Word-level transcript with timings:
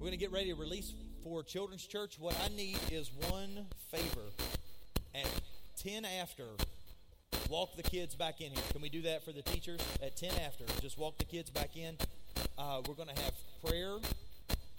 We're 0.00 0.06
going 0.06 0.18
to 0.18 0.24
get 0.24 0.32
ready 0.32 0.48
to 0.48 0.54
release 0.54 0.94
for 1.22 1.42
Children's 1.42 1.86
Church. 1.86 2.18
What 2.18 2.34
I 2.42 2.48
need 2.56 2.78
is 2.90 3.10
one 3.28 3.66
favor. 3.92 4.30
At 5.14 5.28
10 5.76 6.06
after, 6.06 6.46
walk 7.50 7.76
the 7.76 7.82
kids 7.82 8.14
back 8.14 8.40
in 8.40 8.50
here. 8.50 8.62
Can 8.72 8.80
we 8.80 8.88
do 8.88 9.02
that 9.02 9.22
for 9.22 9.32
the 9.32 9.42
teachers? 9.42 9.78
At 10.02 10.16
10 10.16 10.30
after, 10.42 10.64
just 10.80 10.96
walk 10.96 11.18
the 11.18 11.26
kids 11.26 11.50
back 11.50 11.76
in. 11.76 11.98
Uh, 12.56 12.80
we're 12.88 12.94
going 12.94 13.14
to 13.14 13.22
have 13.22 13.34
prayer 13.62 13.98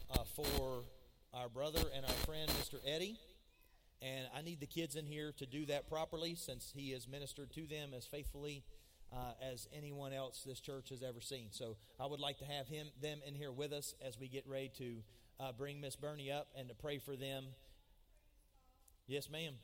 uh, 0.10 0.24
for 0.36 0.86
our 1.36 1.50
brother 1.50 1.84
and 1.96 2.04
our 2.04 2.12
friend, 2.26 2.50
Mr. 2.60 2.80
Eddie. 2.84 3.20
And 4.02 4.26
I 4.36 4.42
need 4.42 4.60
the 4.60 4.66
kids 4.66 4.96
in 4.96 5.06
here 5.06 5.34
to 5.38 5.46
do 5.46 5.68
that 5.68 5.88
properly 5.88 6.34
since 6.34 6.72
he 6.76 6.94
has 6.94 7.08
ministered 7.08 7.54
to 7.54 7.68
them 7.68 7.92
as 7.96 8.08
faithfully 8.08 8.64
uh, 9.14 9.34
as 9.52 9.68
anyone 9.76 10.14
else 10.14 10.44
this 10.46 10.60
church 10.60 10.90
has 10.90 11.04
ever 11.04 11.22
seen. 11.22 11.48
So 11.52 11.78
I 12.00 12.06
would 12.06 12.20
like 12.20 12.40
to 12.40 12.46
have 12.46 12.68
him, 12.68 12.88
them 13.02 13.20
in 13.26 13.36
here 13.36 13.52
with 13.52 13.74
us 13.74 13.94
as 14.06 14.18
we 14.20 14.28
get 14.28 14.48
ready 14.48 14.72
to 14.78 14.96
uh, 15.40 15.52
bring 15.52 15.82
Miss 15.82 15.96
Bernie 15.96 16.32
up 16.32 16.48
and 16.58 16.70
to 16.70 16.76
pray 16.76 16.98
for 16.98 17.16
them. 17.16 17.46
Yes, 19.08 19.30
ma'am. 19.30 19.56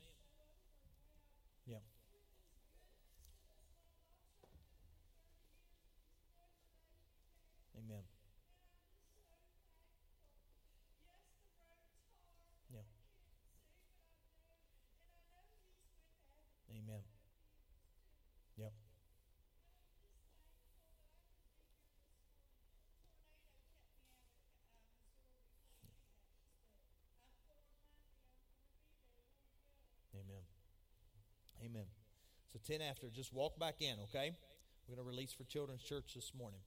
So 32.52 32.58
10 32.66 32.80
after, 32.80 33.08
just 33.10 33.32
walk 33.32 33.58
back 33.58 33.82
in, 33.82 33.96
okay? 34.04 34.32
We're 34.86 34.96
going 34.96 35.04
to 35.04 35.08
release 35.08 35.32
for 35.32 35.44
Children's 35.44 35.82
Church 35.82 36.14
this 36.14 36.32
morning. 36.36 36.60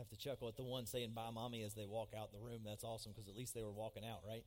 Have 0.00 0.08
to 0.08 0.16
chuckle 0.16 0.48
at 0.48 0.56
the 0.56 0.64
one 0.64 0.86
saying 0.86 1.10
bye, 1.14 1.28
mommy, 1.30 1.62
as 1.62 1.74
they 1.74 1.84
walk 1.84 2.14
out 2.18 2.32
the 2.32 2.38
room. 2.38 2.60
That's 2.64 2.84
awesome 2.84 3.12
because 3.12 3.28
at 3.28 3.36
least 3.36 3.54
they 3.54 3.62
were 3.62 3.70
walking 3.70 4.02
out, 4.02 4.20
right? 4.26 4.44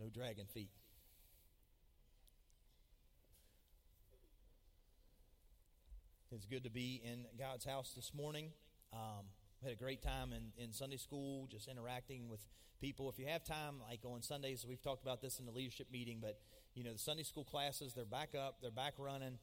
No 0.00 0.08
dragging 0.12 0.46
feet. 0.46 0.70
It's 6.32 6.46
good 6.46 6.64
to 6.64 6.70
be 6.70 7.00
in 7.04 7.26
God's 7.38 7.64
house 7.64 7.92
this 7.94 8.12
morning. 8.12 8.50
Um, 8.92 9.26
we 9.62 9.70
had 9.70 9.78
a 9.78 9.80
great 9.80 10.02
time 10.02 10.32
in, 10.32 10.50
in 10.60 10.72
Sunday 10.72 10.96
school, 10.96 11.46
just 11.48 11.68
interacting 11.68 12.28
with 12.28 12.40
people. 12.80 13.08
If 13.08 13.20
you 13.20 13.26
have 13.26 13.44
time, 13.44 13.76
like 13.88 14.00
on 14.04 14.20
Sundays, 14.20 14.66
we've 14.68 14.82
talked 14.82 15.02
about 15.02 15.22
this 15.22 15.38
in 15.38 15.46
the 15.46 15.52
leadership 15.52 15.86
meeting, 15.92 16.18
but 16.20 16.40
you 16.74 16.82
know 16.82 16.92
the 16.92 16.98
Sunday 16.98 17.22
school 17.22 17.44
classes, 17.44 17.94
they're 17.94 18.04
back 18.04 18.34
up, 18.34 18.56
they're 18.60 18.72
back 18.72 18.94
running, 18.98 19.38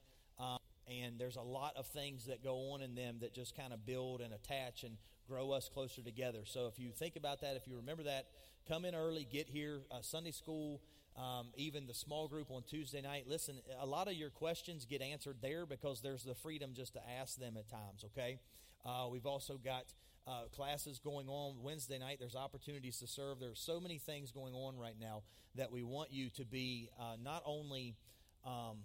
and 0.88 1.18
there's 1.18 1.36
a 1.36 1.42
lot 1.42 1.74
of 1.76 1.86
things 1.88 2.26
that 2.26 2.44
go 2.44 2.72
on 2.72 2.82
in 2.82 2.96
them 2.96 3.18
that 3.22 3.34
just 3.34 3.56
kind 3.56 3.74
of 3.74 3.86
build 3.86 4.22
and 4.22 4.34
attach 4.34 4.84
and 4.84 4.98
grow 5.28 5.52
us 5.52 5.70
closer 5.74 6.02
together. 6.02 6.40
So 6.44 6.68
if 6.68 6.80
you 6.80 6.92
think 6.92 7.16
about 7.16 7.42
that, 7.42 7.56
if 7.56 7.68
you 7.68 7.76
remember 7.78 8.04
that, 8.04 8.28
come 8.68 8.86
in 8.86 8.96
early, 8.96 9.28
get 9.30 9.48
here. 9.48 9.82
Uh, 9.92 10.02
Sunday 10.02 10.32
school, 10.32 10.82
um, 11.18 11.48
even 11.56 11.88
the 11.88 11.94
small 11.94 12.28
group 12.28 12.52
on 12.52 12.64
Tuesday 12.64 13.02
night. 13.02 13.26
Listen, 13.28 13.56
a 13.80 13.86
lot 13.86 14.08
of 14.08 14.14
your 14.14 14.30
questions 14.30 14.86
get 14.86 15.02
answered 15.02 15.38
there 15.42 15.66
because 15.66 16.02
there's 16.02 16.24
the 16.24 16.36
freedom 16.36 16.72
just 16.74 16.94
to 16.94 17.00
ask 17.20 17.40
them 17.40 17.56
at 17.58 17.70
times. 17.70 18.04
Okay, 18.06 18.40
uh, 18.86 19.08
we've 19.10 19.26
also 19.26 19.58
got. 19.58 19.86
Uh, 20.26 20.44
classes 20.56 21.02
going 21.04 21.28
on 21.28 21.62
Wednesday 21.62 22.00
night. 22.00 22.16
There's 22.18 22.34
opportunities 22.34 22.98
to 23.00 23.08
serve. 23.08 23.42
There's 23.42 23.60
so 23.60 23.82
many 23.82 23.98
things 23.98 24.32
going 24.32 24.54
on 24.54 24.78
right 24.78 24.96
now 24.98 25.24
that 25.56 25.70
we 25.70 25.84
want 25.84 26.14
you 26.14 26.30
to 26.38 26.46
be 26.46 26.90
uh, 26.98 27.18
not 27.22 27.44
only 27.46 27.98
um, 28.46 28.78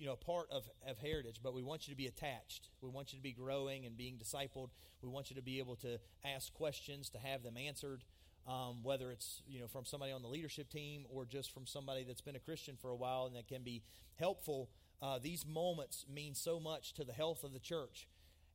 you 0.00 0.06
know 0.06 0.16
part 0.16 0.48
of, 0.50 0.68
of 0.88 0.98
heritage 0.98 1.40
but 1.42 1.54
we 1.54 1.62
want 1.62 1.86
you 1.86 1.92
to 1.92 1.96
be 1.96 2.06
attached. 2.06 2.70
We 2.80 2.88
want 2.88 3.12
you 3.12 3.18
to 3.18 3.22
be 3.22 3.32
growing 3.32 3.84
and 3.84 3.96
being 3.96 4.16
discipled. 4.16 4.70
We 5.02 5.08
want 5.08 5.30
you 5.30 5.36
to 5.36 5.42
be 5.42 5.58
able 5.58 5.76
to 5.76 5.98
ask 6.24 6.52
questions 6.54 7.10
to 7.10 7.18
have 7.18 7.42
them 7.42 7.56
answered 7.56 8.02
um, 8.48 8.82
whether 8.82 9.10
it's 9.10 9.42
you 9.46 9.60
know 9.60 9.68
from 9.68 9.84
somebody 9.84 10.10
on 10.10 10.22
the 10.22 10.28
leadership 10.28 10.70
team 10.70 11.04
or 11.10 11.26
just 11.26 11.52
from 11.52 11.66
somebody 11.66 12.02
that's 12.02 12.22
been 12.22 12.36
a 12.36 12.40
christian 12.40 12.76
for 12.80 12.90
a 12.90 12.96
while 12.96 13.26
and 13.26 13.36
that 13.36 13.46
can 13.46 13.62
be 13.62 13.82
helpful. 14.18 14.70
Uh, 15.02 15.18
these 15.22 15.46
moments 15.46 16.06
mean 16.12 16.34
so 16.34 16.58
much 16.58 16.94
to 16.94 17.04
the 17.04 17.12
health 17.12 17.44
of 17.44 17.52
the 17.52 17.58
church. 17.58 18.08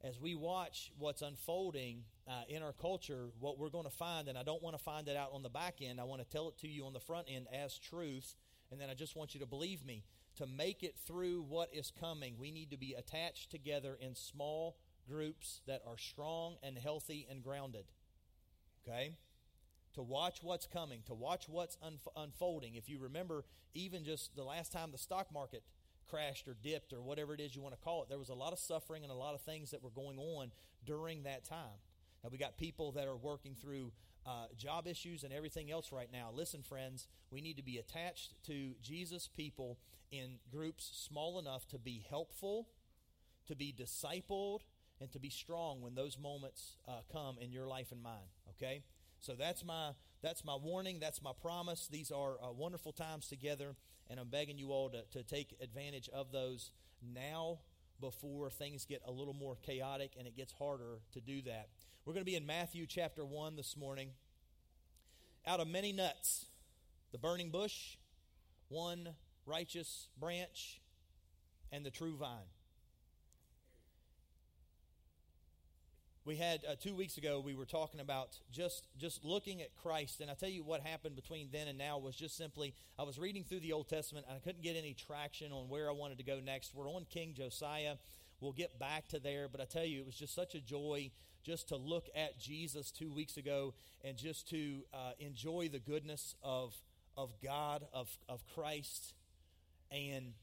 As 0.03 0.19
we 0.19 0.35
watch 0.35 0.91
what's 0.99 1.21
unfolding 1.21 2.03
uh, 2.27 2.41
in 2.49 2.63
our 2.63 2.73
culture 2.73 3.27
what 3.39 3.59
we're 3.59 3.69
going 3.69 3.85
to 3.85 3.89
find 3.89 4.27
and 4.27 4.37
i 4.37 4.43
don't 4.43 4.63
want 4.63 4.75
to 4.75 4.83
find 4.83 5.07
it 5.07 5.15
out 5.15 5.29
on 5.33 5.43
the 5.43 5.49
back 5.49 5.75
end 5.81 6.01
i 6.01 6.03
want 6.03 6.21
to 6.21 6.27
tell 6.27 6.49
it 6.49 6.57
to 6.57 6.67
you 6.67 6.85
on 6.85 6.93
the 6.93 6.99
front 6.99 7.27
end 7.29 7.45
as 7.53 7.77
truth 7.77 8.35
and 8.71 8.81
then 8.81 8.89
i 8.89 8.93
just 8.93 9.15
want 9.15 9.33
you 9.35 9.39
to 9.39 9.45
believe 9.45 9.85
me 9.85 10.03
to 10.37 10.45
make 10.45 10.83
it 10.83 10.95
through 10.97 11.41
what 11.47 11.69
is 11.73 11.91
coming, 11.97 12.35
we 12.39 12.51
need 12.51 12.71
to 12.71 12.77
be 12.77 12.93
attached 12.93 13.51
together 13.51 13.97
in 13.99 14.15
small 14.15 14.77
groups 15.07 15.61
that 15.67 15.81
are 15.87 15.97
strong 15.97 16.55
and 16.63 16.77
healthy 16.77 17.27
and 17.29 17.43
grounded. 17.43 17.85
Okay? 18.87 19.17
To 19.93 20.01
watch 20.01 20.39
what's 20.41 20.67
coming, 20.67 21.01
to 21.05 21.13
watch 21.13 21.47
what's 21.47 21.77
unf- 21.77 22.11
unfolding. 22.15 22.75
If 22.75 22.89
you 22.89 22.99
remember, 22.99 23.45
even 23.73 24.03
just 24.03 24.35
the 24.35 24.43
last 24.43 24.71
time 24.71 24.91
the 24.91 24.97
stock 24.97 25.31
market 25.33 25.63
crashed 26.09 26.47
or 26.47 26.55
dipped 26.61 26.93
or 26.93 27.01
whatever 27.01 27.33
it 27.33 27.39
is 27.39 27.55
you 27.55 27.61
want 27.61 27.75
to 27.75 27.81
call 27.81 28.03
it, 28.03 28.09
there 28.09 28.19
was 28.19 28.29
a 28.29 28.35
lot 28.35 28.53
of 28.53 28.59
suffering 28.59 29.03
and 29.03 29.11
a 29.11 29.15
lot 29.15 29.35
of 29.35 29.41
things 29.41 29.71
that 29.71 29.81
were 29.81 29.89
going 29.89 30.17
on 30.17 30.51
during 30.85 31.23
that 31.23 31.45
time. 31.45 31.79
Now, 32.23 32.29
we 32.31 32.37
got 32.37 32.57
people 32.57 32.91
that 32.93 33.07
are 33.07 33.15
working 33.15 33.55
through 33.55 33.91
uh, 34.25 34.47
job 34.57 34.87
issues 34.87 35.23
and 35.23 35.33
everything 35.33 35.71
else 35.71 35.91
right 35.91 36.09
now. 36.11 36.29
Listen, 36.33 36.63
friends, 36.63 37.07
we 37.31 37.41
need 37.41 37.57
to 37.57 37.63
be 37.63 37.77
attached 37.77 38.33
to 38.45 38.73
Jesus' 38.81 39.27
people 39.27 39.77
in 40.11 40.39
groups 40.51 40.89
small 40.93 41.39
enough 41.39 41.67
to 41.69 41.77
be 41.77 42.05
helpful, 42.09 42.67
to 43.47 43.55
be 43.55 43.73
discipled, 43.77 44.61
and 44.99 45.11
to 45.11 45.19
be 45.19 45.29
strong 45.29 45.81
when 45.81 45.95
those 45.95 46.17
moments 46.17 46.77
uh, 46.87 47.01
come 47.11 47.37
in 47.39 47.51
your 47.51 47.67
life 47.67 47.91
and 47.91 48.01
mine. 48.01 48.31
Okay, 48.51 48.83
so 49.19 49.33
that's 49.33 49.63
my 49.63 49.91
that's 50.21 50.43
my 50.45 50.55
warning. 50.55 50.99
That's 50.99 51.21
my 51.21 51.33
promise. 51.39 51.87
These 51.91 52.11
are 52.11 52.37
uh, 52.41 52.51
wonderful 52.51 52.93
times 52.93 53.27
together, 53.27 53.75
and 54.09 54.19
I'm 54.19 54.29
begging 54.29 54.57
you 54.57 54.71
all 54.71 54.89
to, 54.89 55.03
to 55.11 55.23
take 55.23 55.55
advantage 55.61 56.09
of 56.13 56.31
those 56.31 56.71
now 57.13 57.59
before 57.99 58.49
things 58.49 58.85
get 58.85 59.01
a 59.05 59.11
little 59.11 59.33
more 59.33 59.57
chaotic 59.65 60.11
and 60.17 60.27
it 60.27 60.35
gets 60.35 60.53
harder 60.53 60.99
to 61.13 61.21
do 61.21 61.41
that. 61.43 61.69
We're 62.05 62.13
going 62.13 62.21
to 62.21 62.31
be 62.31 62.35
in 62.35 62.45
Matthew 62.45 62.85
chapter 62.85 63.25
1 63.25 63.55
this 63.55 63.75
morning. 63.75 64.09
Out 65.47 65.59
of 65.59 65.67
many 65.67 65.91
nuts, 65.91 66.45
the 67.11 67.17
burning 67.17 67.49
bush, 67.49 67.97
one 68.69 69.15
righteous 69.47 70.07
branch, 70.15 70.81
and 71.71 71.83
the 71.83 71.89
true 71.89 72.15
vine. 72.15 72.51
We 76.25 76.35
had 76.35 76.59
uh, 76.69 76.75
two 76.79 76.93
weeks 76.93 77.17
ago. 77.17 77.41
We 77.43 77.55
were 77.55 77.65
talking 77.65 77.99
about 77.99 78.37
just 78.51 78.85
just 78.99 79.25
looking 79.25 79.63
at 79.63 79.75
Christ, 79.75 80.21
and 80.21 80.29
I 80.29 80.35
tell 80.35 80.49
you 80.49 80.63
what 80.63 80.81
happened 80.81 81.15
between 81.15 81.49
then 81.51 81.67
and 81.67 81.77
now 81.77 81.97
was 81.97 82.15
just 82.15 82.37
simply 82.37 82.75
I 82.99 83.03
was 83.03 83.17
reading 83.17 83.43
through 83.43 83.61
the 83.61 83.73
Old 83.73 83.89
Testament, 83.89 84.27
and 84.29 84.35
I 84.35 84.39
couldn't 84.39 84.61
get 84.61 84.75
any 84.75 84.93
traction 84.93 85.51
on 85.51 85.69
where 85.69 85.89
I 85.89 85.93
wanted 85.93 86.19
to 86.19 86.23
go 86.23 86.39
next. 86.39 86.75
We're 86.75 86.89
on 86.89 87.05
King 87.09 87.33
Josiah. 87.33 87.95
We'll 88.41 88.53
get 88.53 88.77
back 88.77 89.07
to 89.07 89.19
there, 89.19 89.47
but 89.47 89.59
I 89.59 89.65
tell 89.65 89.85
you, 89.85 90.01
it 90.01 90.05
was 90.05 90.15
just 90.15 90.35
such 90.35 90.53
a 90.53 90.59
joy 90.59 91.09
just 91.45 91.69
to 91.69 91.75
look 91.75 92.09
at 92.15 92.39
Jesus 92.39 92.91
two 92.91 93.11
weeks 93.11 93.37
ago 93.37 93.73
and 94.03 94.17
just 94.17 94.49
to 94.49 94.79
uh, 94.93 95.11
enjoy 95.19 95.69
the 95.71 95.79
goodness 95.79 96.35
of 96.43 96.73
of 97.15 97.29
God 97.41 97.85
of 97.93 98.09
of 98.27 98.43
Christ 98.53 99.13
and 99.91 100.33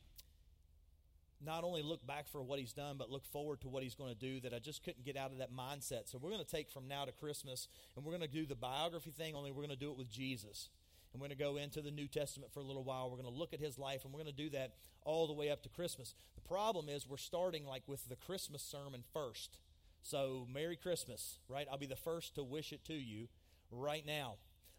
not 1.44 1.64
only 1.64 1.82
look 1.82 2.06
back 2.06 2.28
for 2.28 2.40
what 2.40 2.60
he's 2.60 2.72
done, 2.72 2.96
but 2.96 3.10
look 3.10 3.24
forward 3.24 3.60
to 3.62 3.68
what 3.68 3.82
he's 3.82 3.96
going 3.96 4.14
to 4.14 4.18
do 4.18 4.40
that 4.40 4.54
I 4.54 4.60
just 4.60 4.84
couldn't 4.84 5.04
get 5.04 5.16
out 5.16 5.32
of 5.32 5.38
that 5.38 5.52
mindset. 5.52 6.08
So 6.08 6.18
we're 6.20 6.30
going 6.30 6.44
to 6.44 6.48
take 6.50 6.70
from 6.70 6.86
now 6.86 7.04
to 7.04 7.12
Christmas 7.12 7.66
and 7.96 8.04
we're 8.04 8.12
going 8.12 8.22
to 8.22 8.28
do 8.28 8.46
the 8.46 8.54
biography 8.54 9.10
thing, 9.10 9.34
only 9.34 9.50
we're 9.50 9.64
going 9.64 9.70
to 9.70 9.76
do 9.76 9.90
it 9.90 9.98
with 9.98 10.10
Jesus. 10.10 10.68
And 11.12 11.20
we're 11.20 11.26
going 11.26 11.36
to 11.36 11.44
go 11.44 11.56
into 11.56 11.82
the 11.82 11.90
New 11.90 12.06
Testament 12.06 12.52
for 12.54 12.60
a 12.60 12.64
little 12.64 12.84
while. 12.84 13.10
We're 13.10 13.20
going 13.20 13.32
to 13.32 13.38
look 13.38 13.52
at 13.52 13.60
his 13.60 13.78
life 13.78 14.04
and 14.04 14.12
we're 14.12 14.22
going 14.22 14.34
to 14.34 14.42
do 14.42 14.50
that 14.50 14.72
all 15.04 15.26
the 15.26 15.32
way 15.32 15.50
up 15.50 15.62
to 15.64 15.68
Christmas. 15.68 16.14
The 16.36 16.48
problem 16.48 16.88
is 16.88 17.08
we're 17.08 17.16
starting 17.16 17.66
like 17.66 17.82
with 17.86 18.08
the 18.08 18.16
Christmas 18.16 18.62
sermon 18.62 19.02
first. 19.12 19.58
So 20.02 20.46
Merry 20.52 20.76
Christmas, 20.76 21.38
right? 21.48 21.66
I'll 21.70 21.78
be 21.78 21.86
the 21.86 21.96
first 21.96 22.34
to 22.34 22.42
wish 22.42 22.72
it 22.72 22.84
to 22.86 22.94
you 22.94 23.28
right 23.70 24.04
now. 24.04 24.34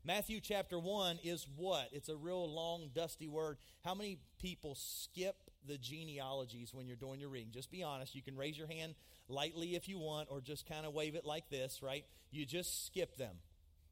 Matthew 0.06 0.42
chapter 0.42 0.78
1 0.78 1.20
is 1.24 1.48
what? 1.56 1.88
It's 1.94 2.10
a 2.10 2.16
real 2.18 2.54
long, 2.54 2.90
dusty 2.94 3.30
word. 3.30 3.58
How 3.86 3.96
many 3.96 4.20
people 4.38 4.76
skip 4.76 5.38
the 5.66 5.78
genealogies 5.78 6.74
when 6.74 6.88
you're 6.88 6.98
doing 6.98 7.22
your 7.22 7.30
reading? 7.30 7.54
Just 7.54 7.72
be 7.72 7.84
honest. 7.84 8.14
You 8.14 8.22
can 8.22 8.36
raise 8.36 8.58
your 8.58 8.68
hand 8.68 8.96
lightly 9.30 9.76
if 9.76 9.88
you 9.88 9.98
want, 9.98 10.28
or 10.30 10.42
just 10.42 10.68
kind 10.68 10.86
of 10.86 10.94
wave 10.94 11.16
it 11.16 11.24
like 11.26 11.50
this, 11.50 11.82
right? 11.82 12.04
You 12.32 12.46
just 12.46 12.86
skip 12.86 13.16
them. 13.16 13.38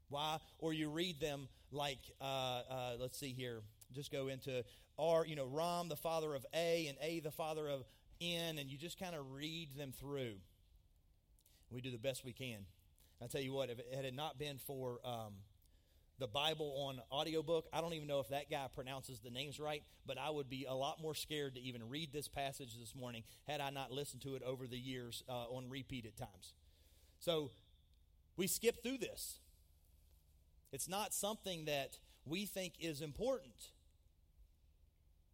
Why? 0.10 0.40
Or 0.60 0.74
you 0.74 0.90
read 0.90 1.22
them 1.22 1.48
like, 1.72 2.00
uh, 2.20 2.62
uh, 2.70 2.92
let's 3.00 3.18
see 3.18 3.32
here. 3.32 3.62
Just 3.94 4.12
go 4.12 4.28
into 4.28 4.66
R, 5.00 5.26
you 5.26 5.38
know, 5.38 5.46
Ram, 5.46 5.88
the 5.88 5.96
father 5.96 6.36
of 6.36 6.46
A, 6.54 6.88
and 6.88 6.98
A, 7.02 7.22
the 7.22 7.32
father 7.32 7.70
of 7.70 7.86
N, 8.20 8.60
and 8.60 8.70
you 8.70 8.78
just 8.78 9.00
kind 9.00 9.16
of 9.16 9.32
read 9.32 9.70
them 9.78 9.94
through. 9.98 10.34
We 11.72 11.82
do 11.82 11.92
the 11.92 11.98
best 11.98 12.26
we 12.26 12.34
can. 12.34 12.66
I'll 13.22 13.28
tell 13.28 13.42
you 13.42 13.54
what, 13.54 13.70
if 13.70 13.80
it 13.80 14.04
had 14.04 14.14
not 14.16 14.38
been 14.38 14.58
for 14.58 15.00
um, 15.06 15.34
the 16.22 16.28
Bible 16.28 16.86
on 16.88 17.02
audiobook. 17.12 17.68
I 17.74 17.82
don't 17.82 17.94
even 17.94 18.08
know 18.08 18.20
if 18.20 18.30
that 18.30 18.50
guy 18.50 18.68
pronounces 18.76 19.20
the 19.20 19.32
names 19.32 19.60
right, 19.60 19.82
but 20.06 20.20
I 20.20 20.30
would 20.30 20.50
be 20.50 20.66
a 20.70 20.74
lot 20.74 21.02
more 21.02 21.16
scared 21.16 21.56
to 21.56 21.62
even 21.62 21.90
read 21.90 22.14
this 22.14 22.28
passage 22.28 22.78
this 22.80 22.96
morning 22.96 23.24
had 23.48 23.60
I 23.60 23.72
not 23.72 23.92
listened 23.92 24.22
to 24.22 24.36
it 24.36 24.44
over 24.44 24.68
the 24.68 24.78
years 24.78 25.24
uh, 25.28 25.46
on 25.50 25.68
repeat 25.68 26.06
at 26.06 26.16
times. 26.16 26.54
So 27.20 27.50
we 28.38 28.46
skip 28.46 28.84
through 28.84 29.00
this. 29.00 29.40
It's 30.72 30.88
not 30.88 31.12
something 31.12 31.66
that 31.66 31.98
we 32.24 32.46
think 32.46 32.74
is 32.80 33.02
important. 33.02 33.72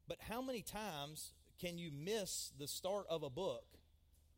But 0.08 0.20
how 0.30 0.42
many 0.42 0.62
times 0.62 1.34
can 1.60 1.78
you 1.78 1.92
miss 1.92 2.54
the 2.58 2.68
start 2.68 3.08
of 3.10 3.24
a 3.24 3.30
book 3.30 3.66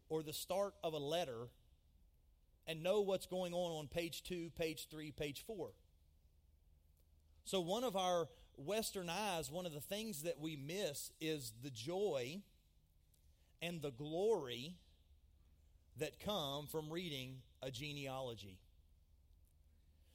or 0.10 0.24
the 0.24 0.34
start 0.34 0.74
of 0.84 0.94
a 0.94 0.98
letter 0.98 1.50
and 2.68 2.84
know 2.84 3.02
what's 3.02 3.26
going 3.26 3.54
on 3.54 3.80
on 3.80 3.88
page 3.88 4.24
two, 4.24 4.52
page 4.58 4.88
three, 4.90 5.12
page 5.12 5.44
four? 5.46 5.72
So, 7.46 7.62
one 7.62 7.84
of 7.84 7.96
our 7.96 8.28
Western 8.58 9.10
eyes, 9.10 9.52
one 9.52 9.66
of 9.66 9.74
the 9.74 9.80
things 9.80 10.24
that 10.24 10.40
we 10.40 10.56
miss 10.56 11.12
is 11.20 11.54
the 11.64 11.72
joy 11.72 12.42
and 13.62 13.82
the 13.82 13.92
glory 13.92 14.76
that 15.98 16.20
come 16.20 16.68
from 16.68 16.92
reading 16.92 17.38
a 17.62 17.72
genealogy. 17.72 18.60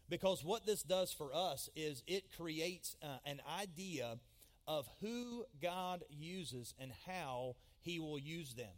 Because 0.09 0.45
what 0.45 0.67
this 0.67 0.83
does 0.83 1.13
for 1.13 1.35
us 1.35 1.69
is 1.75 2.03
it 2.07 2.31
creates 2.37 2.97
uh, 3.03 3.17
an 3.25 3.41
idea 3.59 4.19
of 4.67 4.89
who 5.01 5.45
God 5.63 6.05
uses 6.11 6.75
and 6.79 6.93
how 7.07 7.57
he 7.81 7.99
will 7.99 8.19
use 8.19 8.55
them. 8.55 8.73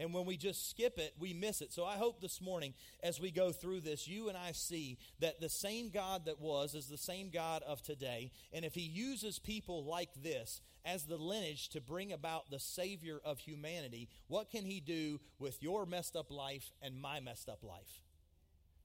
And 0.00 0.14
when 0.14 0.24
we 0.24 0.38
just 0.38 0.70
skip 0.70 0.98
it, 0.98 1.12
we 1.18 1.34
miss 1.34 1.60
it. 1.60 1.74
So 1.74 1.84
I 1.84 1.96
hope 1.96 2.22
this 2.22 2.40
morning, 2.40 2.72
as 3.02 3.20
we 3.20 3.30
go 3.30 3.52
through 3.52 3.80
this, 3.80 4.08
you 4.08 4.30
and 4.30 4.38
I 4.38 4.52
see 4.52 4.96
that 5.18 5.42
the 5.42 5.50
same 5.50 5.90
God 5.90 6.24
that 6.24 6.40
was 6.40 6.74
is 6.74 6.86
the 6.86 6.96
same 6.96 7.28
God 7.28 7.62
of 7.64 7.82
today. 7.82 8.32
And 8.50 8.64
if 8.64 8.74
He 8.74 8.80
uses 8.80 9.38
people 9.38 9.84
like 9.84 10.08
this 10.22 10.62
as 10.86 11.04
the 11.04 11.18
lineage 11.18 11.68
to 11.70 11.82
bring 11.82 12.14
about 12.14 12.50
the 12.50 12.58
Savior 12.58 13.20
of 13.22 13.40
humanity, 13.40 14.08
what 14.26 14.50
can 14.50 14.64
He 14.64 14.80
do 14.80 15.20
with 15.38 15.62
your 15.62 15.84
messed 15.84 16.16
up 16.16 16.30
life 16.30 16.72
and 16.80 16.98
my 16.98 17.20
messed 17.20 17.50
up 17.50 17.62
life? 17.62 18.00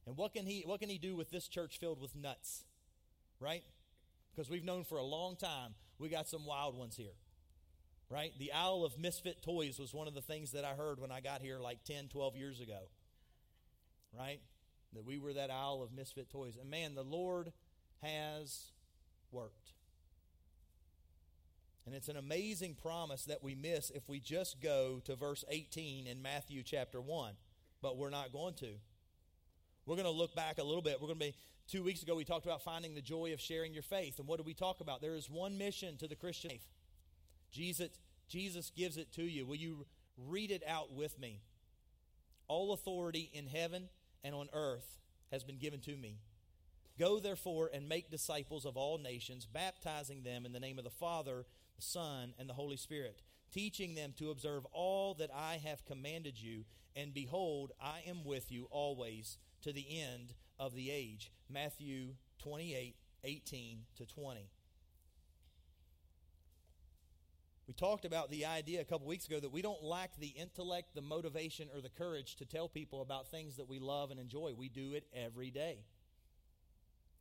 And 0.05 0.17
what 0.17 0.33
can 0.33 0.45
He, 0.45 0.63
what 0.65 0.81
can 0.81 0.89
he 0.89 0.97
do 0.97 1.15
with 1.15 1.31
this 1.31 1.47
church 1.47 1.79
filled 1.79 2.01
with 2.01 2.13
nuts? 2.13 2.65
Right? 3.39 3.63
Because 4.35 4.49
we've 4.49 4.65
known 4.65 4.83
for 4.83 4.97
a 4.97 5.03
long 5.03 5.37
time 5.37 5.75
we 5.97 6.09
got 6.09 6.27
some 6.27 6.45
wild 6.45 6.77
ones 6.77 6.97
here 6.97 7.15
right? 8.09 8.31
The 8.37 8.51
isle 8.51 8.83
of 8.85 8.97
misfit 8.99 9.41
toys 9.41 9.79
was 9.79 9.93
one 9.93 10.07
of 10.07 10.13
the 10.13 10.21
things 10.21 10.51
that 10.51 10.63
I 10.63 10.73
heard 10.73 10.99
when 10.99 11.11
I 11.11 11.21
got 11.21 11.41
here 11.41 11.59
like 11.59 11.83
10, 11.85 12.07
12 12.09 12.35
years 12.35 12.61
ago, 12.61 12.79
right? 14.17 14.39
That 14.93 15.05
we 15.05 15.17
were 15.17 15.33
that 15.33 15.49
isle 15.49 15.81
of 15.83 15.91
misfit 15.91 16.29
toys. 16.29 16.57
And 16.59 16.69
man, 16.69 16.95
the 16.95 17.03
Lord 17.03 17.51
has 18.01 18.71
worked. 19.31 19.71
And 21.85 21.93
it's 21.93 22.09
an 22.09 22.17
amazing 22.17 22.75
promise 22.81 23.25
that 23.25 23.43
we 23.43 23.53
miss 23.53 23.91
if 23.91 24.07
we 24.09 24.19
just 24.19 24.61
go 24.61 25.01
to 25.05 25.15
verse 25.15 25.43
18 25.49 26.07
in 26.07 26.21
Matthew 26.21 26.63
chapter 26.63 26.99
1. 26.99 27.33
But 27.81 27.97
we're 27.97 28.09
not 28.09 28.31
going 28.31 28.55
to. 28.55 28.71
We're 29.85 29.95
going 29.95 30.05
to 30.05 30.11
look 30.11 30.35
back 30.35 30.57
a 30.57 30.63
little 30.63 30.81
bit. 30.81 30.99
We're 30.99 31.07
going 31.07 31.19
to 31.19 31.25
be, 31.25 31.35
two 31.67 31.83
weeks 31.83 32.01
ago, 32.01 32.15
we 32.15 32.23
talked 32.23 32.45
about 32.45 32.63
finding 32.63 32.95
the 32.95 33.01
joy 33.01 33.33
of 33.33 33.41
sharing 33.41 33.71
your 33.71 33.83
faith. 33.83 34.17
And 34.17 34.27
what 34.27 34.37
did 34.37 34.47
we 34.47 34.55
talk 34.55 34.79
about? 34.79 35.01
There 35.01 35.13
is 35.13 35.29
one 35.29 35.59
mission 35.59 35.95
to 35.97 36.07
the 36.07 36.15
Christian 36.15 36.49
faith 36.49 36.65
Jesus, 37.51 37.89
Jesus 38.27 38.71
gives 38.75 38.97
it 38.97 39.11
to 39.13 39.23
you. 39.23 39.45
Will 39.45 39.55
you 39.55 39.85
read 40.17 40.51
it 40.51 40.63
out 40.67 40.93
with 40.93 41.19
me? 41.19 41.41
All 42.47 42.73
authority 42.73 43.29
in 43.33 43.47
heaven 43.47 43.89
and 44.23 44.35
on 44.35 44.49
earth 44.53 44.99
has 45.31 45.43
been 45.43 45.57
given 45.57 45.79
to 45.81 45.95
me. 45.95 46.19
Go 46.97 47.19
therefore 47.19 47.69
and 47.73 47.89
make 47.89 48.09
disciples 48.09 48.65
of 48.65 48.77
all 48.77 48.97
nations, 48.97 49.45
baptizing 49.45 50.23
them 50.23 50.45
in 50.45 50.53
the 50.53 50.59
name 50.59 50.77
of 50.77 50.85
the 50.85 50.89
Father, 50.89 51.45
the 51.75 51.81
Son, 51.81 52.33
and 52.39 52.49
the 52.49 52.53
Holy 52.53 52.77
Spirit, 52.77 53.21
teaching 53.51 53.95
them 53.95 54.13
to 54.17 54.31
observe 54.31 54.65
all 54.71 55.13
that 55.15 55.29
I 55.33 55.59
have 55.65 55.85
commanded 55.85 56.41
you. 56.41 56.63
And 56.95 57.13
behold, 57.13 57.73
I 57.81 58.03
am 58.07 58.23
with 58.23 58.51
you 58.51 58.67
always 58.71 59.37
to 59.63 59.73
the 59.73 59.85
end 59.99 60.33
of 60.57 60.73
the 60.73 60.89
age. 60.89 61.31
Matthew 61.49 62.15
28 62.39 62.95
18 63.25 63.79
to 63.97 64.05
20. 64.05 64.49
We 67.67 67.73
talked 67.73 68.05
about 68.05 68.29
the 68.29 68.45
idea 68.45 68.81
a 68.81 68.85
couple 68.85 69.07
weeks 69.07 69.25
ago 69.25 69.39
that 69.39 69.51
we 69.51 69.63
don't 69.63 69.83
lack 69.83 70.17
the 70.19 70.27
intellect, 70.27 70.93
the 70.93 71.01
motivation, 71.01 71.67
or 71.73 71.81
the 71.81 71.89
courage 71.89 72.35
to 72.35 72.45
tell 72.45 72.69
people 72.69 73.01
about 73.01 73.31
things 73.31 73.55
that 73.55 73.67
we 73.67 73.79
love 73.79 74.11
and 74.11 74.19
enjoy. 74.19 74.53
We 74.55 74.69
do 74.69 74.93
it 74.93 75.07
every 75.15 75.49
day. 75.49 75.79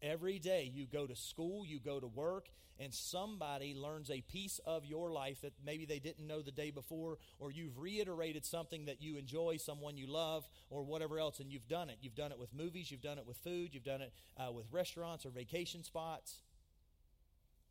Every 0.02 0.38
day 0.38 0.70
you 0.72 0.86
go 0.86 1.06
to 1.06 1.16
school, 1.16 1.64
you 1.64 1.80
go 1.80 1.98
to 1.98 2.06
work, 2.06 2.50
and 2.78 2.92
somebody 2.92 3.74
learns 3.74 4.10
a 4.10 4.20
piece 4.20 4.60
of 4.66 4.84
your 4.84 5.10
life 5.10 5.40
that 5.40 5.54
maybe 5.64 5.86
they 5.86 5.98
didn't 5.98 6.26
know 6.26 6.42
the 6.42 6.52
day 6.52 6.70
before, 6.70 7.16
or 7.38 7.50
you've 7.50 7.78
reiterated 7.78 8.44
something 8.44 8.84
that 8.84 9.00
you 9.00 9.16
enjoy, 9.16 9.56
someone 9.56 9.96
you 9.96 10.06
love, 10.06 10.46
or 10.68 10.82
whatever 10.82 11.18
else, 11.18 11.40
and 11.40 11.50
you've 11.50 11.68
done 11.68 11.88
it. 11.88 11.96
You've 12.02 12.16
done 12.16 12.32
it 12.32 12.38
with 12.38 12.52
movies, 12.52 12.90
you've 12.90 13.00
done 13.00 13.16
it 13.16 13.26
with 13.26 13.38
food, 13.38 13.70
you've 13.72 13.82
done 13.82 14.02
it 14.02 14.12
uh, 14.36 14.52
with 14.52 14.66
restaurants 14.70 15.24
or 15.24 15.30
vacation 15.30 15.82
spots. 15.82 16.42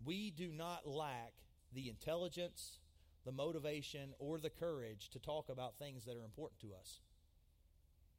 We 0.03 0.32
do 0.32 0.51
not 0.51 0.88
lack 0.88 1.34
the 1.74 1.89
intelligence, 1.89 2.80
the 3.25 3.32
motivation, 3.32 4.13
or 4.20 4.39
the 4.39 4.50
courage 4.50 5.10
to 5.12 5.20
talk 5.20 5.50
about 5.50 5.77
things 5.77 6.06
that 6.06 6.15
are 6.15 6.24
important 6.24 6.60
to 6.62 6.74
us. 6.80 7.00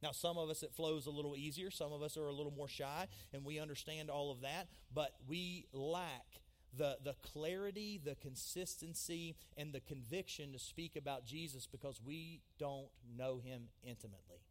Now, 0.01 0.11
some 0.11 0.37
of 0.37 0.49
us 0.49 0.61
it 0.61 0.73
flows 0.73 1.05
a 1.07 1.11
little 1.11 1.35
easier, 1.35 1.71
some 1.71 1.91
of 1.91 2.01
us 2.01 2.17
are 2.17 2.27
a 2.27 2.33
little 2.33 2.51
more 2.51 2.67
shy, 2.67 3.07
and 3.33 3.43
we 3.43 3.59
understand 3.59 4.09
all 4.09 4.31
of 4.31 4.41
that, 4.41 4.67
but 4.93 5.15
we 5.27 5.67
lack 5.73 6.41
the, 6.77 6.97
the 7.03 7.15
clarity, 7.21 7.99
the 8.03 8.15
consistency, 8.15 9.35
and 9.57 9.73
the 9.73 9.79
conviction 9.79 10.51
to 10.51 10.59
speak 10.59 10.95
about 10.95 11.25
Jesus 11.25 11.67
because 11.67 12.01
we 12.05 12.41
don't 12.59 12.89
know 13.17 13.39
him 13.39 13.69
intimately. 13.83 14.41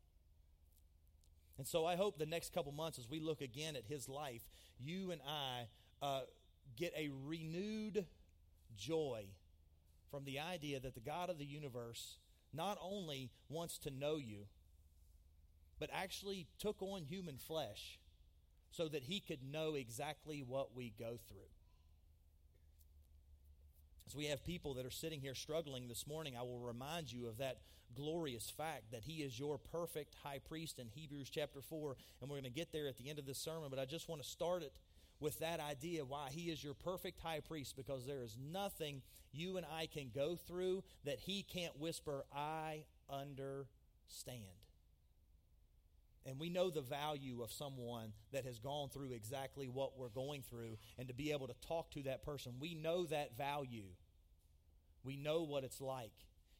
And 1.58 1.66
so 1.66 1.86
I 1.86 1.96
hope 1.96 2.18
the 2.18 2.26
next 2.26 2.52
couple 2.52 2.72
months, 2.72 2.98
as 2.98 3.08
we 3.08 3.20
look 3.20 3.40
again 3.40 3.76
at 3.76 3.84
his 3.84 4.08
life, 4.08 4.42
you 4.78 5.12
and 5.12 5.20
I 5.26 5.68
uh, 6.02 6.22
get 6.76 6.92
a 6.96 7.10
renewed 7.24 8.06
joy 8.76 9.26
from 10.10 10.24
the 10.24 10.38
idea 10.38 10.80
that 10.80 10.94
the 10.94 11.00
God 11.00 11.30
of 11.30 11.38
the 11.38 11.44
universe 11.44 12.18
not 12.52 12.78
only 12.80 13.30
wants 13.48 13.78
to 13.78 13.90
know 13.90 14.16
you, 14.16 14.46
but 15.78 15.90
actually 15.92 16.46
took 16.58 16.80
on 16.80 17.02
human 17.02 17.36
flesh 17.36 17.98
so 18.70 18.88
that 18.88 19.04
he 19.04 19.20
could 19.20 19.42
know 19.42 19.74
exactly 19.74 20.44
what 20.46 20.74
we 20.74 20.92
go 20.98 21.18
through. 21.28 21.50
As 24.06 24.14
we 24.14 24.26
have 24.26 24.44
people 24.44 24.74
that 24.74 24.86
are 24.86 24.90
sitting 24.90 25.20
here 25.20 25.34
struggling 25.34 25.88
this 25.88 26.06
morning, 26.06 26.36
I 26.36 26.42
will 26.42 26.60
remind 26.60 27.10
you 27.10 27.26
of 27.26 27.38
that 27.38 27.58
glorious 27.94 28.50
fact 28.50 28.90
that 28.92 29.04
he 29.04 29.22
is 29.22 29.38
your 29.38 29.58
perfect 29.58 30.14
high 30.22 30.38
priest 30.38 30.78
in 30.78 30.88
Hebrews 30.88 31.30
chapter 31.30 31.60
4. 31.60 31.96
And 32.20 32.28
we're 32.28 32.36
going 32.36 32.44
to 32.44 32.50
get 32.50 32.72
there 32.72 32.88
at 32.88 32.98
the 32.98 33.08
end 33.08 33.18
of 33.18 33.26
this 33.26 33.38
sermon, 33.38 33.70
but 33.70 33.78
I 33.78 33.84
just 33.84 34.08
want 34.08 34.22
to 34.22 34.28
start 34.28 34.62
it 34.62 34.72
with 35.20 35.38
that 35.38 35.60
idea 35.60 36.04
why 36.04 36.28
he 36.30 36.50
is 36.50 36.62
your 36.62 36.74
perfect 36.74 37.20
high 37.20 37.40
priest 37.40 37.76
because 37.76 38.06
there 38.06 38.22
is 38.22 38.36
nothing 38.38 39.02
you 39.32 39.56
and 39.56 39.66
I 39.66 39.86
can 39.86 40.10
go 40.14 40.36
through 40.36 40.82
that 41.04 41.18
he 41.20 41.42
can't 41.42 41.78
whisper, 41.78 42.24
I 42.34 42.84
understand. 43.08 43.68
And 46.26 46.38
we 46.38 46.48
know 46.48 46.70
the 46.70 46.80
value 46.80 47.42
of 47.42 47.52
someone 47.52 48.12
that 48.32 48.46
has 48.46 48.58
gone 48.58 48.88
through 48.88 49.12
exactly 49.12 49.68
what 49.68 49.98
we're 49.98 50.08
going 50.08 50.42
through, 50.42 50.78
and 50.98 51.06
to 51.08 51.14
be 51.14 51.32
able 51.32 51.48
to 51.48 51.54
talk 51.66 51.90
to 51.92 52.02
that 52.04 52.24
person. 52.24 52.54
We 52.58 52.74
know 52.74 53.04
that 53.06 53.36
value. 53.36 53.88
We 55.02 55.16
know 55.16 55.42
what 55.42 55.64
it's 55.64 55.82
like. 55.82 56.12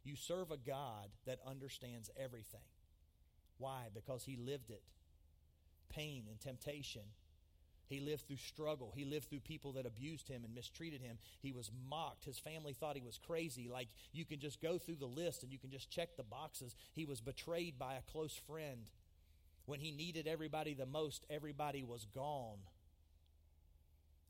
You 0.04 0.16
serve 0.16 0.50
a 0.50 0.58
God 0.58 1.08
that 1.26 1.38
understands 1.46 2.11
everything. 2.14 2.61
Why? 3.56 3.84
Because 3.94 4.25
he 4.25 4.37
lived 4.37 4.70
it 4.70 4.82
pain 5.88 6.25
and 6.28 6.40
temptation. 6.40 7.02
He 7.86 8.00
lived 8.00 8.26
through 8.26 8.38
struggle. 8.38 8.92
He 8.94 9.04
lived 9.04 9.28
through 9.28 9.40
people 9.40 9.72
that 9.72 9.86
abused 9.86 10.28
him 10.28 10.44
and 10.44 10.54
mistreated 10.54 11.00
him. 11.00 11.18
He 11.40 11.52
was 11.52 11.70
mocked. 11.88 12.24
His 12.24 12.38
family 12.38 12.72
thought 12.72 12.96
he 12.96 13.02
was 13.02 13.18
crazy. 13.26 13.68
Like 13.68 13.88
you 14.12 14.24
can 14.24 14.40
just 14.40 14.60
go 14.60 14.78
through 14.78 14.96
the 14.96 15.06
list 15.06 15.42
and 15.42 15.52
you 15.52 15.58
can 15.58 15.70
just 15.70 15.90
check 15.90 16.16
the 16.16 16.22
boxes. 16.22 16.74
He 16.92 17.04
was 17.04 17.20
betrayed 17.20 17.78
by 17.78 17.94
a 17.94 18.12
close 18.12 18.40
friend. 18.46 18.90
When 19.66 19.80
he 19.80 19.90
needed 19.90 20.26
everybody 20.26 20.74
the 20.74 20.86
most, 20.86 21.24
everybody 21.30 21.82
was 21.82 22.06
gone. 22.14 22.58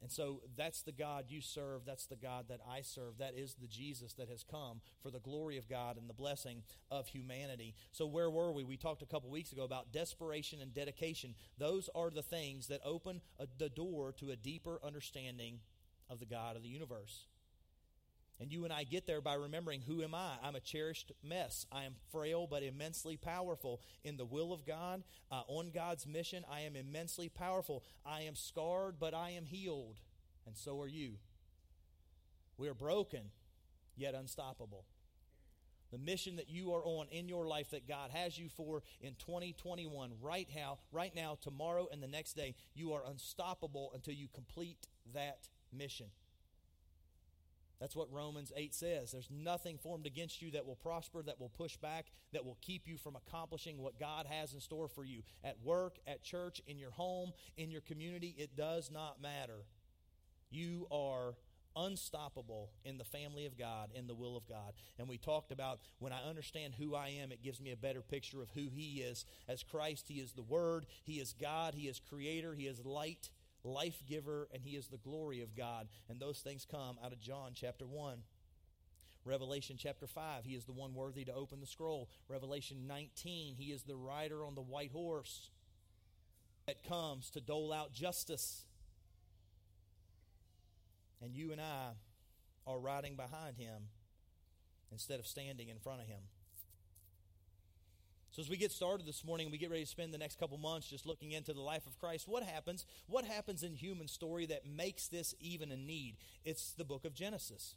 And 0.02 0.10
so 0.10 0.42
that's 0.56 0.82
the 0.82 0.92
God 0.92 1.26
you 1.28 1.40
serve. 1.40 1.82
That's 1.86 2.06
the 2.06 2.16
God 2.16 2.46
that 2.48 2.60
I 2.70 2.82
serve. 2.82 3.18
That 3.18 3.34
is 3.36 3.54
the 3.54 3.66
Jesus 3.66 4.12
that 4.14 4.28
has 4.28 4.44
come 4.44 4.80
for 5.02 5.10
the 5.10 5.18
glory 5.18 5.56
of 5.56 5.68
God 5.68 5.96
and 5.96 6.08
the 6.08 6.14
blessing 6.14 6.62
of 6.90 7.08
humanity. 7.08 7.74
So, 7.92 8.06
where 8.06 8.30
were 8.30 8.52
we? 8.52 8.64
We 8.64 8.76
talked 8.76 9.02
a 9.02 9.06
couple 9.06 9.30
weeks 9.30 9.52
ago 9.52 9.64
about 9.64 9.92
desperation 9.92 10.60
and 10.60 10.74
dedication. 10.74 11.34
Those 11.58 11.88
are 11.94 12.10
the 12.10 12.22
things 12.22 12.66
that 12.68 12.80
open 12.84 13.22
a, 13.38 13.46
the 13.58 13.70
door 13.70 14.12
to 14.18 14.30
a 14.30 14.36
deeper 14.36 14.78
understanding 14.84 15.60
of 16.10 16.20
the 16.20 16.26
God 16.26 16.56
of 16.56 16.62
the 16.62 16.68
universe. 16.68 17.24
And 18.40 18.50
you 18.50 18.64
and 18.64 18.72
I 18.72 18.82
get 18.84 19.06
there 19.06 19.20
by 19.20 19.34
remembering 19.34 19.82
who 19.82 20.02
am 20.02 20.14
I? 20.14 20.32
I'm 20.42 20.56
a 20.56 20.60
cherished 20.60 21.12
mess. 21.22 21.66
I 21.70 21.84
am 21.84 21.94
frail 22.10 22.46
but 22.50 22.62
immensely 22.62 23.16
powerful. 23.16 23.80
In 24.02 24.16
the 24.16 24.24
will 24.24 24.52
of 24.52 24.66
God, 24.66 25.04
uh, 25.30 25.42
on 25.46 25.70
God's 25.72 26.06
mission, 26.06 26.44
I 26.50 26.60
am 26.60 26.74
immensely 26.74 27.28
powerful. 27.28 27.84
I 28.04 28.22
am 28.22 28.34
scarred 28.34 28.96
but 28.98 29.14
I 29.14 29.30
am 29.30 29.46
healed. 29.46 30.00
And 30.46 30.56
so 30.56 30.80
are 30.80 30.88
you. 30.88 31.14
We 32.58 32.68
are 32.68 32.74
broken 32.74 33.30
yet 33.96 34.14
unstoppable. 34.14 34.84
The 35.92 35.98
mission 35.98 36.36
that 36.36 36.50
you 36.50 36.74
are 36.74 36.84
on 36.84 37.06
in 37.12 37.28
your 37.28 37.46
life 37.46 37.70
that 37.70 37.86
God 37.86 38.10
has 38.10 38.36
you 38.36 38.48
for 38.48 38.82
in 39.00 39.14
2021, 39.14 40.10
right 40.20 40.48
now, 40.52 40.78
right 40.90 41.14
now, 41.14 41.38
tomorrow, 41.40 41.86
and 41.92 42.02
the 42.02 42.08
next 42.08 42.32
day, 42.32 42.56
you 42.74 42.94
are 42.94 43.02
unstoppable 43.08 43.92
until 43.94 44.14
you 44.14 44.26
complete 44.34 44.88
that 45.14 45.46
mission. 45.72 46.06
That's 47.80 47.96
what 47.96 48.12
Romans 48.12 48.52
8 48.56 48.74
says. 48.74 49.12
There's 49.12 49.30
nothing 49.30 49.78
formed 49.78 50.06
against 50.06 50.40
you 50.40 50.50
that 50.52 50.66
will 50.66 50.76
prosper, 50.76 51.22
that 51.22 51.40
will 51.40 51.50
push 51.50 51.76
back, 51.76 52.06
that 52.32 52.44
will 52.44 52.58
keep 52.60 52.86
you 52.86 52.96
from 52.96 53.16
accomplishing 53.16 53.78
what 53.78 53.98
God 53.98 54.26
has 54.26 54.54
in 54.54 54.60
store 54.60 54.88
for 54.88 55.04
you. 55.04 55.22
At 55.42 55.62
work, 55.62 55.98
at 56.06 56.22
church, 56.22 56.62
in 56.66 56.78
your 56.78 56.92
home, 56.92 57.32
in 57.56 57.70
your 57.70 57.80
community, 57.80 58.34
it 58.38 58.56
does 58.56 58.90
not 58.90 59.20
matter. 59.20 59.64
You 60.50 60.86
are 60.90 61.34
unstoppable 61.76 62.70
in 62.84 62.98
the 62.98 63.04
family 63.04 63.46
of 63.46 63.58
God, 63.58 63.90
in 63.94 64.06
the 64.06 64.14
will 64.14 64.36
of 64.36 64.48
God. 64.48 64.74
And 64.98 65.08
we 65.08 65.18
talked 65.18 65.50
about 65.50 65.80
when 65.98 66.12
I 66.12 66.22
understand 66.22 66.74
who 66.74 66.94
I 66.94 67.08
am, 67.20 67.32
it 67.32 67.42
gives 67.42 67.60
me 67.60 67.72
a 67.72 67.76
better 67.76 68.02
picture 68.02 68.42
of 68.42 68.50
who 68.50 68.68
He 68.72 69.00
is. 69.00 69.26
As 69.48 69.62
Christ, 69.62 70.06
He 70.08 70.20
is 70.20 70.32
the 70.32 70.42
Word, 70.42 70.86
He 71.02 71.14
is 71.14 71.34
God, 71.40 71.74
He 71.74 71.88
is 71.88 72.00
Creator, 72.00 72.54
He 72.54 72.66
is 72.66 72.84
light 72.84 73.30
life 73.64 74.02
giver, 74.06 74.48
and 74.52 74.62
he 74.62 74.76
is 74.76 74.88
the 74.88 74.98
glory 74.98 75.40
of 75.40 75.56
God. 75.56 75.88
And 76.08 76.20
those 76.20 76.38
things 76.38 76.66
come 76.70 76.98
out 77.02 77.12
of 77.12 77.20
John 77.20 77.52
chapter 77.54 77.86
1. 77.86 78.18
Revelation 79.24 79.76
chapter 79.78 80.06
5, 80.06 80.44
he 80.44 80.54
is 80.54 80.66
the 80.66 80.72
one 80.72 80.92
worthy 80.94 81.24
to 81.24 81.32
open 81.32 81.60
the 81.60 81.66
scroll. 81.66 82.10
Revelation 82.28 82.86
19, 82.86 83.54
he 83.56 83.72
is 83.72 83.84
the 83.84 83.96
rider 83.96 84.44
on 84.44 84.54
the 84.54 84.60
white 84.60 84.92
horse 84.92 85.48
that 86.66 86.86
comes 86.86 87.30
to 87.30 87.40
dole 87.40 87.72
out 87.72 87.94
justice. 87.94 88.66
And 91.22 91.34
you 91.34 91.52
and 91.52 91.60
I 91.60 91.92
are 92.66 92.78
riding 92.78 93.16
behind 93.16 93.56
him 93.56 93.88
instead 94.92 95.18
of 95.18 95.26
standing 95.26 95.68
in 95.68 95.78
front 95.78 96.02
of 96.02 96.06
him. 96.06 96.20
So 98.34 98.42
as 98.42 98.48
we 98.50 98.56
get 98.56 98.72
started 98.72 99.06
this 99.06 99.24
morning, 99.24 99.52
we 99.52 99.58
get 99.58 99.70
ready 99.70 99.84
to 99.84 99.88
spend 99.88 100.12
the 100.12 100.18
next 100.18 100.40
couple 100.40 100.58
months 100.58 100.88
just 100.88 101.06
looking 101.06 101.30
into 101.30 101.52
the 101.52 101.60
life 101.60 101.86
of 101.86 101.96
Christ. 102.00 102.26
What 102.26 102.42
happens? 102.42 102.84
What 103.06 103.24
happens 103.24 103.62
in 103.62 103.76
human 103.76 104.08
story 104.08 104.44
that 104.46 104.66
makes 104.66 105.06
this 105.06 105.36
even 105.38 105.70
a 105.70 105.76
need? 105.76 106.16
It's 106.44 106.72
the 106.72 106.84
book 106.84 107.04
of 107.04 107.14
Genesis. 107.14 107.76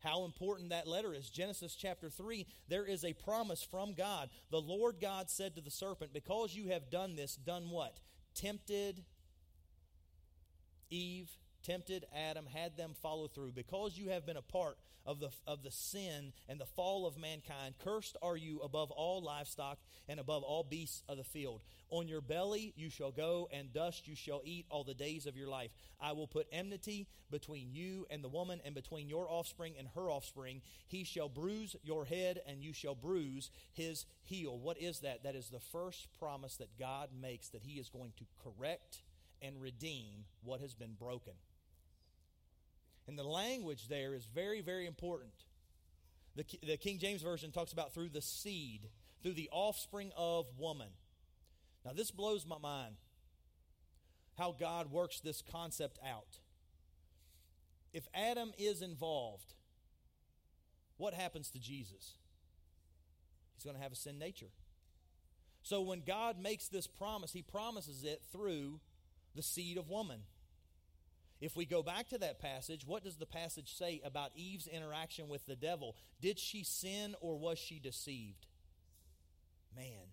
How 0.00 0.26
important 0.26 0.68
that 0.68 0.86
letter 0.86 1.14
is. 1.14 1.30
Genesis 1.30 1.74
chapter 1.74 2.10
3, 2.10 2.46
there 2.68 2.84
is 2.84 3.02
a 3.02 3.14
promise 3.14 3.62
from 3.62 3.94
God. 3.94 4.28
The 4.50 4.60
Lord 4.60 4.96
God 5.00 5.30
said 5.30 5.54
to 5.54 5.62
the 5.62 5.70
serpent, 5.70 6.12
Because 6.12 6.54
you 6.54 6.68
have 6.68 6.90
done 6.90 7.16
this, 7.16 7.34
done 7.34 7.70
what? 7.70 7.96
Tempted 8.34 9.04
Eve, 10.90 11.30
tempted 11.66 12.06
Adam, 12.14 12.46
had 12.46 12.76
them 12.76 12.94
follow 13.02 13.26
through. 13.26 13.52
Because 13.52 13.98
you 13.98 14.10
have 14.10 14.24
been 14.24 14.36
a 14.36 14.42
part 14.42 14.78
of 15.04 15.20
the, 15.20 15.30
of 15.46 15.62
the 15.62 15.70
sin 15.70 16.32
and 16.48 16.60
the 16.60 16.66
fall 16.66 17.06
of 17.06 17.18
mankind. 17.18 17.74
Cursed 17.82 18.16
are 18.22 18.36
you 18.36 18.60
above 18.60 18.90
all 18.90 19.22
livestock 19.22 19.78
and 20.08 20.20
above 20.20 20.42
all 20.42 20.62
beasts 20.62 21.02
of 21.08 21.16
the 21.16 21.24
field. 21.24 21.62
On 21.90 22.08
your 22.08 22.20
belly 22.20 22.72
you 22.76 22.90
shall 22.90 23.12
go, 23.12 23.48
and 23.52 23.72
dust 23.72 24.08
you 24.08 24.16
shall 24.16 24.42
eat 24.44 24.66
all 24.70 24.84
the 24.84 24.94
days 24.94 25.26
of 25.26 25.36
your 25.36 25.48
life. 25.48 25.70
I 26.00 26.12
will 26.12 26.26
put 26.26 26.46
enmity 26.52 27.06
between 27.30 27.72
you 27.72 28.06
and 28.10 28.22
the 28.22 28.28
woman, 28.28 28.60
and 28.64 28.74
between 28.74 29.08
your 29.08 29.28
offspring 29.28 29.74
and 29.78 29.88
her 29.94 30.10
offspring. 30.10 30.62
He 30.86 31.04
shall 31.04 31.28
bruise 31.28 31.76
your 31.82 32.04
head, 32.04 32.40
and 32.46 32.62
you 32.62 32.72
shall 32.72 32.94
bruise 32.94 33.50
his 33.72 34.06
heel. 34.24 34.58
What 34.58 34.80
is 34.80 35.00
that? 35.00 35.22
That 35.22 35.34
is 35.34 35.48
the 35.48 35.60
first 35.60 36.08
promise 36.18 36.56
that 36.56 36.78
God 36.78 37.10
makes 37.20 37.48
that 37.48 37.62
he 37.62 37.78
is 37.78 37.88
going 37.88 38.12
to 38.18 38.24
correct 38.42 39.02
and 39.42 39.60
redeem 39.60 40.24
what 40.42 40.60
has 40.60 40.74
been 40.74 40.94
broken. 40.98 41.34
And 43.08 43.18
the 43.18 43.24
language 43.24 43.88
there 43.88 44.14
is 44.14 44.26
very, 44.26 44.60
very 44.60 44.86
important. 44.86 45.32
The, 46.34 46.44
the 46.66 46.76
King 46.76 46.98
James 46.98 47.22
Version 47.22 47.52
talks 47.52 47.72
about 47.72 47.94
through 47.94 48.10
the 48.10 48.22
seed, 48.22 48.88
through 49.22 49.34
the 49.34 49.48
offspring 49.52 50.12
of 50.16 50.46
woman. 50.58 50.88
Now, 51.84 51.92
this 51.92 52.10
blows 52.10 52.44
my 52.44 52.58
mind 52.58 52.96
how 54.36 54.54
God 54.58 54.90
works 54.90 55.20
this 55.20 55.42
concept 55.50 55.98
out. 56.06 56.38
If 57.92 58.06
Adam 58.12 58.52
is 58.58 58.82
involved, 58.82 59.54
what 60.98 61.14
happens 61.14 61.50
to 61.50 61.58
Jesus? 61.58 62.14
He's 63.54 63.64
going 63.64 63.76
to 63.76 63.82
have 63.82 63.92
a 63.92 63.96
sin 63.96 64.18
nature. 64.18 64.50
So 65.62 65.80
when 65.80 66.02
God 66.06 66.38
makes 66.38 66.68
this 66.68 66.86
promise, 66.86 67.32
he 67.32 67.42
promises 67.42 68.04
it 68.04 68.22
through 68.30 68.80
the 69.34 69.42
seed 69.42 69.78
of 69.78 69.88
woman. 69.88 70.20
If 71.40 71.54
we 71.54 71.66
go 71.66 71.82
back 71.82 72.08
to 72.08 72.18
that 72.18 72.40
passage, 72.40 72.86
what 72.86 73.04
does 73.04 73.16
the 73.16 73.26
passage 73.26 73.74
say 73.74 74.00
about 74.04 74.30
Eve's 74.34 74.66
interaction 74.66 75.28
with 75.28 75.44
the 75.46 75.56
devil? 75.56 75.96
Did 76.20 76.38
she 76.38 76.64
sin 76.64 77.14
or 77.20 77.38
was 77.38 77.58
she 77.58 77.78
deceived? 77.78 78.46
Man, 79.76 80.08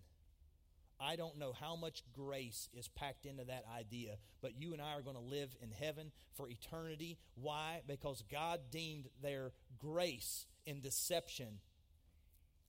I 0.99 1.15
don't 1.15 1.37
know 1.37 1.53
how 1.53 1.75
much 1.75 2.03
grace 2.13 2.69
is 2.73 2.89
packed 2.89 3.25
into 3.25 3.45
that 3.45 3.63
idea, 3.73 4.17
but 4.41 4.55
you 4.57 4.73
and 4.73 4.81
I 4.81 4.93
are 4.93 5.01
going 5.01 5.15
to 5.15 5.21
live 5.21 5.55
in 5.61 5.71
heaven 5.71 6.11
for 6.33 6.49
eternity. 6.49 7.17
Why? 7.35 7.81
Because 7.87 8.23
God 8.29 8.59
deemed 8.69 9.07
their 9.21 9.51
grace 9.79 10.45
in 10.65 10.81
deception. 10.81 11.59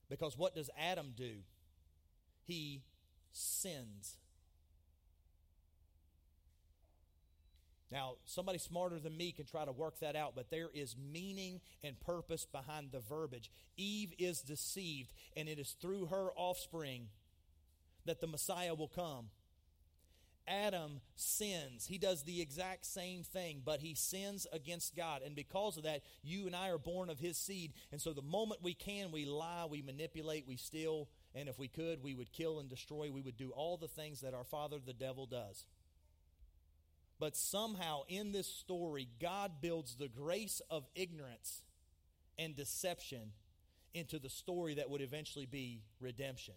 Because 0.09 0.39
what 0.39 0.55
does 0.55 0.71
Adam 0.79 1.13
do? 1.17 1.39
He 2.45 2.83
sins. 3.33 4.19
Now, 7.91 8.15
somebody 8.25 8.59
smarter 8.59 8.99
than 8.99 9.17
me 9.17 9.33
can 9.33 9.45
try 9.45 9.65
to 9.65 9.73
work 9.73 10.01
that 10.01 10.17
out, 10.17 10.33
but 10.35 10.51
there 10.51 10.71
is 10.75 10.97
meaning 10.97 11.61
and 11.83 12.01
purpose 12.01 12.45
behind 12.45 12.91
the 12.91 13.01
verbiage. 13.01 13.51
Eve 13.77 14.15
is 14.19 14.41
deceived, 14.41 15.13
and 15.37 15.49
it 15.49 15.59
is 15.59 15.77
through 15.81 16.07
her 16.07 16.31
offspring 16.35 17.09
that 18.07 18.21
the 18.21 18.27
Messiah 18.27 18.75
will 18.75 18.89
come. 18.89 19.27
Adam 20.47 21.01
sins. 21.17 21.87
He 21.87 21.97
does 21.97 22.23
the 22.23 22.41
exact 22.41 22.85
same 22.85 23.23
thing, 23.23 23.63
but 23.65 23.81
he 23.81 23.95
sins 23.95 24.47
against 24.53 24.95
God. 24.95 25.23
And 25.25 25.35
because 25.35 25.77
of 25.77 25.85
that, 25.85 26.03
you 26.23 26.47
and 26.47 26.55
I 26.55 26.69
are 26.69 26.79
born 26.79 27.09
of 27.09 27.19
his 27.19 27.39
seed. 27.39 27.73
And 27.93 28.01
so 28.01 28.13
the 28.13 28.23
moment 28.23 28.63
we 28.63 28.75
can, 28.75 29.11
we 29.11 29.25
lie, 29.25 29.67
we 29.71 29.81
manipulate, 29.81 30.47
we 30.47 30.57
steal, 30.57 31.09
and 31.35 31.49
if 31.49 31.59
we 31.59 31.69
could, 31.69 32.03
we 32.03 32.15
would 32.15 32.33
kill 32.33 32.61
and 32.61 32.69
destroy. 32.69 33.11
We 33.11 33.23
would 33.23 33.37
do 33.37 33.51
all 33.51 33.77
the 33.77 33.89
things 33.89 34.21
that 34.21 34.35
our 34.35 34.45
father, 34.45 34.77
the 34.85 34.93
devil, 34.93 35.27
does. 35.27 35.65
But 37.25 37.37
somehow 37.37 38.03
in 38.07 38.33
this 38.33 38.47
story, 38.47 39.09
God 39.19 39.63
builds 39.63 39.95
the 39.95 40.09
grace 40.09 40.61
of 40.69 40.87
ignorance 40.95 41.63
and 42.39 42.55
deception 42.55 43.33
into 43.95 44.19
the 44.19 44.29
story 44.29 44.75
that 44.75 44.91
would 44.91 45.01
eventually 45.01 45.47
be 45.47 45.85
redemption. 46.01 46.53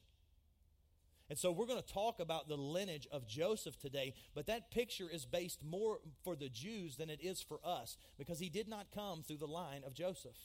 And 1.30 1.40
so 1.40 1.54
we're 1.54 1.68
going 1.68 1.82
to 1.82 1.94
talk 1.94 2.20
about 2.20 2.50
the 2.50 2.58
lineage 2.58 3.08
of 3.14 3.26
Joseph 3.26 3.80
today, 3.80 4.14
but 4.36 4.48
that 4.48 4.70
picture 4.70 5.08
is 5.10 5.26
based 5.26 5.64
more 5.64 6.00
for 6.26 6.36
the 6.36 6.50
Jews 6.50 6.98
than 6.98 7.10
it 7.10 7.22
is 7.24 7.42
for 7.42 7.62
us 7.64 7.98
because 8.18 8.40
he 8.40 8.50
did 8.50 8.68
not 8.68 8.88
come 8.94 9.24
through 9.24 9.38
the 9.38 9.48
line 9.48 9.84
of 9.86 9.94
Joseph. 9.94 10.36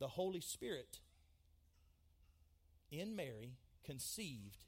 The 0.00 0.08
Holy 0.08 0.40
Spirit 0.40 0.98
in 2.90 3.14
Mary 3.14 3.58
conceived 3.84 4.64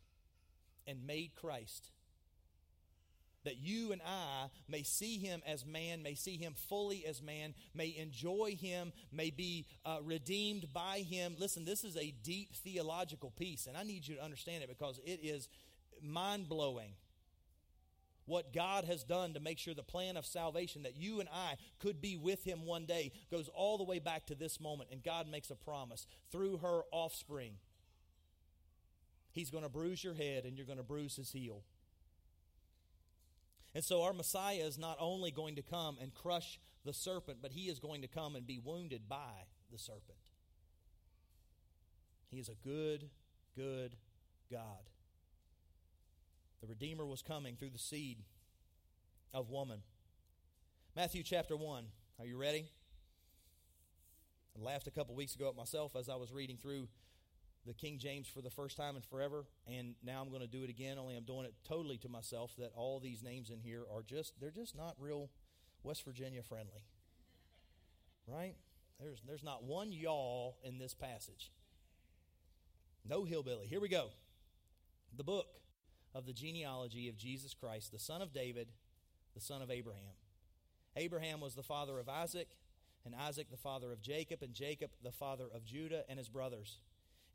and 0.87 1.05
made 1.05 1.35
Christ 1.35 1.91
that 3.45 3.59
you 3.59 3.93
and 3.93 4.01
I 4.07 4.49
may 4.69 4.83
see 4.83 5.19
him 5.19 5.43
as 5.47 5.65
man, 5.65 6.03
may 6.03 6.15
see 6.15 6.37
him 6.37 6.55
fully 6.69 7.05
as 7.07 7.23
man, 7.23 7.55
may 7.75 7.97
enjoy 7.97 8.57
him, 8.61 8.93
may 9.13 9.31
be 9.31 9.67
uh, 9.85 9.99
redeemed 10.03 10.73
by 10.73 10.99
him. 10.99 11.37
Listen, 11.39 11.65
this 11.65 11.85
is 11.85 11.97
a 11.97 12.15
deep 12.23 12.55
theological 12.55 13.31
piece, 13.31 13.67
and 13.67 13.77
I 13.77 13.83
need 13.83 14.07
you 14.07 14.17
to 14.17 14.23
understand 14.25 14.63
it 14.63 14.69
because 14.69 15.01
it 15.05 15.21
is 15.23 15.49
mind 16.03 16.49
blowing 16.49 16.93
what 18.31 18.53
God 18.53 18.85
has 18.85 19.03
done 19.03 19.35
to 19.35 19.41
make 19.41 19.59
sure 19.59 19.75
the 19.75 19.83
plan 19.83 20.17
of 20.17 20.25
salvation 20.25 20.85
that 20.85 20.97
you 20.97 21.19
and 21.19 21.29
I 21.29 21.57
could 21.81 22.01
be 22.01 22.17
with 22.17 22.45
him 22.45 22.65
one 22.65 22.87
day 22.87 23.11
goes 23.31 23.49
all 23.53 23.77
the 23.77 23.85
way 23.85 23.99
back 23.99 24.27
to 24.27 24.37
this 24.37 24.61
moment. 24.61 24.91
And 24.93 25.03
God 25.03 25.29
makes 25.29 25.51
a 25.51 25.57
promise 25.57 26.07
through 26.31 26.59
her 26.59 26.83
offspring. 26.93 27.55
He's 29.33 29.51
going 29.51 29.65
to 29.65 29.69
bruise 29.69 30.05
your 30.05 30.15
head 30.15 30.45
and 30.45 30.57
you're 30.57 30.67
going 30.67 30.79
to 30.79 30.85
bruise 30.85 31.17
his 31.17 31.33
heel. 31.33 31.63
And 33.75 33.85
so 33.85 34.03
our 34.03 34.13
Messiah 34.13 34.63
is 34.65 34.79
not 34.79 34.97
only 34.99 35.31
going 35.31 35.57
to 35.57 35.63
come 35.63 35.97
and 36.01 36.13
crush 36.13 36.59
the 36.85 36.93
serpent, 36.93 37.39
but 37.41 37.53
he 37.53 37.69
is 37.69 37.79
going 37.79 38.03
to 38.03 38.09
come 38.09 38.35
and 38.35 38.47
be 38.47 38.59
wounded 38.59 39.09
by 39.09 39.47
the 39.71 39.79
serpent. 39.79 40.19
He 42.31 42.39
is 42.39 42.49
a 42.49 42.55
good, 42.67 43.11
good 43.57 43.97
God. 44.51 44.91
The 46.61 46.67
Redeemer 46.67 47.07
was 47.07 47.23
coming 47.23 47.57
through 47.57 47.71
the 47.71 47.79
seed 47.79 48.19
of 49.33 49.51
woman. 49.51 49.81
Matthew 50.97 51.23
chapter 51.23 51.57
1. 51.57 51.85
Are 52.19 52.27
you 52.27 52.37
ready? 52.37 52.67
I 54.59 54.63
laughed 54.63 54.87
a 54.87 54.91
couple 54.91 55.15
weeks 55.15 55.35
ago 55.35 55.49
at 55.49 55.57
myself 55.57 55.97
as 55.97 56.09
I 56.09 56.17
was 56.17 56.33
reading 56.33 56.57
through 56.57 56.89
the 57.71 57.75
King 57.75 57.99
James 57.99 58.27
for 58.27 58.41
the 58.41 58.51
first 58.51 58.77
time 58.77 58.97
in 58.97 59.03
forever, 59.03 59.45
and 59.69 59.95
now 60.03 60.21
I'm 60.21 60.29
going 60.29 60.41
to 60.41 60.49
do 60.49 60.65
it 60.65 60.71
again, 60.71 60.99
only 60.99 61.15
I'm 61.15 61.23
doing 61.23 61.45
it 61.45 61.55
totally 61.63 61.99
to 61.99 62.09
myself 62.09 62.53
that 62.59 62.73
all 62.75 62.99
these 62.99 63.23
names 63.23 63.49
in 63.49 63.61
here 63.61 63.85
are 63.95 64.03
just, 64.03 64.33
they're 64.41 64.51
just 64.51 64.77
not 64.77 64.97
real 64.99 65.31
West 65.85 66.05
Virginia 66.05 66.43
friendly. 66.43 66.83
Right? 68.27 68.57
There's, 68.99 69.23
there's 69.25 69.45
not 69.45 69.63
one 69.63 69.93
y'all 69.93 70.57
in 70.65 70.79
this 70.79 70.95
passage. 70.95 71.53
No 73.09 73.23
hillbilly. 73.23 73.69
Here 73.69 73.81
we 73.81 73.89
go. 73.89 74.09
The 75.17 75.23
book 75.23 75.47
of 76.13 76.27
the 76.27 76.33
genealogy 76.33 77.09
of 77.09 77.17
Jesus 77.17 77.55
Christ, 77.55 77.93
the 77.93 78.01
son 78.01 78.21
of 78.21 78.33
David, 78.33 78.67
the 79.33 79.41
son 79.41 79.63
of 79.63 79.71
Abraham. 79.71 80.17
Abraham 80.97 81.41
was 81.41 81.55
the 81.55 81.63
father 81.63 82.01
of 82.01 82.09
Isaac, 82.09 82.49
and 83.07 83.15
Isaac 83.15 83.49
the 83.49 83.57
father 83.57 83.93
of 83.93 84.03
Jacob, 84.03 84.43
and 84.43 84.55
Jacob 84.55 84.91
the 85.05 85.13
father 85.13 85.47
of 85.55 85.65
Judah 85.65 86.03
and 86.09 86.19
his 86.19 86.29
brothers. 86.29 86.81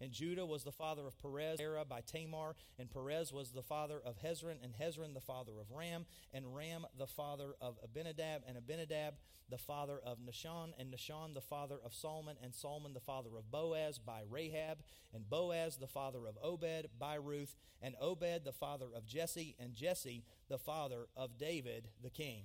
And 0.02 0.12
Judah 0.12 0.46
was 0.46 0.64
the 0.64 0.72
father 0.72 1.08
of 1.08 1.18
Perez, 1.22 1.58
Zerah 1.58 1.86
by 1.86 2.02
Tamar, 2.02 2.56
and 2.78 2.92
Perez 2.92 3.32
was 3.32 3.52
the 3.52 3.62
father 3.62 4.00
of 4.04 4.18
Hezron, 4.22 4.58
and 4.62 4.74
Hezron 4.74 5.14
the 5.14 5.22
father 5.22 5.54
of 5.60 5.72
Ram, 5.72 6.06
and 6.34 6.54
Ram 6.54 6.86
the 6.98 7.08
father 7.08 7.56
of 7.62 7.78
Abinadab, 7.82 8.42
and 8.48 8.58
Abinadab 8.58 9.16
the 9.50 9.58
father 9.58 10.00
of 10.06 10.20
Nahshon, 10.20 10.74
and 10.78 10.94
Nahshon 10.94 11.34
the 11.34 11.42
father 11.42 11.78
of 11.84 11.94
Salmon, 11.94 12.36
and 12.44 12.54
Salmon 12.54 12.94
the 12.94 13.00
father 13.00 13.30
of 13.38 13.50
Boaz 13.52 13.98
by 13.98 14.22
Rahab, 14.30 14.80
and 15.14 15.30
Boaz 15.30 15.78
the 15.78 15.88
father 15.88 16.28
of 16.28 16.38
Obed 16.44 16.90
by 17.00 17.16
Ruth, 17.16 17.56
and 17.82 17.96
Obed 18.02 18.44
the 18.44 18.52
father 18.52 18.88
of 18.94 19.06
Jesse, 19.06 19.56
and 19.60 19.76
Jesse 19.76 20.26
the 20.50 20.58
father 20.58 21.08
of 21.16 21.38
David 21.38 21.88
the 22.04 22.10
king. 22.10 22.44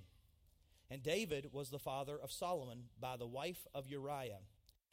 And 0.89 1.03
David 1.03 1.49
was 1.53 1.69
the 1.69 1.79
father 1.79 2.17
of 2.21 2.31
Solomon 2.31 2.89
by 2.99 3.15
the 3.15 3.27
wife 3.27 3.65
of 3.73 3.87
Uriah 3.87 4.39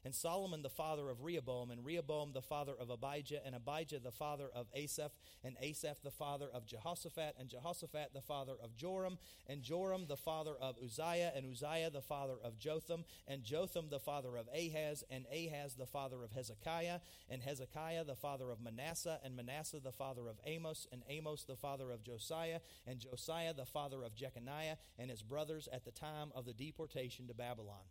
and 0.04 0.14
Solomon 0.14 0.62
the 0.62 0.70
father 0.70 1.10
of 1.10 1.22
Rehoboam, 1.22 1.70
and 1.70 1.84
Rehoboam 1.84 2.32
the 2.32 2.42
father 2.42 2.74
of 2.78 2.90
Abijah, 2.90 3.40
and 3.44 3.54
Abijah 3.54 3.98
the 3.98 4.12
father 4.12 4.48
of 4.54 4.66
Asaph, 4.74 5.12
and 5.44 5.56
Asaph 5.60 6.02
the 6.02 6.10
father 6.10 6.48
of 6.52 6.66
Jehoshaphat, 6.66 7.34
and 7.38 7.48
Jehoshaphat 7.48 8.14
the 8.14 8.20
father 8.20 8.54
of 8.62 8.76
Joram, 8.76 9.18
and 9.46 9.62
Joram 9.62 10.06
the 10.06 10.16
father 10.16 10.54
of 10.60 10.76
Uzziah, 10.82 11.32
and 11.34 11.46
Uzziah 11.46 11.90
the 11.90 12.02
father 12.02 12.36
of 12.42 12.58
Jotham, 12.58 13.04
and 13.26 13.42
Jotham 13.42 13.88
the 13.90 13.98
father 13.98 14.36
of 14.36 14.48
Ahaz, 14.54 15.04
and 15.10 15.26
Ahaz 15.32 15.74
the 15.74 15.86
father 15.86 16.22
of 16.22 16.32
Hezekiah, 16.32 17.00
and 17.28 17.42
Hezekiah 17.42 18.04
the 18.04 18.14
father 18.14 18.50
of 18.50 18.60
Manasseh, 18.60 19.20
and 19.24 19.36
Manasseh 19.36 19.80
the 19.80 19.92
father 19.92 20.28
of 20.28 20.36
Amos, 20.44 20.86
and 20.92 21.02
Amos 21.08 21.44
the 21.44 21.56
father 21.56 21.90
of 21.90 22.02
Josiah, 22.02 22.60
and 22.86 23.00
Josiah 23.00 23.54
the 23.54 23.66
father 23.66 24.02
of 24.02 24.14
Jeconiah, 24.14 24.76
and 24.98 25.10
his 25.10 25.22
brothers 25.22 25.68
at 25.72 25.84
the 25.84 25.90
time 25.90 26.30
of 26.34 26.44
the 26.44 26.52
deportation 26.52 27.26
to 27.28 27.34
Babylon. 27.34 27.84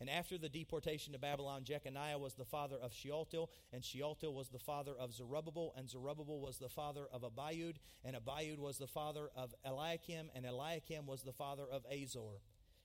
And 0.00 0.10
after 0.10 0.36
the 0.36 0.48
deportation 0.48 1.12
to 1.12 1.18
Babylon, 1.18 1.64
Jeconiah 1.64 2.18
was 2.18 2.34
the 2.34 2.44
father 2.44 2.76
of 2.76 2.92
Shealtiel, 2.92 3.50
and 3.72 3.84
Shealtiel 3.84 4.34
was 4.34 4.48
the 4.48 4.58
father 4.58 4.92
of 4.98 5.14
Zerubbabel, 5.14 5.72
and 5.76 5.88
Zerubbabel 5.88 6.40
was 6.40 6.58
the 6.58 6.68
father 6.68 7.06
of 7.12 7.22
Abiud, 7.22 7.76
and 8.04 8.16
Abiud 8.16 8.58
was 8.58 8.78
the 8.78 8.88
father 8.88 9.30
of 9.36 9.54
Eliakim, 9.64 10.30
and 10.34 10.44
Eliakim 10.44 11.06
was 11.06 11.22
the 11.22 11.32
father 11.32 11.64
of 11.70 11.84
Azor. 11.90 12.40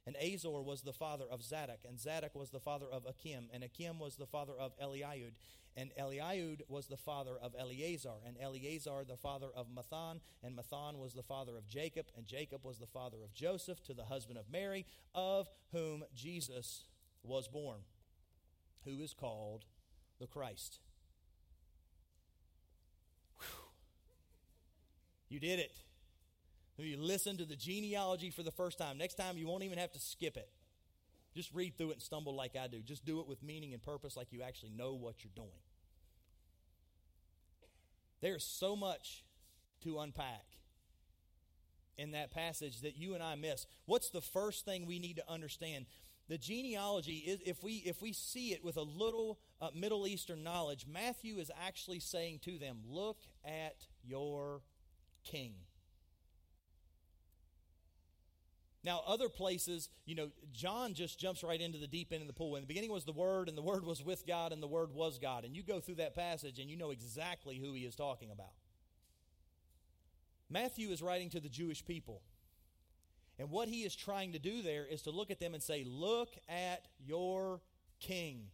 And 0.06 0.16
Azor 0.16 0.62
was 0.62 0.82
the 0.82 0.94
father 0.94 1.26
of 1.30 1.44
Zadok, 1.44 1.80
and 1.88 2.00
Zadok 2.00 2.36
was 2.36 2.52
the 2.52 2.60
father 2.60 2.88
of 2.92 3.06
Achim, 3.06 3.50
and 3.54 3.64
Achim 3.64 4.00
was 4.00 4.16
the 4.16 4.26
father 4.26 4.54
of 4.58 4.72
Eliud, 4.80 5.34
and 5.76 5.92
Eliud 6.00 6.62
was 6.68 6.88
the 6.88 6.98
father 6.98 7.38
of 7.42 7.54
Eleazar, 7.58 8.16
and 8.26 8.36
Eleazar 8.40 9.04
the 9.08 9.18
father 9.18 9.50
of 9.56 9.68
Matthan, 9.68 10.20
and 10.44 10.58
Matthan 10.58 10.98
was 10.98 11.14
the 11.14 11.24
father 11.24 11.58
of 11.58 11.68
Jacob, 11.68 12.08
and 12.18 12.26
Jacob 12.26 12.64
was 12.64 12.80
the 12.80 12.88
father 12.88 13.18
of 13.24 13.34
Joseph 13.34 13.84
to 13.84 13.94
the 13.94 14.06
husband 14.06 14.38
of 14.38 14.50
Mary, 14.52 14.86
of 15.14 15.50
whom 15.72 16.04
Jesus 16.16 16.86
was 17.24 17.48
born, 17.48 17.80
who 18.86 19.02
is 19.02 19.14
called 19.14 19.66
the 20.20 20.28
Christ. 20.28 20.80
Whew. 23.40 23.48
You 25.30 25.40
did 25.40 25.60
it. 25.60 25.74
You 26.78 26.98
listened 26.98 27.40
to 27.40 27.46
the 27.46 27.58
genealogy 27.58 28.30
for 28.30 28.42
the 28.42 28.52
first 28.52 28.78
time. 28.78 28.98
Next 28.98 29.16
time, 29.16 29.38
you 29.38 29.48
won't 29.48 29.64
even 29.64 29.78
have 29.78 29.92
to 29.92 30.00
skip 30.00 30.38
it. 30.38 30.50
Just 31.36 31.54
read 31.54 31.78
through 31.78 31.90
it 31.90 31.94
and 31.94 32.02
stumble 32.02 32.34
like 32.34 32.56
I 32.56 32.68
do. 32.68 32.80
Just 32.82 33.06
do 33.06 33.20
it 33.20 33.28
with 33.28 33.44
meaning 33.44 33.74
and 33.74 33.84
purpose, 33.84 34.16
like 34.16 34.32
you 34.32 34.42
actually 34.42 34.72
know 34.72 34.94
what 34.94 35.16
you're 35.24 35.32
doing. 35.36 35.60
There's 38.22 38.44
so 38.44 38.76
much 38.76 39.24
to 39.84 40.00
unpack 40.00 40.46
in 41.98 42.12
that 42.12 42.32
passage 42.32 42.82
that 42.82 42.98
you 42.98 43.14
and 43.14 43.22
I 43.22 43.36
miss. 43.36 43.66
What's 43.86 44.10
the 44.10 44.22
first 44.22 44.66
thing 44.66 44.86
we 44.86 45.00
need 45.00 45.18
to 45.18 45.30
understand? 45.30 45.86
The 46.30 46.38
genealogy 46.38 47.24
is 47.26 47.40
if 47.46 47.64
we 47.64 47.84
if 47.86 48.02
we 48.02 48.14
see 48.14 48.54
it 48.54 48.64
with 48.64 48.78
a 48.78 48.84
little 48.84 49.40
uh, 49.60 49.70
middle 49.76 50.08
eastern 50.08 50.44
knowledge 50.44 50.86
matthew 50.88 51.38
is 51.38 51.52
actually 51.62 52.00
saying 52.00 52.40
to 52.40 52.58
them 52.58 52.78
look 52.88 53.18
at 53.44 53.88
your 54.04 54.62
king. 55.26 55.54
Now 58.84 59.02
other 59.06 59.28
places 59.28 59.90
you 60.06 60.16
know 60.16 60.30
john 60.54 60.94
just 60.94 61.20
jumps 61.20 61.44
right 61.44 61.60
into 61.60 61.80
the 61.80 61.88
deep 61.88 62.14
end 62.14 62.22
of 62.22 62.28
the 62.28 62.34
pool. 62.34 62.56
In 62.56 62.62
the 62.62 62.68
beginning 62.68 62.92
was 62.92 63.06
the 63.06 63.12
word 63.12 63.50
and 63.50 63.58
the 63.58 63.64
word 63.64 63.84
was 63.84 64.04
with 64.04 64.26
god 64.28 64.54
and 64.54 64.62
the 64.62 64.68
word 64.68 64.94
was 64.94 65.18
god. 65.18 65.44
And 65.44 65.56
you 65.56 65.64
go 65.64 65.80
through 65.80 65.96
that 65.96 66.16
passage 66.16 66.60
and 66.60 66.70
you 66.70 66.78
know 66.78 66.92
exactly 66.92 67.58
who 67.58 67.74
he 67.74 67.82
is 67.82 67.96
talking 67.96 68.30
about. 68.30 68.54
Matthew 70.48 70.90
is 70.90 71.02
writing 71.02 71.30
to 71.32 71.40
the 71.40 71.50
jewish 71.50 71.84
people 71.84 72.22
and 73.40 73.50
what 73.50 73.70
he 73.70 73.84
is 73.84 73.96
trying 73.96 74.34
to 74.34 74.40
do 74.40 74.62
there 74.62 74.86
is 74.86 75.02
to 75.04 75.12
look 75.12 75.32
at 75.32 75.40
them 75.40 75.54
and 75.54 75.64
say, 75.64 75.86
Look 75.88 76.30
at 76.50 76.86
your 77.04 77.62
king. 78.02 78.48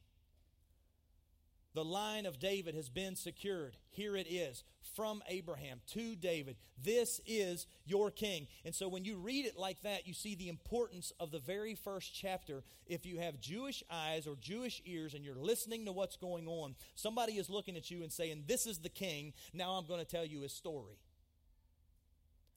The 1.73 1.83
line 1.83 2.25
of 2.25 2.39
David 2.39 2.73
has 2.75 2.87
been 2.87 3.17
secured. 3.17 3.75
Here 3.89 4.15
it 4.15 4.27
is 4.29 4.63
from 4.95 5.21
Abraham 5.27 5.81
to 5.87 6.15
David. 6.15 6.55
This 6.81 7.19
is 7.25 7.67
your 7.83 8.11
king. 8.11 8.47
And 8.63 8.73
so 8.73 8.87
when 8.87 9.03
you 9.03 9.17
read 9.17 9.45
it 9.45 9.57
like 9.57 9.81
that, 9.81 10.07
you 10.07 10.13
see 10.13 10.35
the 10.35 10.47
importance 10.47 11.11
of 11.19 11.31
the 11.31 11.39
very 11.39 11.75
first 11.75 12.15
chapter. 12.15 12.63
If 12.87 13.05
you 13.05 13.17
have 13.17 13.41
Jewish 13.41 13.83
eyes 13.91 14.25
or 14.25 14.37
Jewish 14.39 14.81
ears 14.85 15.15
and 15.15 15.25
you're 15.25 15.35
listening 15.35 15.83
to 15.85 15.91
what's 15.91 16.15
going 16.15 16.47
on, 16.47 16.75
somebody 16.93 17.33
is 17.33 17.49
looking 17.49 17.75
at 17.75 17.91
you 17.91 18.03
and 18.03 18.11
saying, 18.11 18.43
This 18.47 18.67
is 18.67 18.77
the 18.77 18.87
king. 18.87 19.33
Now 19.51 19.71
I'm 19.71 19.85
going 19.85 19.99
to 19.99 20.05
tell 20.05 20.25
you 20.25 20.41
his 20.41 20.53
story. 20.53 20.95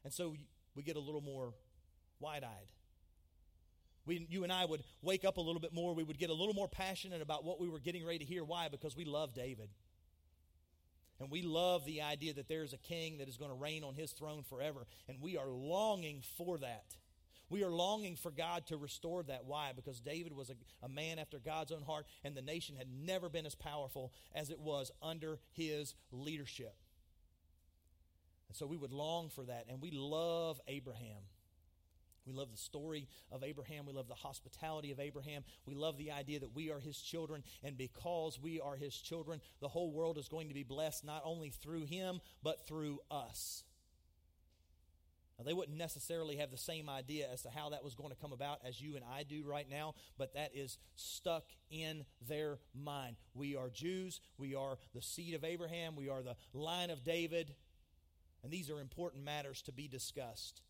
And 0.05 0.13
so 0.13 0.37
we 0.77 0.85
get 0.85 0.95
a 0.95 1.01
little 1.01 1.23
more 1.23 1.55
wide 2.21 2.45
eyed. 2.45 2.73
We, 4.07 4.27
you 4.31 4.43
and 4.43 4.53
I 4.53 4.65
would 4.65 4.83
wake 5.03 5.25
up 5.25 5.37
a 5.37 5.41
little 5.41 5.61
bit 5.61 5.75
more. 5.75 5.95
We 5.95 6.03
would 6.03 6.19
get 6.19 6.31
a 6.31 6.35
little 6.35 6.55
more 6.55 6.69
passionate 6.69 7.21
about 7.21 7.45
what 7.45 7.61
we 7.61 7.69
were 7.69 7.79
getting 7.79 8.07
ready 8.07 8.21
to 8.21 8.25
hear. 8.25 8.43
Why? 8.43 8.69
Because 8.69 8.97
we 8.97 9.05
love 9.05 9.35
David. 9.35 9.69
And 11.21 11.31
we 11.31 11.43
love 11.43 11.85
the 11.85 12.03
idea 12.03 12.33
that 12.35 12.49
there 12.49 12.63
is 12.63 12.73
a 12.73 12.79
king 12.79 13.19
that 13.19 13.29
is 13.29 13.37
going 13.37 13.51
to 13.51 13.57
reign 13.57 13.85
on 13.85 13.95
his 13.95 14.13
throne 14.13 14.45
forever. 14.49 14.87
And 15.09 15.21
we 15.21 15.37
are 15.37 15.49
longing 15.49 16.23
for 16.37 16.59
that. 16.59 16.97
We 17.51 17.65
are 17.65 17.71
longing 17.71 18.17
for 18.17 18.31
God 18.31 18.67
to 18.67 18.77
restore 18.77 19.23
that. 19.25 19.45
Why? 19.47 19.73
Because 19.75 20.01
David 20.01 20.35
was 20.35 20.51
a, 20.51 20.55
a, 20.83 20.89
man 20.89 21.19
after 21.19 21.39
God's 21.39 21.73
own 21.73 21.83
heart, 21.83 22.07
and 22.23 22.35
the 22.35 22.43
nation 22.43 22.77
had 22.77 22.89
never 22.91 23.31
been 23.31 23.47
as 23.47 23.55
powerful 23.55 24.13
as 24.35 24.51
it 24.51 24.61
was 24.61 24.91
under 25.03 25.39
his 25.53 25.95
leadership. 26.13 26.75
And 28.49 28.57
so 28.57 28.67
we 28.67 28.77
would 28.77 28.93
long 28.93 29.31
for 29.31 29.45
that. 29.45 29.65
And 29.69 29.81
we 29.81 29.91
love 29.91 30.61
Abraham. 30.69 31.23
We 32.29 32.35
love 32.35 32.51
the 32.51 32.59
story 32.59 33.09
of 33.33 33.43
Abraham. 33.43 33.87
We 33.87 33.95
love 33.95 34.07
the 34.07 34.15
hospitality 34.15 34.93
of 34.93 35.01
Abraham. 35.01 35.45
We 35.67 35.75
love 35.75 35.97
the 35.97 36.11
idea 36.11 36.41
that 36.41 36.55
we 36.55 36.71
are 36.71 36.79
his 36.79 36.99
children. 36.99 37.43
And 37.65 37.79
because 37.79 38.39
we 38.39 38.61
are 38.61 38.77
his 38.77 38.95
children, 38.95 39.41
the 39.61 39.69
whole 39.69 39.91
world 39.91 40.19
is 40.19 40.29
going 40.29 40.49
to 40.49 40.55
be 40.55 40.63
blessed 40.63 41.05
not 41.05 41.23
only 41.25 41.51
through 41.51 41.87
him, 41.87 42.21
but 42.43 42.67
through 42.67 43.01
us. 43.11 43.65
Now, 45.39 45.45
they 45.45 45.53
wouldn't 45.53 45.79
necessarily 45.79 46.37
have 46.37 46.51
the 46.51 46.59
same 46.59 46.91
idea 46.91 47.29
as 47.33 47.43
to 47.43 47.51
how 47.51 47.71
that 47.71 47.85
was 47.85 47.95
going 47.95 48.11
to 48.11 48.17
come 48.17 48.33
about 48.33 48.59
as 48.67 48.81
you 48.81 48.97
and 48.97 49.05
I 49.05 49.23
do 49.23 49.45
right 49.45 49.69
now, 49.71 49.95
but 50.19 50.35
that 50.35 50.51
is 50.53 50.79
stuck 50.97 51.45
in 51.71 52.05
their 52.29 52.59
mind. 52.75 53.17
We 53.35 53.55
are 53.55 53.71
Jews. 53.71 54.21
We 54.37 54.57
are 54.57 54.79
the 54.95 55.03
seed 55.03 55.35
of 55.35 55.45
Abraham. 55.45 55.95
We 55.95 56.09
are 56.09 56.23
the 56.23 56.35
line 56.53 56.91
of 56.91 57.05
David. 57.05 57.55
And 58.43 58.53
these 58.53 58.69
are 58.69 58.81
important 58.81 59.25
matters 59.25 59.63
to 59.63 59.73
be 59.73 59.87
discussed. 59.87 60.61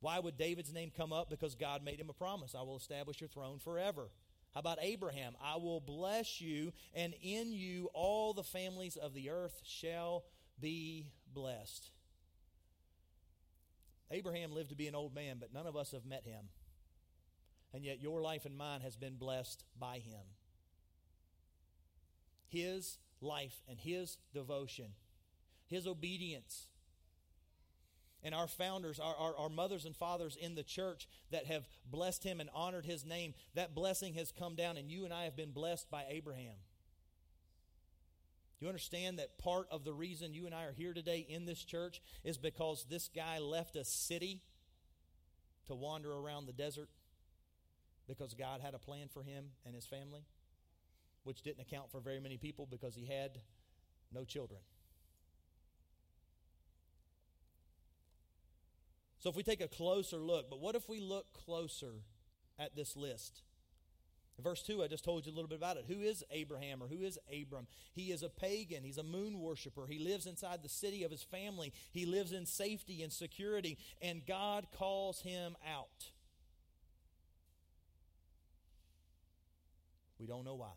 Why 0.00 0.18
would 0.18 0.38
David's 0.38 0.72
name 0.72 0.92
come 0.96 1.12
up? 1.12 1.28
Because 1.28 1.54
God 1.54 1.84
made 1.84 2.00
him 2.00 2.10
a 2.10 2.14
promise 2.14 2.54
I 2.54 2.62
will 2.62 2.76
establish 2.76 3.20
your 3.20 3.28
throne 3.28 3.58
forever. 3.58 4.10
How 4.54 4.60
about 4.60 4.78
Abraham? 4.80 5.34
I 5.42 5.56
will 5.56 5.80
bless 5.80 6.40
you, 6.40 6.72
and 6.94 7.14
in 7.22 7.52
you 7.52 7.90
all 7.92 8.32
the 8.32 8.42
families 8.42 8.96
of 8.96 9.12
the 9.14 9.30
earth 9.30 9.60
shall 9.64 10.24
be 10.60 11.08
blessed. 11.32 11.90
Abraham 14.10 14.52
lived 14.52 14.70
to 14.70 14.76
be 14.76 14.88
an 14.88 14.94
old 14.94 15.14
man, 15.14 15.36
but 15.38 15.52
none 15.52 15.66
of 15.66 15.76
us 15.76 15.92
have 15.92 16.06
met 16.06 16.24
him. 16.24 16.48
And 17.74 17.84
yet 17.84 18.00
your 18.00 18.22
life 18.22 18.46
and 18.46 18.56
mine 18.56 18.80
has 18.80 18.96
been 18.96 19.16
blessed 19.16 19.64
by 19.78 19.98
him. 19.98 20.24
His 22.48 22.96
life 23.20 23.62
and 23.68 23.78
his 23.78 24.16
devotion, 24.32 24.92
his 25.66 25.86
obedience, 25.86 26.68
and 28.22 28.34
our 28.34 28.48
founders, 28.48 28.98
our, 28.98 29.14
our, 29.16 29.36
our, 29.36 29.48
mothers 29.48 29.84
and 29.84 29.94
fathers 29.94 30.36
in 30.40 30.54
the 30.54 30.62
church 30.62 31.06
that 31.30 31.46
have 31.46 31.68
blessed 31.88 32.24
him 32.24 32.40
and 32.40 32.50
honored 32.54 32.84
his 32.84 33.04
name, 33.04 33.34
that 33.54 33.74
blessing 33.74 34.14
has 34.14 34.32
come 34.32 34.54
down, 34.54 34.76
and 34.76 34.90
you 34.90 35.04
and 35.04 35.14
I 35.14 35.24
have 35.24 35.36
been 35.36 35.52
blessed 35.52 35.90
by 35.90 36.04
Abraham. 36.08 36.54
You 38.60 38.66
understand 38.66 39.20
that 39.20 39.38
part 39.38 39.68
of 39.70 39.84
the 39.84 39.92
reason 39.92 40.34
you 40.34 40.46
and 40.46 40.54
I 40.54 40.64
are 40.64 40.72
here 40.72 40.92
today 40.92 41.24
in 41.28 41.46
this 41.46 41.62
church 41.62 42.02
is 42.24 42.38
because 42.38 42.86
this 42.90 43.08
guy 43.08 43.38
left 43.38 43.76
a 43.76 43.84
city 43.84 44.42
to 45.66 45.76
wander 45.76 46.12
around 46.12 46.46
the 46.46 46.52
desert 46.52 46.88
because 48.08 48.34
God 48.34 48.60
had 48.60 48.74
a 48.74 48.78
plan 48.78 49.06
for 49.12 49.22
him 49.22 49.50
and 49.64 49.74
his 49.74 49.86
family, 49.86 50.22
which 51.22 51.42
didn't 51.42 51.60
account 51.60 51.92
for 51.92 52.00
very 52.00 52.18
many 52.18 52.36
people 52.36 52.66
because 52.68 52.96
he 52.96 53.06
had 53.06 53.38
no 54.12 54.24
children. 54.24 54.60
So, 59.18 59.30
if 59.30 59.36
we 59.36 59.42
take 59.42 59.60
a 59.60 59.68
closer 59.68 60.18
look, 60.18 60.48
but 60.48 60.60
what 60.60 60.74
if 60.74 60.88
we 60.88 61.00
look 61.00 61.32
closer 61.32 62.02
at 62.58 62.76
this 62.76 62.96
list? 62.96 63.42
verse 64.42 64.62
2, 64.62 64.82
I 64.82 64.88
just 64.88 65.04
told 65.04 65.26
you 65.26 65.32
a 65.32 65.34
little 65.34 65.48
bit 65.48 65.58
about 65.58 65.76
it. 65.76 65.84
Who 65.88 66.00
is 66.00 66.24
Abraham 66.30 66.82
or 66.82 66.86
who 66.86 67.02
is 67.02 67.18
Abram? 67.28 67.66
He 67.92 68.12
is 68.12 68.22
a 68.22 68.28
pagan. 68.28 68.84
He's 68.84 68.98
a 68.98 69.02
moon 69.02 69.40
worshiper. 69.40 69.86
He 69.88 69.98
lives 69.98 70.26
inside 70.26 70.62
the 70.62 70.68
city 70.68 71.02
of 71.02 71.10
his 71.10 71.22
family. 71.22 71.72
He 71.92 72.06
lives 72.06 72.32
in 72.32 72.46
safety 72.46 73.02
and 73.02 73.12
security, 73.12 73.78
and 74.00 74.24
God 74.26 74.68
calls 74.76 75.22
him 75.22 75.56
out. 75.66 76.12
We 80.18 80.26
don't 80.26 80.44
know 80.44 80.56
why. 80.56 80.72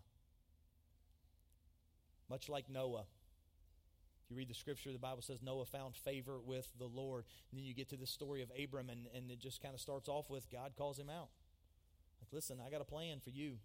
Much 2.30 2.48
like 2.50 2.70
Noah. 2.70 3.06
You 4.32 4.38
read 4.38 4.50
the 4.50 4.54
scripture, 4.54 4.94
the 4.94 4.98
Bible 4.98 5.22
says 5.22 5.40
Noah 5.44 5.66
found 5.66 5.94
favor 5.94 6.40
with 6.40 6.72
the 6.80 6.86
Lord. 6.86 7.26
And 7.52 7.60
then 7.60 7.66
you 7.66 7.74
get 7.74 7.90
to 7.90 7.98
the 7.98 8.08
story 8.08 8.42
of 8.42 8.50
Abram, 8.58 8.90
and, 8.90 9.08
and 9.14 9.30
it 9.30 9.40
just 9.40 9.62
kind 9.62 9.74
of 9.74 9.82
starts 9.82 10.08
off 10.08 10.30
with 10.30 10.50
God 10.50 10.72
calls 10.78 10.98
him 10.98 11.10
out. 11.10 11.28
Like, 12.22 12.32
listen, 12.32 12.60
I 12.66 12.70
got 12.72 12.80
a 12.80 12.86
plan 12.86 13.20
for 13.20 13.30
you, 13.30 13.58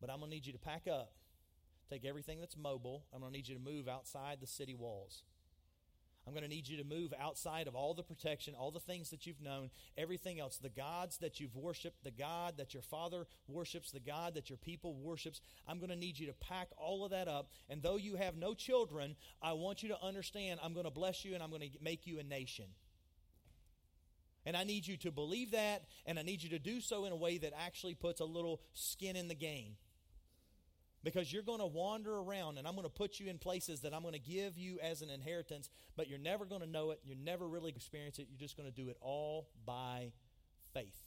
but 0.00 0.08
I'm 0.08 0.20
going 0.20 0.30
to 0.30 0.36
need 0.36 0.46
you 0.46 0.52
to 0.52 0.58
pack 0.60 0.86
up, 0.86 1.14
take 1.90 2.04
everything 2.04 2.38
that's 2.38 2.56
mobile. 2.56 3.06
I'm 3.12 3.22
going 3.22 3.32
to 3.32 3.36
need 3.36 3.48
you 3.48 3.56
to 3.56 3.60
move 3.60 3.88
outside 3.88 4.38
the 4.40 4.46
city 4.46 4.76
walls. 4.76 5.24
I'm 6.26 6.32
going 6.32 6.44
to 6.44 6.48
need 6.48 6.68
you 6.68 6.76
to 6.76 6.84
move 6.84 7.12
outside 7.20 7.66
of 7.66 7.74
all 7.74 7.94
the 7.94 8.02
protection, 8.02 8.54
all 8.54 8.70
the 8.70 8.78
things 8.78 9.10
that 9.10 9.26
you've 9.26 9.40
known, 9.40 9.70
everything 9.98 10.38
else, 10.38 10.56
the 10.56 10.68
gods 10.68 11.18
that 11.18 11.40
you've 11.40 11.56
worshiped, 11.56 12.04
the 12.04 12.12
God 12.12 12.58
that 12.58 12.74
your 12.74 12.82
father 12.82 13.26
worships, 13.48 13.90
the 13.90 14.00
God 14.00 14.34
that 14.34 14.48
your 14.48 14.56
people 14.56 14.94
worships. 14.94 15.40
I'm 15.66 15.78
going 15.78 15.90
to 15.90 15.96
need 15.96 16.18
you 16.18 16.28
to 16.28 16.32
pack 16.34 16.68
all 16.76 17.04
of 17.04 17.10
that 17.10 17.26
up. 17.26 17.50
And 17.68 17.82
though 17.82 17.96
you 17.96 18.16
have 18.16 18.36
no 18.36 18.54
children, 18.54 19.16
I 19.42 19.54
want 19.54 19.82
you 19.82 19.88
to 19.88 20.00
understand 20.00 20.60
I'm 20.62 20.74
going 20.74 20.84
to 20.84 20.90
bless 20.90 21.24
you 21.24 21.34
and 21.34 21.42
I'm 21.42 21.50
going 21.50 21.62
to 21.62 21.70
make 21.82 22.06
you 22.06 22.20
a 22.20 22.22
nation. 22.22 22.66
And 24.44 24.56
I 24.56 24.64
need 24.64 24.86
you 24.86 24.96
to 24.98 25.12
believe 25.12 25.52
that, 25.52 25.84
and 26.04 26.18
I 26.18 26.22
need 26.22 26.42
you 26.42 26.50
to 26.50 26.58
do 26.58 26.80
so 26.80 27.04
in 27.04 27.12
a 27.12 27.16
way 27.16 27.38
that 27.38 27.52
actually 27.56 27.94
puts 27.94 28.20
a 28.20 28.24
little 28.24 28.60
skin 28.74 29.14
in 29.14 29.28
the 29.28 29.36
game. 29.36 29.76
Because 31.04 31.32
you're 31.32 31.42
going 31.42 31.58
to 31.58 31.66
wander 31.66 32.16
around, 32.16 32.58
and 32.58 32.66
I'm 32.66 32.74
going 32.74 32.86
to 32.86 32.92
put 32.92 33.18
you 33.18 33.28
in 33.28 33.38
places 33.38 33.80
that 33.80 33.92
I'm 33.92 34.02
going 34.02 34.14
to 34.14 34.20
give 34.20 34.56
you 34.56 34.78
as 34.80 35.02
an 35.02 35.10
inheritance, 35.10 35.68
but 35.96 36.08
you're 36.08 36.18
never 36.18 36.44
going 36.44 36.60
to 36.60 36.66
know 36.66 36.92
it. 36.92 37.00
You're 37.04 37.16
never 37.16 37.48
really 37.48 37.70
experience 37.70 38.18
it. 38.20 38.28
You're 38.30 38.38
just 38.38 38.56
going 38.56 38.70
to 38.70 38.74
do 38.74 38.88
it 38.88 38.96
all 39.00 39.48
by 39.66 40.12
faith. 40.72 41.00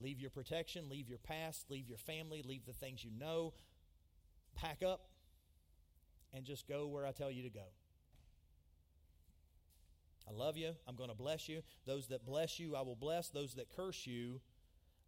Leave 0.00 0.20
your 0.20 0.30
protection, 0.30 0.88
leave 0.88 1.08
your 1.08 1.18
past, 1.18 1.70
leave 1.70 1.88
your 1.88 1.98
family, 1.98 2.42
leave 2.42 2.64
the 2.64 2.72
things 2.72 3.04
you 3.04 3.10
know. 3.18 3.54
Pack 4.54 4.82
up 4.82 5.08
and 6.32 6.44
just 6.44 6.68
go 6.68 6.86
where 6.86 7.06
I 7.06 7.12
tell 7.12 7.30
you 7.30 7.42
to 7.42 7.50
go. 7.50 7.64
I 10.28 10.32
love 10.32 10.56
you. 10.56 10.72
I'm 10.86 10.96
going 10.96 11.10
to 11.10 11.16
bless 11.16 11.48
you. 11.48 11.62
Those 11.86 12.08
that 12.08 12.24
bless 12.24 12.58
you, 12.58 12.76
I 12.76 12.82
will 12.82 12.96
bless. 12.96 13.28
Those 13.28 13.54
that 13.54 13.68
curse 13.74 14.06
you, 14.06 14.40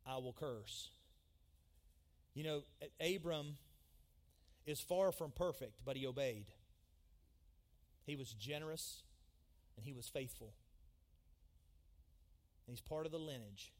I 0.06 0.16
will 0.16 0.32
curse. 0.32 0.90
You 2.34 2.44
know, 2.44 2.62
Abram 3.00 3.56
is 4.66 4.80
far 4.80 5.12
from 5.12 5.30
perfect, 5.30 5.80
but 5.84 5.96
he 5.96 6.06
obeyed. 6.06 6.46
He 8.06 8.16
was 8.16 8.32
generous 8.32 9.02
and 9.76 9.86
he 9.86 9.92
was 9.92 10.08
faithful. 10.08 10.52
And 12.66 12.76
he's 12.76 12.80
part 12.80 13.06
of 13.06 13.12
the 13.12 13.18
lineage 13.18 13.72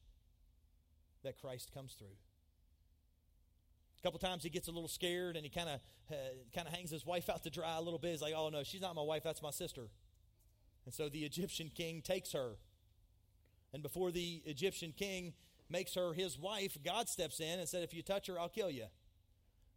that 1.22 1.40
Christ 1.40 1.72
comes 1.72 1.94
through. 1.94 2.16
A 3.98 4.02
couple 4.02 4.18
times 4.18 4.42
he 4.42 4.50
gets 4.50 4.68
a 4.68 4.70
little 4.70 4.88
scared 4.88 5.36
and 5.36 5.44
he 5.44 5.50
kind 5.50 5.68
of 5.68 5.80
uh, 6.10 6.14
kind 6.54 6.68
of 6.68 6.74
hangs 6.74 6.90
his 6.90 7.06
wife 7.06 7.30
out 7.30 7.42
to 7.44 7.50
dry 7.50 7.76
a 7.76 7.80
little 7.80 7.98
bit. 7.98 8.10
He's 8.10 8.20
like, 8.20 8.34
"Oh 8.36 8.50
no, 8.50 8.62
she's 8.62 8.82
not 8.82 8.94
my 8.94 9.02
wife. 9.02 9.22
That's 9.22 9.40
my 9.40 9.50
sister." 9.50 9.88
And 10.84 10.92
so 10.92 11.08
the 11.08 11.24
Egyptian 11.24 11.70
king 11.74 12.02
takes 12.02 12.32
her. 12.32 12.56
And 13.72 13.82
before 13.82 14.10
the 14.12 14.42
Egyptian 14.44 14.92
king 14.92 15.32
makes 15.68 15.94
her 15.94 16.12
his 16.12 16.38
wife, 16.38 16.76
God 16.84 17.08
steps 17.08 17.40
in 17.40 17.58
and 17.58 17.68
said, 17.68 17.82
If 17.82 17.94
you 17.94 18.02
touch 18.02 18.26
her, 18.26 18.38
I'll 18.38 18.48
kill 18.48 18.70
you. 18.70 18.86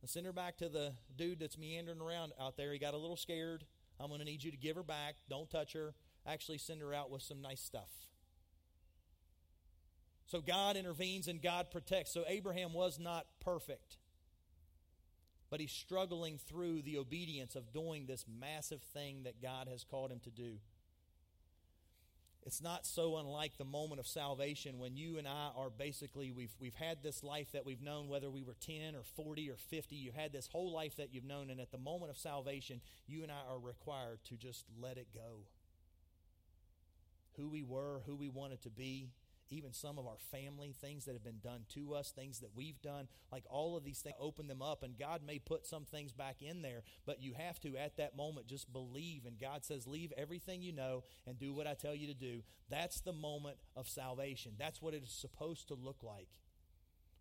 And 0.02 0.10
send 0.10 0.26
her 0.26 0.34
back 0.34 0.58
to 0.58 0.70
the 0.70 0.94
dude 1.16 1.40
that's 1.40 1.58
meandering 1.58 2.02
around 2.02 2.34
out 2.40 2.58
there. 2.58 2.72
He 2.72 2.80
got 2.80 2.94
a 2.94 2.98
little 2.98 3.18
scared. 3.18 3.66
I'm 4.00 4.08
going 4.08 4.20
to 4.20 4.26
need 4.26 4.44
you 4.44 4.52
to 4.52 4.58
give 4.58 4.76
her 4.76 4.84
back. 4.84 5.16
Don't 5.30 5.50
touch 5.50 5.74
her. 5.74 5.96
Actually, 6.26 6.60
send 6.60 6.82
her 6.82 6.94
out 6.94 7.10
with 7.10 7.24
some 7.24 7.42
nice 7.42 7.62
stuff. 7.62 7.90
So 10.28 10.42
God 10.42 10.76
intervenes 10.76 11.28
and 11.28 11.42
God 11.42 11.72
protects. 11.72 12.14
So 12.14 12.24
Abraham 12.28 12.74
was 12.74 13.00
not 13.00 13.26
perfect 13.40 13.98
but 15.50 15.60
he's 15.60 15.72
struggling 15.72 16.38
through 16.38 16.82
the 16.82 16.98
obedience 16.98 17.56
of 17.56 17.72
doing 17.72 18.06
this 18.06 18.26
massive 18.28 18.82
thing 18.82 19.24
that 19.24 19.42
God 19.42 19.68
has 19.68 19.84
called 19.84 20.12
him 20.12 20.20
to 20.24 20.30
do. 20.30 20.58
It's 22.48 22.62
not 22.62 22.86
so 22.86 23.18
unlike 23.18 23.58
the 23.58 23.66
moment 23.66 24.00
of 24.00 24.08
salvation 24.08 24.80
when 24.80 24.96
you 24.96 25.18
and 25.18 25.28
I 25.28 25.50
are 25.58 25.70
basically, 25.70 26.32
we've, 26.32 26.56
we've 26.62 26.76
had 26.76 27.04
this 27.04 27.22
life 27.22 27.52
that 27.52 27.66
we've 27.66 27.82
known, 27.82 28.08
whether 28.08 28.30
we 28.30 28.42
were 28.42 28.56
10 28.62 28.96
or 28.96 29.04
40 29.04 29.52
or 29.52 29.58
50, 29.58 29.98
you 29.98 30.14
had 30.16 30.32
this 30.32 30.48
whole 30.48 30.72
life 30.74 30.96
that 30.96 31.14
you've 31.14 31.26
known, 31.26 31.50
and 31.50 31.60
at 31.60 31.72
the 31.72 31.78
moment 31.78 32.10
of 32.10 32.18
salvation, 32.18 32.80
you 33.06 33.22
and 33.24 33.34
I 33.34 33.42
are 33.52 33.60
required 33.60 34.20
to 34.30 34.38
just 34.38 34.64
let 34.82 34.96
it 34.96 35.08
go. 35.14 35.42
Who 37.36 37.50
we 37.50 37.64
were, 37.64 38.00
who 38.06 38.16
we 38.16 38.30
wanted 38.30 38.62
to 38.62 38.70
be, 38.70 39.10
even 39.52 39.74
some 39.74 39.98
of 39.98 40.06
our 40.06 40.18
family, 40.32 40.76
things 40.80 41.06
that 41.06 41.14
have 41.14 41.24
been 41.24 41.40
done 41.44 41.62
to 41.74 41.94
us, 41.94 42.12
things 42.12 42.40
that 42.40 42.56
we've 42.56 42.82
done, 42.82 43.08
like 43.32 43.44
all 43.50 43.76
of 43.78 43.84
these 43.84 44.00
things, 44.00 44.16
open 44.20 44.48
them 44.48 44.62
up. 44.62 44.84
And 44.84 44.98
God 44.98 45.22
may 45.26 45.40
put 45.40 45.66
some 45.66 45.86
things 45.86 46.14
back 46.14 46.42
in 46.42 46.62
there, 46.62 46.84
but 47.06 47.22
you 47.22 47.34
have 47.34 47.60
to, 47.62 47.76
at 47.78 47.98
that 47.98 48.16
moment, 48.16 48.48
just 48.48 48.72
believe. 48.72 49.26
And 49.26 49.40
God 49.40 49.66
says, 49.66 49.88
Leave 49.88 50.14
everything 50.18 50.62
you 50.62 50.74
know 50.74 51.04
and 51.26 51.40
do 51.40 51.54
what 51.54 51.68
I 51.68 51.74
tell 51.74 51.96
you 51.96 52.08
to 52.08 52.14
do. 52.14 52.42
That's 52.70 53.02
the 53.02 53.14
moment 53.14 53.58
of 53.76 53.88
salvation. 53.88 54.54
That's 54.58 54.82
what 54.82 54.94
it 54.94 55.04
is 55.04 55.12
supposed 55.12 55.68
to 55.70 55.76
look 55.76 56.04
like. 56.04 56.30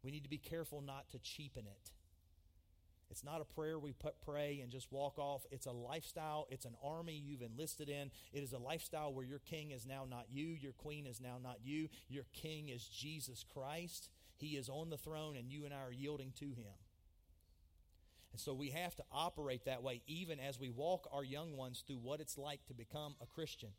We 0.03 0.11
need 0.11 0.25
to 0.25 0.31
be 0.31 0.39
careful 0.39 0.81
not 0.81 1.11
to 1.11 1.19
cheapen 1.19 1.67
it. 1.67 1.91
It's 3.11 3.25
not 3.25 3.41
a 3.41 3.45
prayer 3.45 3.79
we 3.79 3.93
put, 3.93 4.21
pray 4.21 4.61
and 4.63 4.71
just 4.71 4.91
walk 4.91 5.19
off. 5.19 5.47
It's 5.51 5.67
a 5.67 5.73
lifestyle. 5.73 6.47
It's 6.51 6.65
an 6.65 6.75
army 6.83 7.15
you've 7.25 7.43
enlisted 7.43 7.89
in. 7.89 8.11
It 8.33 8.43
is 8.43 8.53
a 8.53 8.59
lifestyle 8.59 9.13
where 9.13 9.25
your 9.25 9.39
king 9.39 9.71
is 9.71 9.87
now 9.87 10.07
not 10.09 10.27
you. 10.31 10.49
Your 10.49 10.73
queen 10.73 11.07
is 11.07 11.21
now 11.21 11.39
not 11.43 11.59
you. 11.65 11.89
Your 12.09 12.27
king 12.33 12.69
is 12.69 12.85
Jesus 12.85 13.45
Christ. 13.45 14.11
He 14.37 14.57
is 14.57 14.69
on 14.69 14.91
the 14.91 14.99
throne, 14.99 15.37
and 15.37 15.51
you 15.51 15.65
and 15.65 15.73
I 15.73 15.79
are 15.79 15.93
yielding 15.93 16.33
to 16.41 16.47
him. 16.47 16.75
And 18.33 18.41
so 18.41 18.53
we 18.53 18.71
have 18.71 18.95
to 18.97 19.05
operate 19.11 19.65
that 19.65 19.83
way, 19.83 20.03
even 20.07 20.39
as 20.41 20.61
we 20.61 20.69
walk 20.69 21.09
our 21.11 21.25
young 21.25 21.57
ones 21.57 21.83
through 21.87 21.97
what 21.99 22.21
it's 22.21 22.37
like 22.37 22.67
to 22.67 22.75
become 22.75 23.15
a 23.23 23.27
Christian. 23.27 23.71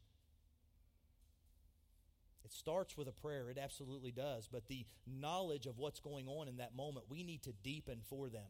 It 2.44 2.54
starts 2.54 2.98
with 2.98 3.08
a 3.08 3.12
prayer, 3.12 3.50
it 3.50 3.60
absolutely 3.62 4.12
does. 4.12 4.48
But 4.52 4.68
the 4.68 4.86
knowledge 5.06 5.68
of 5.68 5.78
what's 5.78 6.00
going 6.00 6.28
on 6.28 6.48
in 6.48 6.58
that 6.58 6.76
moment, 6.76 7.06
we 7.10 7.24
need 7.24 7.44
to 7.44 7.52
deepen 7.52 8.00
for 8.10 8.30
them 8.30 8.48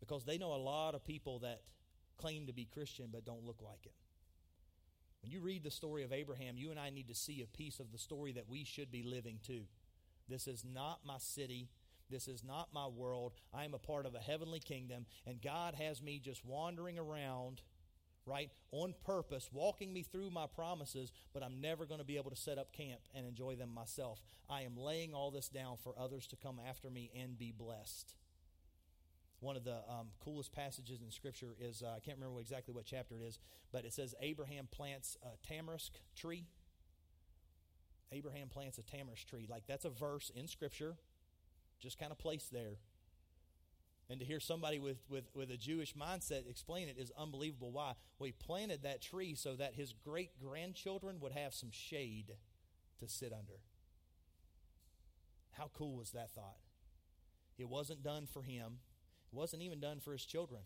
because 0.00 0.24
they 0.24 0.38
know 0.38 0.52
a 0.52 0.56
lot 0.56 0.94
of 0.94 1.04
people 1.04 1.40
that 1.40 1.62
claim 2.16 2.46
to 2.46 2.52
be 2.52 2.64
Christian 2.64 3.08
but 3.12 3.24
don't 3.24 3.44
look 3.44 3.62
like 3.62 3.86
it. 3.86 3.94
When 5.22 5.32
you 5.32 5.40
read 5.40 5.64
the 5.64 5.70
story 5.70 6.04
of 6.04 6.12
Abraham, 6.12 6.56
you 6.56 6.70
and 6.70 6.78
I 6.78 6.90
need 6.90 7.08
to 7.08 7.14
see 7.14 7.42
a 7.42 7.56
piece 7.56 7.80
of 7.80 7.90
the 7.90 7.98
story 7.98 8.32
that 8.32 8.48
we 8.48 8.64
should 8.64 8.92
be 8.92 9.02
living 9.02 9.40
too. 9.44 9.62
This 10.28 10.46
is 10.46 10.64
not 10.64 11.00
my 11.04 11.18
city. 11.18 11.68
This 12.10 12.28
is 12.28 12.44
not 12.44 12.68
my 12.72 12.86
world. 12.86 13.32
I 13.52 13.64
am 13.64 13.74
a 13.74 13.78
part 13.78 14.06
of 14.06 14.14
a 14.14 14.20
heavenly 14.20 14.60
kingdom, 14.60 15.06
and 15.26 15.42
God 15.42 15.74
has 15.74 16.00
me 16.00 16.18
just 16.18 16.44
wandering 16.44 16.98
around, 16.98 17.60
right, 18.24 18.50
on 18.70 18.94
purpose, 19.04 19.50
walking 19.52 19.92
me 19.92 20.02
through 20.02 20.30
my 20.30 20.46
promises, 20.46 21.12
but 21.34 21.42
I'm 21.42 21.60
never 21.60 21.84
going 21.84 22.00
to 22.00 22.06
be 22.06 22.16
able 22.16 22.30
to 22.30 22.36
set 22.36 22.56
up 22.56 22.72
camp 22.72 23.00
and 23.14 23.26
enjoy 23.26 23.56
them 23.56 23.74
myself. 23.74 24.22
I 24.48 24.62
am 24.62 24.76
laying 24.76 25.12
all 25.12 25.30
this 25.30 25.48
down 25.48 25.76
for 25.82 25.94
others 25.98 26.26
to 26.28 26.36
come 26.36 26.58
after 26.66 26.88
me 26.88 27.10
and 27.14 27.38
be 27.38 27.52
blessed. 27.52 28.14
One 29.40 29.56
of 29.56 29.64
the 29.64 29.76
um, 29.88 30.08
coolest 30.24 30.52
passages 30.52 31.00
in 31.00 31.10
Scripture 31.10 31.54
is 31.60 31.82
uh, 31.82 31.94
I 31.96 32.00
can't 32.00 32.18
remember 32.18 32.40
exactly 32.40 32.74
what 32.74 32.84
chapter 32.84 33.14
it 33.14 33.22
is, 33.22 33.38
but 33.72 33.84
it 33.84 33.92
says 33.92 34.14
Abraham 34.20 34.68
plants 34.70 35.16
a 35.22 35.36
tamarisk 35.46 35.90
tree. 36.16 36.46
Abraham 38.10 38.48
plants 38.48 38.78
a 38.78 38.82
tamarisk 38.82 39.26
tree. 39.26 39.46
Like 39.48 39.64
that's 39.66 39.84
a 39.84 39.90
verse 39.90 40.32
in 40.34 40.48
Scripture, 40.48 40.96
just 41.78 41.98
kind 41.98 42.10
of 42.10 42.18
placed 42.18 42.52
there. 42.52 42.78
And 44.10 44.18
to 44.20 44.26
hear 44.26 44.40
somebody 44.40 44.78
with, 44.78 44.96
with, 45.08 45.24
with 45.34 45.50
a 45.50 45.56
Jewish 45.56 45.94
mindset 45.94 46.48
explain 46.48 46.88
it 46.88 46.96
is 46.98 47.12
unbelievable. 47.16 47.70
Why? 47.70 47.92
Well, 48.18 48.26
he 48.26 48.32
planted 48.32 48.82
that 48.82 49.02
tree 49.02 49.34
so 49.34 49.54
that 49.56 49.74
his 49.74 49.92
great 49.92 50.30
grandchildren 50.42 51.20
would 51.20 51.32
have 51.32 51.52
some 51.52 51.70
shade 51.70 52.32
to 53.00 53.08
sit 53.08 53.32
under. 53.32 53.60
How 55.52 55.70
cool 55.74 55.96
was 55.96 56.12
that 56.12 56.30
thought? 56.30 56.56
It 57.58 57.68
wasn't 57.68 58.02
done 58.02 58.26
for 58.26 58.42
him, 58.42 58.78
it 59.30 59.36
wasn't 59.36 59.62
even 59.62 59.80
done 59.80 60.00
for 60.00 60.12
his 60.12 60.24
children. 60.24 60.62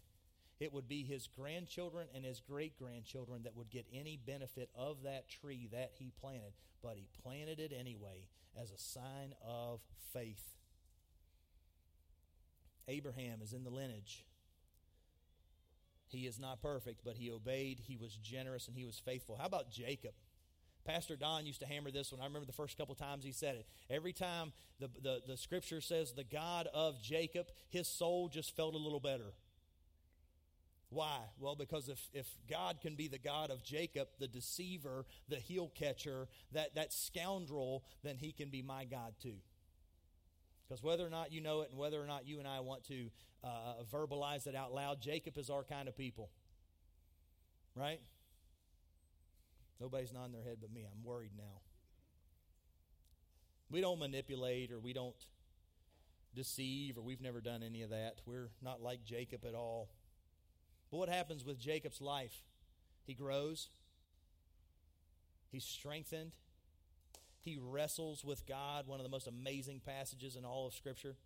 It 0.61 0.73
would 0.73 0.89
be 0.89 1.03
his 1.03 1.27
grandchildren 1.27 2.07
and 2.15 2.25
his 2.25 2.41
great 2.41 2.79
grandchildren 2.79 3.43
that 3.43 3.57
would 3.57 3.71
get 3.71 3.87
any 3.93 4.17
benefit 4.17 4.71
of 4.77 5.03
that 5.03 5.29
tree 5.29 5.69
that 5.73 5.93
he 5.99 6.13
planted. 6.21 6.53
But 6.83 6.97
he 6.97 7.09
planted 7.23 7.59
it 7.59 7.73
anyway 7.77 8.29
as 8.61 8.71
a 8.71 8.79
sign 8.79 9.35
of 9.45 9.81
faith. 10.13 10.57
Abraham 12.87 13.41
is 13.43 13.53
in 13.53 13.65
the 13.65 13.71
lineage. 13.71 14.25
He 16.09 16.27
is 16.27 16.39
not 16.39 16.61
perfect, 16.61 17.01
but 17.05 17.17
he 17.17 17.31
obeyed, 17.31 17.81
he 17.87 17.97
was 17.97 18.17
generous, 18.17 18.69
and 18.69 18.77
he 18.77 18.85
was 18.85 18.99
faithful. 18.99 19.37
How 19.37 19.47
about 19.47 19.71
Jacob? 19.71 20.13
Pastor 20.85 21.17
Don 21.17 21.47
used 21.47 21.61
to 21.61 21.67
hammer 21.67 21.91
this 21.91 22.13
one. 22.13 22.21
I 22.21 22.25
remember 22.25 22.47
the 22.47 22.53
first 22.53 22.77
couple 22.77 22.95
times 22.95 23.25
he 23.25 23.33
said 23.33 23.55
it. 23.55 23.67
Every 23.89 24.13
time 24.13 24.53
the, 24.81 24.91
the, 25.01 25.21
the 25.27 25.37
scripture 25.37 25.81
says 25.81 26.13
the 26.13 26.25
God 26.25 26.69
of 26.75 27.01
Jacob, 27.01 27.47
his 27.69 27.87
soul 27.87 28.29
just 28.29 28.57
felt 28.57 28.75
a 28.75 28.79
little 28.79 29.01
better. 29.01 29.33
Why? 30.91 31.21
Well, 31.39 31.55
because 31.55 31.89
if, 31.89 32.01
if 32.13 32.27
God 32.51 32.81
can 32.83 32.97
be 32.97 33.09
the 33.09 33.19
God 33.19 33.51
of 33.51 33.63
Jacob, 33.63 34.09
the 34.19 34.29
deceiver, 34.29 35.07
the 35.29 35.37
heel 35.37 35.71
catcher, 35.75 36.29
that, 36.53 36.75
that 36.75 36.93
scoundrel, 36.93 37.85
then 38.03 38.17
he 38.17 38.33
can 38.33 38.51
be 38.51 38.61
my 38.61 38.85
God 38.85 39.15
too. 39.23 39.37
Because 40.69 40.83
whether 40.83 41.07
or 41.07 41.11
not 41.11 41.33
you 41.33 41.41
know 41.41 41.63
it 41.63 41.71
and 41.71 41.79
whether 41.79 42.03
or 42.03 42.07
not 42.07 42.27
you 42.27 42.41
and 42.41 42.49
I 42.49 42.61
want 42.61 42.85
to 42.89 43.11
uh, 43.43 43.83
verbalize 43.91 44.47
it 44.47 44.55
out 44.55 44.75
loud, 44.75 45.01
Jacob 45.01 45.39
is 45.39 45.49
our 45.49 45.63
kind 45.65 45.89
of 45.89 45.97
people. 45.97 46.29
Right? 47.75 48.01
Nobody's 49.81 50.13
nodding 50.13 50.33
their 50.33 50.43
head 50.43 50.59
but 50.61 50.73
me. 50.73 50.85
I'm 50.85 51.05
worried 51.05 51.33
now. 51.37 51.61
We 53.71 53.81
don't 53.81 53.99
manipulate 53.99 54.71
or 54.71 54.79
we 54.79 54.93
don't 54.93 55.15
deceive 56.35 56.99
or 56.99 57.03
we've 57.03 57.21
never 57.21 57.41
done 57.41 57.63
any 57.63 57.83
of 57.83 57.91
that. 57.91 58.21
We're 58.27 58.51
not 58.63 58.83
like 58.83 59.05
Jacob 59.05 59.45
at 59.47 59.55
all. 59.55 59.89
But 60.91 60.99
what 60.99 61.09
happens 61.09 61.45
with 61.45 61.59
Jacob's 61.59 62.01
life? 62.01 62.43
He 63.05 63.15
grows, 63.15 63.71
he's 65.51 65.65
strengthened, 65.65 66.33
he 67.41 67.59
wrestles 67.61 68.25
with 68.25 68.47
God, 68.47 68.87
one 68.87 69.01
of 69.01 69.05
the 69.05 69.11
most 69.11 69.27
amazing 69.27 69.81
passages 69.85 70.37
in 70.37 70.45
all 70.45 70.69
of 70.69 70.75
Scripture. 70.75 71.17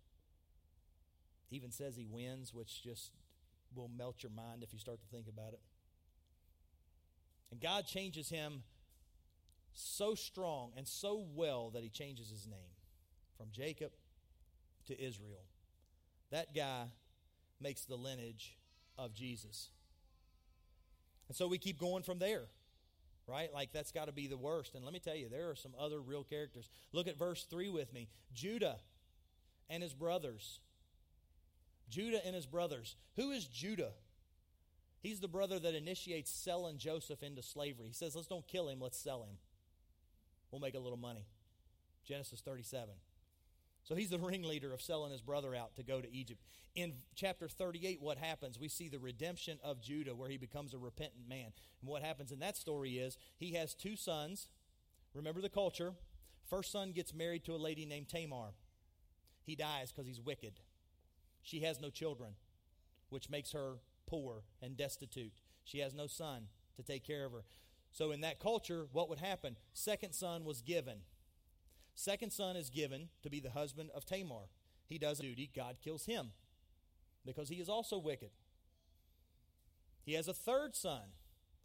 Even 1.51 1.71
says 1.71 1.95
he 1.95 2.07
wins, 2.09 2.53
which 2.53 2.81
just 2.83 3.11
will 3.75 3.89
melt 3.95 4.23
your 4.23 4.31
mind 4.31 4.63
if 4.63 4.73
you 4.73 4.79
start 4.79 4.99
to 5.01 5.07
think 5.07 5.27
about 5.27 5.53
it. 5.53 5.59
And 7.51 7.61
God 7.61 7.85
changes 7.85 8.29
him 8.29 8.63
so 9.73 10.15
strong 10.15 10.71
and 10.75 10.87
so 10.87 11.25
well 11.35 11.69
that 11.71 11.83
he 11.83 11.89
changes 11.89 12.29
his 12.29 12.47
name 12.47 12.75
from 13.37 13.47
Jacob 13.51 13.91
to 14.87 14.99
Israel. 14.99 15.45
That 16.31 16.53
guy 16.53 16.85
makes 17.61 17.85
the 17.85 17.95
lineage 17.95 18.57
of 18.97 19.13
Jesus. 19.13 19.69
And 21.27 21.35
so 21.35 21.47
we 21.47 21.57
keep 21.57 21.79
going 21.79 22.03
from 22.03 22.19
there, 22.19 22.45
right? 23.27 23.53
Like 23.53 23.71
that's 23.71 23.91
got 23.91 24.05
to 24.05 24.11
be 24.11 24.27
the 24.27 24.37
worst. 24.37 24.75
And 24.75 24.83
let 24.83 24.93
me 24.93 24.99
tell 24.99 25.15
you, 25.15 25.29
there 25.29 25.49
are 25.49 25.55
some 25.55 25.73
other 25.79 25.99
real 25.99 26.23
characters. 26.23 26.69
Look 26.91 27.07
at 27.07 27.17
verse 27.17 27.45
3 27.49 27.69
with 27.69 27.93
me 27.93 28.09
Judah 28.33 28.77
and 29.69 29.83
his 29.83 29.93
brothers. 29.93 30.59
Judah 31.89 32.25
and 32.25 32.35
his 32.35 32.45
brothers. 32.45 32.95
Who 33.15 33.31
is 33.31 33.45
Judah? 33.45 33.91
He's 35.07 35.21
the 35.21 35.29
brother 35.29 35.57
that 35.57 35.73
initiates 35.73 36.29
selling 36.29 36.77
Joseph 36.77 37.23
into 37.23 37.41
slavery. 37.41 37.87
He 37.87 37.93
says, 37.93 38.13
let's 38.13 38.27
don't 38.27 38.45
kill 38.45 38.67
him, 38.67 38.81
let's 38.81 38.97
sell 38.97 39.21
him. 39.21 39.37
We'll 40.51 40.59
make 40.59 40.75
a 40.75 40.79
little 40.79 40.97
money. 40.97 41.25
Genesis 42.05 42.41
37. 42.41 42.89
So 43.85 43.95
he's 43.95 44.09
the 44.09 44.19
ringleader 44.19 44.73
of 44.73 44.81
selling 44.81 45.13
his 45.13 45.21
brother 45.21 45.55
out 45.55 45.77
to 45.77 45.83
go 45.83 46.01
to 46.01 46.13
Egypt. 46.13 46.41
In 46.75 46.91
chapter 47.15 47.47
38, 47.47 48.01
what 48.01 48.17
happens? 48.17 48.59
We 48.59 48.67
see 48.67 48.89
the 48.89 48.99
redemption 48.99 49.59
of 49.63 49.79
Judah 49.79 50.13
where 50.13 50.27
he 50.27 50.35
becomes 50.35 50.73
a 50.73 50.77
repentant 50.77 51.25
man. 51.29 51.53
And 51.79 51.89
what 51.89 52.03
happens 52.03 52.33
in 52.33 52.39
that 52.39 52.57
story 52.57 52.97
is 52.97 53.17
he 53.37 53.53
has 53.53 53.73
two 53.73 53.95
sons. 53.95 54.49
Remember 55.13 55.39
the 55.39 55.47
culture. 55.47 55.93
First 56.49 56.69
son 56.69 56.91
gets 56.91 57.13
married 57.13 57.45
to 57.45 57.55
a 57.55 57.55
lady 57.55 57.85
named 57.85 58.09
Tamar. 58.09 58.55
He 59.45 59.55
dies 59.55 59.93
because 59.93 60.05
he's 60.05 60.19
wicked. 60.19 60.59
She 61.43 61.61
has 61.61 61.79
no 61.79 61.89
children, 61.89 62.31
which 63.09 63.29
makes 63.29 63.53
her 63.53 63.75
poor 64.07 64.43
and 64.61 64.75
destitute. 64.75 65.41
She 65.63 65.79
has 65.79 65.93
no 65.93 66.07
son 66.07 66.47
to 66.75 66.83
take 66.83 67.05
care 67.05 67.25
of 67.25 67.33
her. 67.33 67.43
So 67.91 68.11
in 68.11 68.21
that 68.21 68.39
culture, 68.39 68.87
what 68.91 69.09
would 69.09 69.19
happen? 69.19 69.57
Second 69.73 70.13
son 70.13 70.43
was 70.43 70.61
given. 70.61 70.99
Second 71.93 72.31
son 72.31 72.55
is 72.55 72.69
given 72.69 73.09
to 73.23 73.29
be 73.29 73.39
the 73.39 73.51
husband 73.51 73.89
of 73.93 74.05
Tamar. 74.05 74.49
He 74.87 74.97
does 74.97 75.19
duty, 75.19 75.49
God 75.55 75.77
kills 75.83 76.05
him 76.05 76.31
because 77.25 77.49
he 77.49 77.55
is 77.55 77.69
also 77.69 77.97
wicked. 77.97 78.29
He 80.03 80.13
has 80.13 80.27
a 80.27 80.33
third 80.33 80.75
son. 80.75 81.01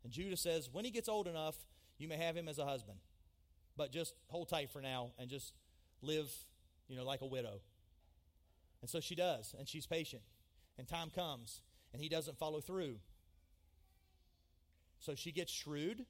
And 0.02 0.12
Judah 0.12 0.36
says, 0.36 0.68
when 0.70 0.84
he 0.84 0.90
gets 0.90 1.08
old 1.08 1.28
enough, 1.28 1.56
you 1.96 2.08
may 2.08 2.16
have 2.16 2.36
him 2.36 2.48
as 2.48 2.58
a 2.58 2.66
husband. 2.66 2.98
But 3.76 3.92
just 3.92 4.14
hold 4.26 4.48
tight 4.48 4.70
for 4.70 4.82
now 4.82 5.12
and 5.18 5.30
just 5.30 5.54
live, 6.02 6.30
you 6.88 6.96
know, 6.96 7.04
like 7.04 7.20
a 7.20 7.26
widow. 7.26 7.60
And 8.80 8.90
so 8.90 8.98
she 8.98 9.14
does, 9.14 9.54
and 9.56 9.68
she's 9.68 9.86
patient. 9.86 10.22
And 10.76 10.88
time 10.88 11.10
comes, 11.10 11.62
and 11.92 12.00
he 12.02 12.08
doesn't 12.08 12.38
follow 12.38 12.60
through. 12.60 12.96
So 14.98 15.14
she 15.14 15.32
gets 15.32 15.52
shrewd, 15.52 16.06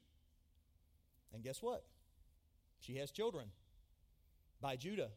and 1.32 1.42
guess 1.42 1.62
what? 1.62 1.84
She 2.80 2.96
has 2.96 3.10
children 3.10 3.46
by 4.60 4.76
Judah. 4.76 5.10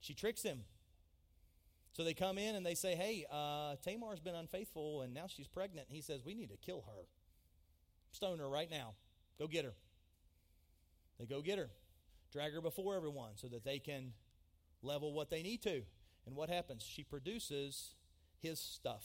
She 0.00 0.14
tricks 0.14 0.42
him. 0.42 0.64
So 1.92 2.04
they 2.04 2.14
come 2.14 2.38
in 2.38 2.54
and 2.54 2.64
they 2.64 2.74
say, 2.74 2.94
Hey, 2.94 3.24
uh, 3.30 3.76
Tamar's 3.82 4.20
been 4.20 4.34
unfaithful 4.34 5.02
and 5.02 5.14
now 5.14 5.26
she's 5.26 5.48
pregnant. 5.48 5.88
And 5.88 5.96
he 5.96 6.02
says, 6.02 6.24
We 6.24 6.34
need 6.34 6.50
to 6.50 6.56
kill 6.56 6.84
her. 6.86 7.06
Stone 8.12 8.38
her 8.38 8.48
right 8.48 8.70
now. 8.70 8.94
Go 9.38 9.46
get 9.46 9.64
her. 9.64 9.74
They 11.18 11.26
go 11.26 11.42
get 11.42 11.58
her, 11.58 11.70
drag 12.32 12.52
her 12.52 12.60
before 12.60 12.94
everyone 12.94 13.32
so 13.34 13.48
that 13.48 13.64
they 13.64 13.80
can 13.80 14.12
level 14.82 15.12
what 15.12 15.30
they 15.30 15.42
need 15.42 15.62
to. 15.62 15.82
And 16.26 16.36
what 16.36 16.48
happens? 16.48 16.84
She 16.84 17.02
produces 17.02 17.94
his 18.40 18.58
stuff. 18.58 19.04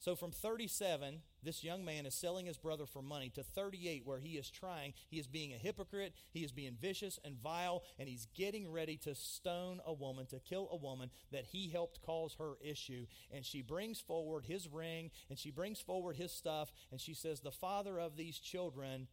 So 0.00 0.16
from 0.16 0.30
37, 0.30 1.20
this 1.42 1.62
young 1.62 1.84
man 1.84 2.06
is 2.06 2.14
selling 2.14 2.46
his 2.46 2.56
brother 2.56 2.86
for 2.86 3.02
money, 3.02 3.28
to 3.34 3.42
38, 3.42 4.06
where 4.06 4.18
he 4.18 4.38
is 4.38 4.50
trying, 4.50 4.94
he 5.10 5.18
is 5.18 5.26
being 5.26 5.52
a 5.52 5.58
hypocrite, 5.58 6.14
he 6.32 6.42
is 6.42 6.52
being 6.52 6.74
vicious 6.80 7.18
and 7.22 7.36
vile, 7.36 7.82
and 7.98 8.08
he's 8.08 8.26
getting 8.34 8.72
ready 8.72 8.96
to 8.96 9.14
stone 9.14 9.82
a 9.84 9.92
woman, 9.92 10.24
to 10.26 10.40
kill 10.40 10.70
a 10.72 10.76
woman 10.76 11.10
that 11.32 11.44
he 11.44 11.68
helped 11.68 12.00
cause 12.00 12.34
her 12.38 12.54
issue. 12.62 13.04
And 13.30 13.44
she 13.44 13.60
brings 13.60 14.00
forward 14.00 14.46
his 14.46 14.68
ring, 14.68 15.10
and 15.28 15.38
she 15.38 15.50
brings 15.50 15.80
forward 15.80 16.16
his 16.16 16.32
stuff, 16.32 16.72
and 16.90 16.98
she 16.98 17.12
says, 17.12 17.40
The 17.40 17.50
father 17.50 18.00
of 18.00 18.16
these 18.16 18.38
children, 18.38 19.06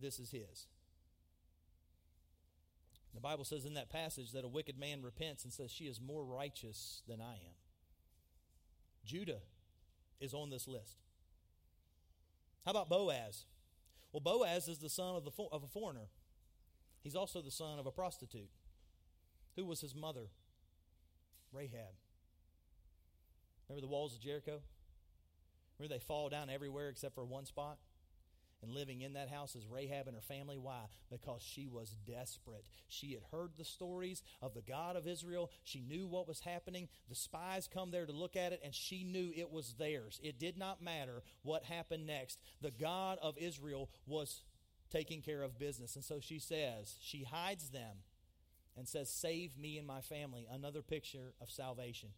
this 0.00 0.18
is 0.18 0.32
his. 0.32 0.66
The 3.16 3.22
Bible 3.22 3.44
says 3.44 3.64
in 3.64 3.72
that 3.74 3.88
passage 3.88 4.32
that 4.32 4.44
a 4.44 4.48
wicked 4.48 4.78
man 4.78 5.02
repents 5.02 5.42
and 5.42 5.52
says, 5.52 5.72
She 5.72 5.84
is 5.84 5.98
more 6.02 6.22
righteous 6.22 7.02
than 7.08 7.22
I 7.22 7.32
am. 7.32 7.56
Judah 9.06 9.40
is 10.20 10.34
on 10.34 10.50
this 10.50 10.68
list. 10.68 10.98
How 12.66 12.72
about 12.72 12.90
Boaz? 12.90 13.46
Well, 14.12 14.20
Boaz 14.20 14.68
is 14.68 14.78
the 14.78 14.90
son 14.90 15.16
of, 15.16 15.24
the, 15.24 15.30
of 15.50 15.62
a 15.62 15.66
foreigner. 15.66 16.08
He's 17.02 17.16
also 17.16 17.40
the 17.40 17.50
son 17.50 17.78
of 17.78 17.86
a 17.86 17.90
prostitute. 17.90 18.50
Who 19.56 19.64
was 19.64 19.80
his 19.80 19.94
mother? 19.94 20.28
Rahab. 21.54 21.94
Remember 23.66 23.80
the 23.80 23.90
walls 23.90 24.14
of 24.14 24.20
Jericho? 24.20 24.60
Remember 25.78 25.94
they 25.94 26.00
fall 26.00 26.28
down 26.28 26.50
everywhere 26.50 26.90
except 26.90 27.14
for 27.14 27.24
one 27.24 27.46
spot? 27.46 27.78
And 28.62 28.72
living 28.72 29.02
in 29.02 29.14
that 29.14 29.28
house 29.28 29.54
is 29.54 29.66
Rahab 29.66 30.06
and 30.06 30.16
her 30.16 30.22
family. 30.22 30.56
Why? 30.58 30.84
Because 31.10 31.42
she 31.42 31.66
was 31.66 31.96
desperate. 32.06 32.64
She 32.88 33.12
had 33.12 33.22
heard 33.30 33.52
the 33.56 33.64
stories 33.64 34.22
of 34.40 34.54
the 34.54 34.62
God 34.62 34.96
of 34.96 35.06
Israel. 35.06 35.50
She 35.64 35.80
knew 35.80 36.06
what 36.06 36.28
was 36.28 36.40
happening. 36.40 36.88
The 37.08 37.14
spies 37.14 37.68
come 37.72 37.90
there 37.90 38.06
to 38.06 38.12
look 38.12 38.36
at 38.36 38.52
it, 38.52 38.60
and 38.64 38.74
she 38.74 39.04
knew 39.04 39.32
it 39.34 39.50
was 39.50 39.74
theirs. 39.74 40.20
It 40.22 40.38
did 40.38 40.56
not 40.56 40.82
matter 40.82 41.22
what 41.42 41.64
happened 41.64 42.06
next. 42.06 42.38
The 42.60 42.70
God 42.70 43.18
of 43.22 43.36
Israel 43.38 43.90
was 44.06 44.42
taking 44.90 45.22
care 45.22 45.42
of 45.42 45.58
business. 45.58 45.96
And 45.96 46.04
so 46.04 46.20
she 46.20 46.38
says, 46.38 46.96
she 47.00 47.24
hides 47.24 47.70
them 47.70 47.98
and 48.76 48.88
says, 48.88 49.10
Save 49.10 49.58
me 49.58 49.78
and 49.78 49.86
my 49.86 50.00
family. 50.00 50.46
Another 50.50 50.82
picture 50.82 51.34
of 51.40 51.50
salvation. 51.50 52.10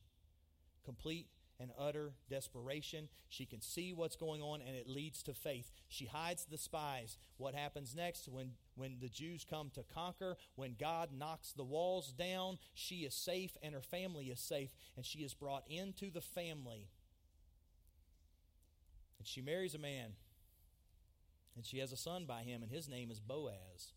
Complete 0.85 1.27
and 1.61 1.71
utter 1.79 2.13
desperation. 2.31 3.09
She 3.29 3.45
can 3.45 3.61
see 3.61 3.93
what's 3.93 4.17
going 4.17 4.43
on 4.43 4.61
and 4.61 4.77
it 4.77 4.89
leads 4.89 5.23
to 5.25 5.35
faith. 5.35 5.71
She 5.89 6.07
hides 6.07 6.45
the 6.45 6.59
spies. 6.59 7.19
What 7.37 7.55
happens 7.55 7.95
next 7.95 8.29
when, 8.29 8.53
when 8.77 8.99
the 9.01 9.09
Jews 9.09 9.45
come 9.49 9.71
to 9.75 9.83
conquer, 9.95 10.37
when 10.55 10.77
God 10.79 11.11
knocks 11.13 11.53
the 11.53 11.65
walls 11.65 12.13
down, 12.13 12.59
she 12.75 12.99
is 12.99 13.15
safe 13.15 13.57
and 13.63 13.75
her 13.75 13.83
family 13.83 14.27
is 14.27 14.41
safe 14.41 14.71
and 14.97 15.05
she 15.05 15.21
is 15.21 15.35
brought 15.35 15.65
into 15.69 16.11
the 16.11 16.21
family. 16.21 16.89
And 19.19 19.27
she 19.27 19.41
marries 19.41 19.75
a 19.75 19.79
man 19.79 20.13
and 21.57 21.67
she 21.67 21.79
has 21.79 21.93
a 21.93 21.97
son 21.97 22.25
by 22.25 22.43
him 22.43 22.63
and 22.63 22.71
his 22.71 22.89
name 22.89 23.11
is 23.11 23.19
Boaz. 23.19 23.93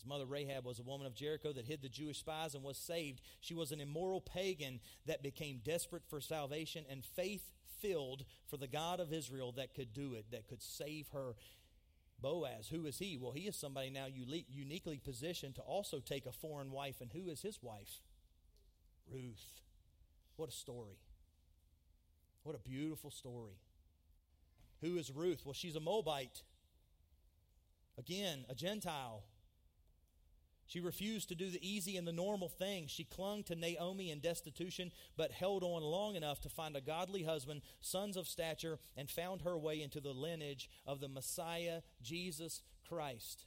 His 0.00 0.08
mother 0.08 0.24
Rahab 0.24 0.64
was 0.64 0.78
a 0.78 0.82
woman 0.82 1.06
of 1.06 1.14
Jericho 1.14 1.52
that 1.52 1.66
hid 1.66 1.82
the 1.82 1.88
Jewish 1.90 2.20
spies 2.20 2.54
and 2.54 2.64
was 2.64 2.78
saved. 2.78 3.20
She 3.40 3.52
was 3.52 3.70
an 3.70 3.82
immoral 3.82 4.22
pagan 4.22 4.80
that 5.04 5.22
became 5.22 5.60
desperate 5.62 6.04
for 6.08 6.22
salvation 6.22 6.86
and 6.88 7.04
faith 7.04 7.52
filled 7.82 8.24
for 8.46 8.56
the 8.56 8.66
God 8.66 8.98
of 8.98 9.12
Israel 9.12 9.52
that 9.52 9.74
could 9.74 9.92
do 9.92 10.14
it, 10.14 10.24
that 10.30 10.48
could 10.48 10.62
save 10.62 11.08
her. 11.12 11.34
Boaz, 12.18 12.68
who 12.70 12.86
is 12.86 12.98
he? 12.98 13.18
Well, 13.20 13.32
he 13.32 13.42
is 13.42 13.56
somebody 13.56 13.90
now 13.90 14.06
uniquely 14.06 14.98
positioned 14.98 15.56
to 15.56 15.62
also 15.62 16.00
take 16.00 16.24
a 16.24 16.32
foreign 16.32 16.70
wife. 16.70 17.02
And 17.02 17.12
who 17.12 17.30
is 17.30 17.42
his 17.42 17.62
wife? 17.62 18.00
Ruth. 19.12 19.60
What 20.36 20.48
a 20.48 20.52
story. 20.52 20.96
What 22.42 22.54
a 22.54 22.58
beautiful 22.58 23.10
story. 23.10 23.58
Who 24.80 24.96
is 24.96 25.10
Ruth? 25.10 25.42
Well, 25.44 25.52
she's 25.52 25.76
a 25.76 25.80
Moabite. 25.80 26.42
Again, 27.98 28.46
a 28.48 28.54
Gentile. 28.54 29.24
She 30.70 30.78
refused 30.78 31.28
to 31.28 31.34
do 31.34 31.50
the 31.50 31.68
easy 31.68 31.96
and 31.96 32.06
the 32.06 32.12
normal 32.12 32.48
thing. 32.48 32.86
She 32.86 33.02
clung 33.02 33.42
to 33.44 33.56
Naomi 33.56 34.08
in 34.12 34.20
destitution, 34.20 34.92
but 35.16 35.32
held 35.32 35.64
on 35.64 35.82
long 35.82 36.14
enough 36.14 36.40
to 36.42 36.48
find 36.48 36.76
a 36.76 36.80
godly 36.80 37.24
husband, 37.24 37.62
sons 37.80 38.16
of 38.16 38.28
stature, 38.28 38.78
and 38.96 39.10
found 39.10 39.42
her 39.42 39.58
way 39.58 39.82
into 39.82 39.98
the 39.98 40.12
lineage 40.12 40.70
of 40.86 41.00
the 41.00 41.08
Messiah, 41.08 41.80
Jesus 42.00 42.62
Christ. 42.88 43.46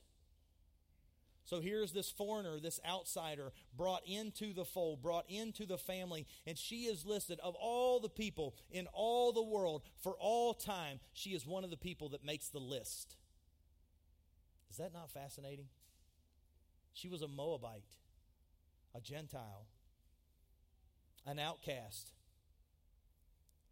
So 1.45 1.61
here's 1.61 1.93
this 1.93 2.11
foreigner, 2.11 2.59
this 2.59 2.81
outsider, 2.85 3.53
brought 3.73 4.05
into 4.05 4.51
the 4.53 4.65
fold, 4.65 5.01
brought 5.01 5.29
into 5.29 5.65
the 5.65 5.77
family, 5.77 6.27
and 6.45 6.57
she 6.57 6.87
is 6.87 7.05
listed 7.05 7.39
of 7.41 7.55
all 7.55 8.01
the 8.01 8.09
people 8.09 8.53
in 8.69 8.87
all 8.91 9.31
the 9.31 9.41
world 9.41 9.83
for 10.01 10.17
all 10.19 10.53
time. 10.53 10.99
She 11.13 11.29
is 11.29 11.47
one 11.47 11.63
of 11.63 11.69
the 11.69 11.77
people 11.77 12.09
that 12.09 12.25
makes 12.25 12.49
the 12.49 12.59
list. 12.59 13.15
Is 14.69 14.75
that 14.75 14.91
not 14.91 15.09
fascinating? 15.09 15.67
She 16.93 17.07
was 17.07 17.21
a 17.21 17.27
Moabite, 17.27 17.83
a 18.95 19.01
Gentile, 19.01 19.65
an 21.25 21.39
outcast. 21.39 22.11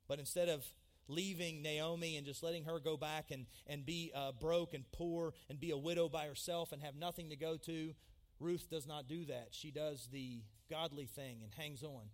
But 0.08 0.20
instead 0.20 0.50
of 0.50 0.66
leaving 1.08 1.62
Naomi 1.62 2.18
and 2.18 2.26
just 2.26 2.44
letting 2.44 2.66
her 2.66 2.80
go 2.80 2.98
back 2.98 3.32
and, 3.32 3.46
and 3.68 3.86
be 3.86 4.12
uh, 4.16 4.32
broke 4.32 4.74
and 4.74 4.90
poor 4.92 5.34
and 5.50 5.60
be 5.60 5.72
a 5.72 5.78
widow 5.78 6.10
by 6.10 6.26
herself 6.26 6.72
and 6.72 6.82
have 6.82 6.96
nothing 6.96 7.30
to 7.30 7.36
go 7.36 7.58
to, 7.58 7.94
Ruth 8.40 8.68
does 8.70 8.88
not 8.88 9.08
do 9.08 9.26
that. 9.26 9.50
She 9.52 9.72
does 9.72 10.10
the 10.12 10.42
godly 10.70 11.06
thing 11.06 11.40
and 11.44 11.54
hangs 11.54 11.84
on. 11.84 12.10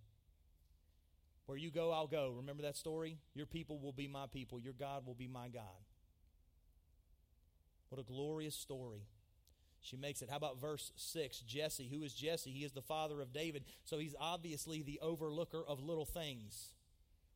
Where 1.46 1.58
you 1.58 1.72
go, 1.72 1.92
I'll 1.92 2.08
go. 2.08 2.34
Remember 2.38 2.64
that 2.64 2.76
story? 2.76 3.20
Your 3.34 3.46
people 3.46 3.80
will 3.80 3.94
be 3.94 4.08
my 4.08 4.26
people, 4.28 4.60
your 4.60 4.74
God 4.74 5.06
will 5.06 5.16
be 5.16 5.28
my 5.28 5.48
God. 5.48 5.64
What 7.90 8.02
a 8.02 8.04
glorious 8.04 8.56
story. 8.56 9.08
She 9.88 9.96
makes 9.96 10.22
it. 10.22 10.30
How 10.30 10.36
about 10.36 10.60
verse 10.60 10.92
6? 10.98 11.40
Jesse. 11.42 11.88
Who 11.88 12.04
is 12.04 12.14
Jesse? 12.14 12.52
He 12.52 12.66
is 12.66 12.74
the 12.74 12.82
father 12.82 13.22
of 13.22 13.32
David. 13.32 13.64
So 13.86 14.00
he's 14.00 14.16
obviously 14.20 14.82
the 14.82 15.00
overlooker 15.02 15.64
of 15.66 15.82
little 15.82 16.06
things. 16.06 16.74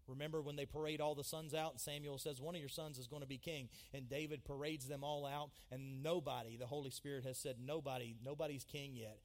Remember 0.08 0.42
when 0.42 0.58
they 0.58 0.66
parade 0.66 1.00
all 1.00 1.16
the 1.16 1.24
sons 1.24 1.54
out, 1.54 1.72
and 1.72 1.80
Samuel 1.80 2.18
says, 2.18 2.42
One 2.42 2.54
of 2.54 2.60
your 2.60 2.70
sons 2.70 2.98
is 2.98 3.08
going 3.08 3.22
to 3.22 3.28
be 3.28 3.38
king. 3.38 3.70
And 3.94 4.10
David 4.10 4.44
parades 4.44 4.88
them 4.88 5.02
all 5.04 5.26
out, 5.26 5.52
and 5.72 6.04
nobody, 6.04 6.58
the 6.58 6.66
Holy 6.66 6.90
Spirit 6.90 7.24
has 7.24 7.38
said, 7.38 7.56
Nobody, 7.64 8.18
nobody's 8.22 8.66
king 8.66 8.96
yet. 8.96 9.20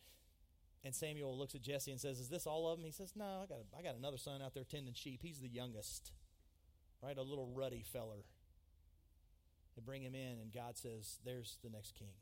And 0.84 0.94
Samuel 0.94 1.36
looks 1.36 1.56
at 1.56 1.62
Jesse 1.62 1.90
and 1.90 2.00
says, 2.00 2.20
Is 2.20 2.28
this 2.28 2.46
all 2.46 2.68
of 2.68 2.78
them? 2.78 2.86
He 2.86 2.92
says, 2.92 3.14
No, 3.16 3.42
I 3.42 3.46
got, 3.46 3.58
a, 3.58 3.78
I 3.78 3.82
got 3.82 3.98
another 3.98 4.18
son 4.18 4.40
out 4.40 4.54
there 4.54 4.62
tending 4.62 4.94
sheep. 4.94 5.20
He's 5.20 5.40
the 5.40 5.48
youngest, 5.48 6.12
right? 7.02 7.18
A 7.18 7.22
little 7.22 7.50
ruddy 7.52 7.82
feller. 7.82 8.24
They 9.74 9.82
bring 9.84 10.02
him 10.02 10.14
in, 10.14 10.38
and 10.40 10.52
God 10.52 10.76
says, 10.76 11.18
There's 11.24 11.58
the 11.64 11.70
next 11.70 11.96
king. 11.96 12.12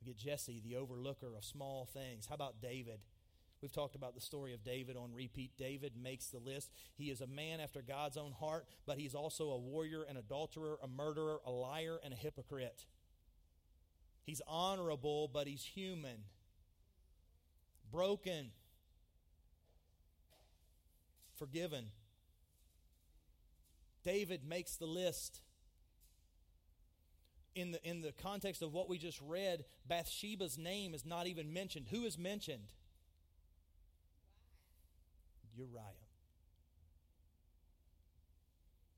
We 0.00 0.06
get 0.06 0.16
Jesse, 0.16 0.60
the 0.64 0.76
overlooker 0.76 1.34
of 1.36 1.44
small 1.44 1.86
things. 1.86 2.26
How 2.26 2.34
about 2.34 2.60
David? 2.60 3.00
We've 3.60 3.72
talked 3.72 3.96
about 3.96 4.14
the 4.14 4.20
story 4.20 4.54
of 4.54 4.62
David 4.62 4.96
on 4.96 5.12
repeat. 5.12 5.50
David 5.58 5.94
makes 6.00 6.26
the 6.26 6.38
list. 6.38 6.70
He 6.94 7.10
is 7.10 7.20
a 7.20 7.26
man 7.26 7.58
after 7.58 7.82
God's 7.82 8.16
own 8.16 8.32
heart, 8.32 8.66
but 8.86 8.98
he's 8.98 9.14
also 9.14 9.50
a 9.50 9.58
warrior, 9.58 10.04
an 10.04 10.16
adulterer, 10.16 10.78
a 10.82 10.86
murderer, 10.86 11.40
a 11.44 11.50
liar, 11.50 11.98
and 12.04 12.14
a 12.14 12.16
hypocrite. 12.16 12.86
He's 14.24 14.42
honorable, 14.46 15.28
but 15.32 15.48
he's 15.48 15.64
human, 15.64 16.24
broken, 17.90 18.50
forgiven. 21.36 21.86
David 24.04 24.44
makes 24.46 24.76
the 24.76 24.86
list 24.86 25.40
in 27.58 27.72
the, 27.72 27.88
in 27.88 28.00
the 28.00 28.12
context 28.12 28.62
of 28.62 28.72
what 28.72 28.88
we 28.88 28.98
just 28.98 29.20
read, 29.20 29.64
Bathsheba's 29.86 30.56
name 30.56 30.94
is 30.94 31.04
not 31.04 31.26
even 31.26 31.52
mentioned. 31.52 31.86
Who 31.90 32.04
is 32.04 32.16
mentioned? 32.16 32.72
Uriah. 35.56 35.82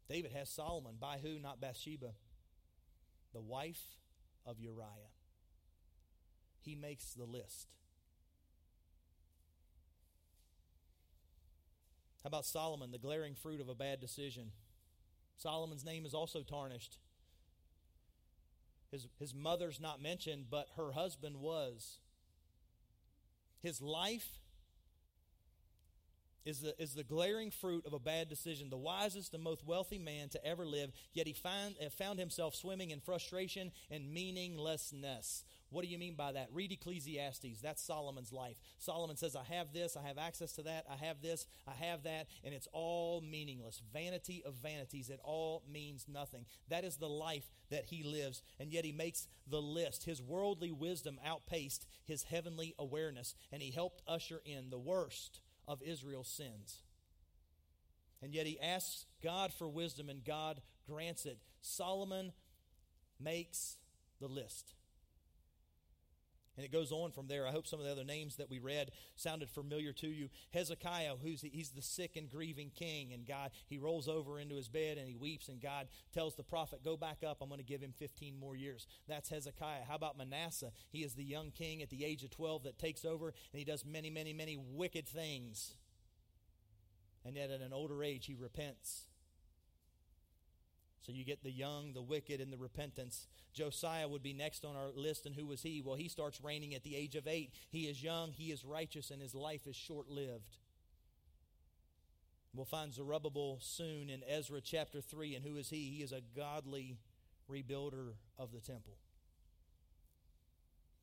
David 0.09 0.33
has 0.33 0.51
Solomon. 0.51 0.97
By 1.01 1.19
who? 1.23 1.39
Not 1.39 1.61
Bathsheba. 1.61 2.13
The 3.33 3.41
wife 3.41 3.83
of 4.45 4.59
Uriah. 4.59 5.15
He 6.61 6.75
makes 6.75 7.15
the 7.15 7.25
list. 7.25 7.69
How 12.23 12.29
about 12.29 12.45
Solomon, 12.45 12.91
the 12.91 12.99
glaring 12.99 13.35
fruit 13.35 13.63
of 13.63 13.71
a 13.71 13.75
bad 13.75 14.01
decision? 14.01 14.51
Solomon's 15.39 15.87
name 15.87 16.05
is 16.05 16.13
also 16.13 16.43
tarnished. 16.43 16.99
His, 18.91 19.07
his 19.19 19.35
mother's 19.35 19.81
not 19.81 20.03
mentioned, 20.03 20.47
but 20.51 20.69
her 20.77 20.93
husband 20.93 21.37
was. 21.37 21.99
His 23.63 23.81
life 23.81 24.41
is 26.45 26.61
the, 26.61 26.81
is 26.81 26.95
the 26.95 27.05
glaring 27.05 27.51
fruit 27.51 27.87
of 27.87 27.93
a 27.93 27.99
bad 27.99 28.29
decision. 28.29 28.71
The 28.71 28.77
wisest 28.77 29.35
and 29.35 29.43
most 29.43 29.65
wealthy 29.65 29.99
man 29.99 30.29
to 30.31 30.45
ever 30.45 30.67
live, 30.67 30.91
yet 31.13 31.27
he 31.27 31.33
find, 31.33 31.77
found 31.99 32.19
himself 32.19 32.55
swimming 32.55 32.91
in 32.91 33.01
frustration 33.01 33.71
and 33.91 34.13
meaninglessness. 34.13 35.45
What 35.71 35.85
do 35.85 35.89
you 35.89 35.99
mean 35.99 36.15
by 36.17 36.33
that? 36.33 36.49
Read 36.53 36.73
Ecclesiastes. 36.73 37.61
That's 37.63 37.83
Solomon's 37.83 38.33
life. 38.33 38.57
Solomon 38.79 39.17
says, 39.17 39.37
I 39.37 39.45
have 39.55 39.73
this, 39.73 39.97
I 39.97 40.07
have 40.07 40.19
access 40.19 40.53
to 40.55 40.63
that, 40.63 40.85
I 40.91 40.97
have 41.05 41.23
this, 41.23 41.47
I 41.67 41.73
have 41.85 42.03
that, 42.03 42.27
and 42.45 42.53
it's 42.53 42.67
all 42.73 43.21
meaningless. 43.21 43.81
Vanity 43.93 44.43
of 44.45 44.55
vanities. 44.55 45.11
It 45.11 45.21
all 45.23 45.63
means 45.71 46.07
nothing. 46.09 46.45
That 46.69 46.85
is 46.85 46.97
the 46.97 47.09
life 47.09 47.51
that 47.71 47.85
he 47.87 48.03
lives, 48.03 48.43
and 48.59 48.73
yet 48.73 48.85
he 48.85 48.93
makes 48.93 49.29
the 49.47 49.63
list. 49.63 50.05
His 50.05 50.21
worldly 50.21 50.73
wisdom 50.73 51.21
outpaced 51.25 51.87
his 52.05 52.25
heavenly 52.25 52.75
awareness, 52.79 53.37
and 53.53 53.63
he 53.63 53.71
helped 53.71 54.03
usher 54.09 54.43
in 54.45 54.71
the 54.71 54.79
worst 54.79 55.41
of 55.69 55.83
Israel's 55.83 56.29
sins. 56.29 56.83
And 58.23 58.35
yet 58.35 58.47
he 58.47 58.61
asks 58.61 59.07
God 59.23 59.53
for 59.53 59.69
wisdom, 59.69 60.09
and 60.09 60.25
God 60.25 60.61
grants 60.87 61.27
it. 61.27 61.39
Solomon 61.63 62.33
makes 63.21 63.77
the 64.21 64.27
list. 64.27 64.75
And 66.57 66.65
it 66.65 66.73
goes 66.73 66.93
on 66.93 67.13
from 67.13 67.29
there. 67.29 67.47
I 67.47 67.53
hope 67.53 67.67
some 67.67 67.79
of 67.79 67.87
the 67.87 67.93
other 67.93 68.05
names 68.05 68.37
that 68.37 68.51
we 68.51 68.59
read 68.59 68.91
sounded 69.15 69.49
familiar 69.49 69.93
to 69.95 70.09
you. 70.09 70.29
Hezekiah, 70.53 71.15
who's 71.23 71.43
he's 71.43 71.71
the 71.71 71.81
sick 71.81 72.17
and 72.17 72.29
grieving 72.29 72.71
king, 72.75 73.13
and 73.13 73.27
God 73.27 73.53
he 73.67 73.79
rolls 73.79 74.09
over 74.09 74.39
into 74.39 74.57
his 74.57 74.69
bed 74.69 74.99
and 74.99 75.09
he 75.09 75.17
weeps, 75.17 75.49
and 75.49 75.61
God 75.61 75.89
tells 76.13 76.35
the 76.35 76.43
prophet, 76.43 76.85
"Go 76.85 76.97
back 76.97 77.23
up. 77.25 77.39
I'm 77.41 77.49
going 77.49 77.61
to 77.61 77.65
give 77.65 77.81
him 77.81 77.93
15 77.93 78.39
more 78.39 78.57
years." 78.57 78.87
That's 79.07 79.29
Hezekiah. 79.29 79.85
How 79.89 79.95
about 79.95 80.19
Manasseh? 80.19 80.73
He 80.91 81.05
is 81.05 81.15
the 81.15 81.25
young 81.25 81.51
king 81.51 81.83
at 81.83 81.91
the 81.91 82.05
age 82.05 82.25
of 82.25 82.31
12 82.31 82.65
that 82.65 82.79
takes 82.79 83.05
over, 83.05 83.29
and 83.29 83.59
he 83.59 83.65
does 83.65 83.85
many, 83.85 84.11
many, 84.11 84.33
many 84.33 84.57
wicked 84.57 85.09
things. 85.09 85.75
And 87.25 87.37
yet, 87.37 87.51
at 87.51 87.61
an 87.61 87.73
older 87.73 88.03
age, 88.03 88.27
he 88.27 88.35
repents. 88.35 89.05
So 91.01 91.13
you 91.13 91.25
get 91.25 91.43
the 91.43 91.51
young, 91.51 91.93
the 91.95 92.03
wicked, 92.03 92.41
and 92.41 92.53
the 92.53 92.59
repentance. 92.59 93.27
Josiah 93.55 94.07
would 94.07 94.23
be 94.23 94.35
next 94.35 94.65
on 94.65 94.77
our 94.77 94.91
list, 94.95 95.25
and 95.25 95.35
who 95.35 95.47
was 95.47 95.63
he? 95.63 95.83
Well, 95.85 95.97
he 95.97 96.09
starts 96.09 96.43
reigning 96.43 96.75
at 96.75 96.83
the 96.83 96.95
age 96.95 97.17
of 97.17 97.27
eight. 97.27 97.55
He 97.71 97.85
is 97.85 98.03
young, 98.03 98.33
he 98.33 98.53
is 98.53 98.65
righteous, 98.65 99.11
and 99.11 99.23
his 99.23 99.35
life 99.35 99.67
is 99.67 99.77
short 99.77 100.09
lived. 100.09 100.59
We'll 102.55 102.67
find 102.67 102.93
Zerubbabel 102.93 103.59
soon 103.61 104.11
in 104.11 104.23
Ezra 104.29 104.61
chapter 104.61 105.01
3. 105.01 105.37
And 105.37 105.45
who 105.45 105.57
is 105.57 105.71
he? 105.71 105.91
He 105.97 106.03
is 106.03 106.13
a 106.13 106.21
godly 106.37 106.99
rebuilder 107.51 108.15
of 108.39 108.53
the 108.53 108.61
temple. 108.61 108.97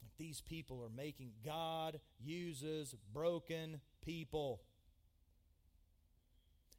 Like 0.02 0.12
these 0.18 0.42
people 0.42 0.84
are 0.84 0.96
making, 0.96 1.32
God 1.46 2.00
uses 2.24 2.96
broken 3.14 3.80
people. 4.06 4.62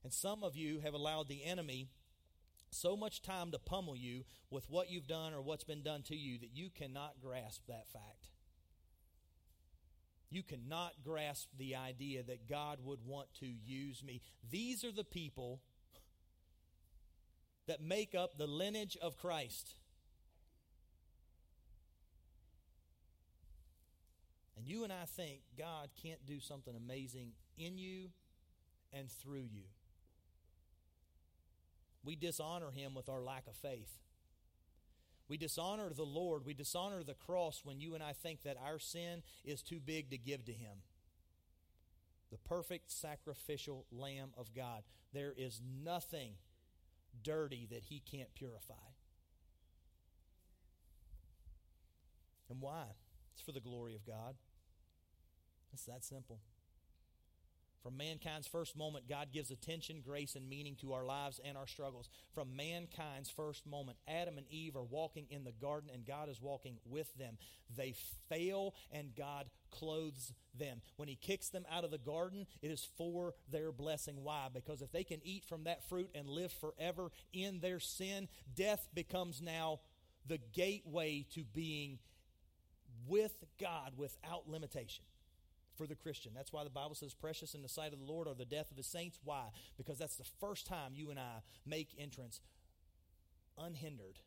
And 0.05 0.13
some 0.13 0.45
of 0.45 0.55
you 0.55 0.81
have 0.81 0.95
allowed 0.95 1.29
the 1.29 1.45
enemy 1.45 1.89
so 2.71 2.97
much 2.97 3.23
time 3.23 3.51
to 3.53 3.59
pummel 3.59 3.97
you 3.97 4.25
with 4.51 4.69
what 4.71 4.91
you've 4.91 5.07
done 5.07 5.33
or 5.33 5.41
what's 5.41 5.65
been 5.65 5.83
done 5.83 6.03
to 6.03 6.17
you 6.17 6.39
that 6.39 6.51
you 6.55 6.71
cannot 6.71 7.21
grasp 7.23 7.63
that 7.69 7.89
fact. 7.89 8.29
You 10.31 10.43
cannot 10.43 10.93
grasp 11.03 11.49
the 11.57 11.77
idea 11.77 12.23
that 12.23 12.49
God 12.49 12.81
would 12.85 13.01
want 13.07 13.33
to 13.41 13.47
use 13.47 14.03
me. 14.05 14.21
These 14.51 14.85
are 14.85 14.93
the 14.93 15.05
people 15.05 15.61
that 17.67 17.81
make 17.81 18.15
up 18.15 18.37
the 18.37 18.47
lineage 18.47 18.97
of 19.01 19.17
Christ. 19.17 19.75
And 24.57 24.67
you 24.67 24.85
and 24.85 24.93
I 24.93 25.05
think 25.05 25.41
God 25.57 25.89
can't 26.03 26.27
do 26.27 26.41
something 26.41 26.75
amazing 26.75 27.33
in 27.57 27.79
you 27.79 28.09
and 28.93 29.11
through 29.11 29.47
you. 29.51 29.63
We 32.05 32.17
dishonor 32.17 32.71
him 32.71 32.95
with 32.95 33.09
our 33.09 33.23
lack 33.23 33.47
of 33.47 33.57
faith. 33.57 33.99
We 35.29 35.37
dishonor 35.37 35.91
the 35.91 36.05
Lord. 36.05 36.47
We 36.47 36.55
dishonor 36.55 37.03
the 37.03 37.15
cross 37.15 37.61
when 37.65 37.81
you 37.81 37.95
and 37.95 38.03
I 38.03 38.13
think 38.13 38.43
that 38.43 38.57
our 38.65 38.79
sin 38.79 39.23
is 39.45 39.63
too 39.63 39.79
big 39.79 40.11
to 40.11 40.19
give 40.19 40.45
to 40.47 40.53
him. 40.53 40.79
The 42.31 42.39
perfect 42.39 42.91
sacrificial 42.91 43.85
Lamb 43.91 44.31
of 44.37 44.55
God. 44.55 44.83
There 45.13 45.35
is 45.37 45.61
nothing 45.85 46.33
dirty 47.23 47.67
that 47.71 47.85
he 47.85 48.01
can't 48.01 48.35
purify. 48.35 48.75
And 52.49 52.61
why? 52.61 52.85
It's 53.35 53.43
for 53.43 53.53
the 53.53 53.61
glory 53.61 53.95
of 53.95 54.07
God. 54.07 54.35
It's 55.73 55.85
that 55.85 56.05
simple. 56.05 56.41
From 57.83 57.97
mankind's 57.97 58.47
first 58.47 58.77
moment, 58.77 59.09
God 59.09 59.29
gives 59.33 59.51
attention, 59.51 60.03
grace, 60.05 60.35
and 60.35 60.49
meaning 60.49 60.77
to 60.81 60.93
our 60.93 61.05
lives 61.05 61.41
and 61.45 61.57
our 61.57 61.67
struggles. 61.67 62.09
From 62.35 62.57
mankind's 62.57 63.31
first 63.31 63.67
moment, 63.67 63.99
Adam 64.09 64.37
and 64.37 64.47
Eve 64.51 64.77
are 64.77 64.85
walking 64.85 65.27
in 65.31 65.45
the 65.45 65.53
garden 65.53 65.91
and 65.93 66.05
God 66.05 66.29
is 66.29 66.41
walking 66.41 66.79
with 66.85 67.13
them. 67.15 67.39
They 67.75 67.95
fail 68.29 68.75
and 68.91 69.15
God 69.17 69.47
clothes 69.71 70.33
them. 70.59 70.81
When 70.97 71.09
He 71.09 71.15
kicks 71.15 71.49
them 71.51 71.65
out 71.71 71.85
of 71.85 71.91
the 71.91 71.99
garden, 71.99 72.47
it 72.63 72.71
is 72.71 72.87
for 72.97 73.35
their 73.51 73.71
blessing. 73.71 74.25
Why? 74.25 74.49
Because 74.53 74.83
if 74.83 74.91
they 74.91 75.05
can 75.05 75.21
eat 75.23 75.45
from 75.45 75.65
that 75.65 75.89
fruit 75.89 76.11
and 76.15 76.29
live 76.29 76.53
forever 76.53 77.11
in 77.33 77.61
their 77.61 77.81
sin, 77.81 78.29
death 78.57 78.89
becomes 78.93 79.41
now 79.41 79.81
the 80.27 80.39
gateway 80.53 81.25
to 81.35 81.45
being 81.45 81.99
with 83.07 83.45
God 83.59 83.93
without 83.97 84.49
limitation 84.49 85.05
for 85.79 85.87
the 85.87 85.95
Christian. 85.95 86.33
That's 86.35 86.53
why 86.53 86.65
the 86.65 86.71
Bible 86.71 86.97
says, 86.97 87.15
Precious 87.15 87.55
in 87.55 87.63
the 87.63 87.69
sight 87.69 87.93
of 87.93 88.01
the 88.01 88.05
Lord 88.05 88.27
are 88.27 88.35
the 88.35 88.45
death 88.45 88.71
of 88.71 88.77
his 88.77 88.87
saints. 88.87 89.19
Why? 89.25 89.45
Because 89.79 89.99
that's 89.99 90.17
the 90.17 90.27
first 90.41 90.67
time 90.67 90.93
you 90.95 91.11
and 91.11 91.19
I 91.19 91.43
make 91.65 91.95
entrance 91.99 92.41
unhindered 93.57 94.19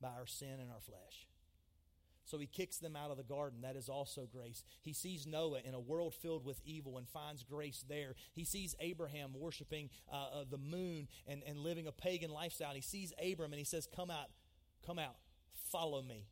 by 0.00 0.08
our 0.08 0.26
sin 0.26 0.60
and 0.60 0.70
our 0.70 0.80
flesh. 0.80 1.26
So 2.24 2.38
he 2.38 2.46
kicks 2.46 2.76
them 2.76 2.94
out 2.94 3.10
of 3.10 3.16
the 3.16 3.22
garden. 3.22 3.62
That 3.62 3.74
is 3.74 3.88
also 3.88 4.28
grace. 4.30 4.62
He 4.82 4.92
sees 4.92 5.26
Noah 5.26 5.60
in 5.64 5.72
a 5.72 5.80
world 5.80 6.14
filled 6.14 6.44
with 6.44 6.60
evil 6.62 6.98
and 6.98 7.08
finds 7.08 7.42
grace 7.42 7.82
there. 7.88 8.14
He 8.34 8.44
sees 8.44 8.76
Abraham 8.80 9.30
worshiping 9.34 9.88
uh, 10.12 10.40
uh, 10.40 10.44
the 10.48 10.58
moon 10.58 11.08
and, 11.26 11.42
and 11.46 11.58
living 11.58 11.86
a 11.86 11.92
pagan 11.92 12.30
lifestyle. 12.30 12.74
He 12.74 12.82
sees 12.82 13.14
Abram 13.18 13.52
and 13.52 13.58
he 13.58 13.64
says, 13.64 13.88
Come 13.96 14.10
out, 14.10 14.28
come 14.86 14.98
out, 14.98 15.16
follow 15.70 16.02
me. 16.02 16.26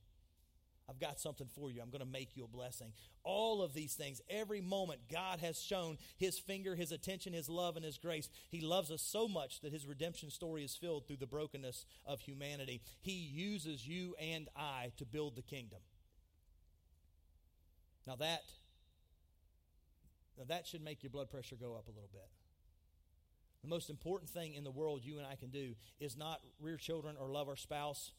I've 0.89 1.01
got 1.01 1.19
something 1.19 1.49
for 1.49 1.71
you. 1.71 1.83
I'm 1.83 1.91
going 1.91 2.05
to 2.05 2.11
make 2.11 2.37
you 2.37 2.45
a 2.45 2.49
blessing. 2.49 2.93
All 3.25 3.61
of 3.61 3.75
these 3.75 3.95
things, 3.95 4.21
every 4.31 4.61
moment, 4.61 5.01
God 5.11 5.41
has 5.41 5.61
shown 5.61 5.99
His 6.17 6.39
finger, 6.39 6.77
His 6.77 6.93
attention, 6.93 7.33
His 7.33 7.49
love, 7.49 7.77
and 7.77 7.85
His 7.85 7.99
grace. 7.99 8.29
He 8.51 8.61
loves 8.61 8.91
us 8.91 9.03
so 9.03 9.27
much 9.27 9.61
that 9.61 9.73
His 9.73 9.87
redemption 9.87 10.31
story 10.31 10.65
is 10.65 10.77
filled 10.77 11.07
through 11.07 11.17
the 11.17 11.27
brokenness 11.27 11.87
of 12.07 12.21
humanity. 12.21 12.83
He 13.01 13.13
uses 13.13 13.87
you 13.87 14.15
and 14.21 14.49
I 14.57 14.93
to 14.99 15.05
build 15.05 15.35
the 15.35 15.43
kingdom. 15.43 15.81
Now 18.07 18.15
that, 18.17 18.43
now 20.39 20.45
that 20.47 20.69
should 20.69 20.85
make 20.85 21.03
your 21.03 21.11
blood 21.11 21.31
pressure 21.31 21.57
go 21.61 21.75
up 21.75 21.89
a 21.89 21.91
little 21.91 22.11
bit. 22.13 22.29
The 23.65 23.69
most 23.69 23.91
important 23.91 24.31
thing 24.31 24.55
in 24.55 24.63
the 24.63 24.71
world 24.71 25.01
you 25.03 25.19
and 25.19 25.27
I 25.27 25.35
can 25.35 25.51
do 25.51 25.75
is 25.99 26.17
not 26.17 26.41
rear 26.61 26.77
children 26.77 27.17
or 27.19 27.29
love 27.29 27.49
our 27.49 27.57
spouse 27.57 28.13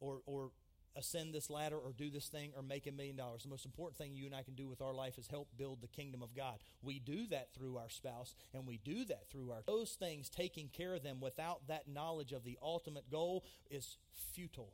or, 0.00 0.20
or 0.26 0.50
ascend 0.96 1.34
this 1.34 1.50
ladder 1.50 1.76
or 1.76 1.92
do 1.92 2.10
this 2.10 2.28
thing 2.28 2.52
or 2.56 2.62
make 2.62 2.86
a 2.86 2.92
million 2.92 3.16
dollars. 3.16 3.42
The 3.42 3.48
most 3.48 3.64
important 3.64 3.96
thing 3.96 4.14
you 4.14 4.26
and 4.26 4.34
I 4.34 4.42
can 4.42 4.54
do 4.54 4.68
with 4.68 4.80
our 4.80 4.94
life 4.94 5.18
is 5.18 5.26
help 5.26 5.48
build 5.56 5.80
the 5.80 5.88
kingdom 5.88 6.22
of 6.22 6.34
God. 6.34 6.58
We 6.82 6.98
do 6.98 7.26
that 7.28 7.54
through 7.54 7.76
our 7.76 7.88
spouse 7.88 8.34
and 8.52 8.66
we 8.66 8.78
do 8.78 9.04
that 9.06 9.28
through 9.30 9.50
our 9.50 9.62
those 9.66 9.92
things 9.92 10.28
taking 10.28 10.68
care 10.68 10.94
of 10.94 11.02
them 11.02 11.20
without 11.20 11.66
that 11.68 11.88
knowledge 11.88 12.32
of 12.32 12.44
the 12.44 12.58
ultimate 12.62 13.10
goal 13.10 13.44
is 13.70 13.96
futile. 14.32 14.72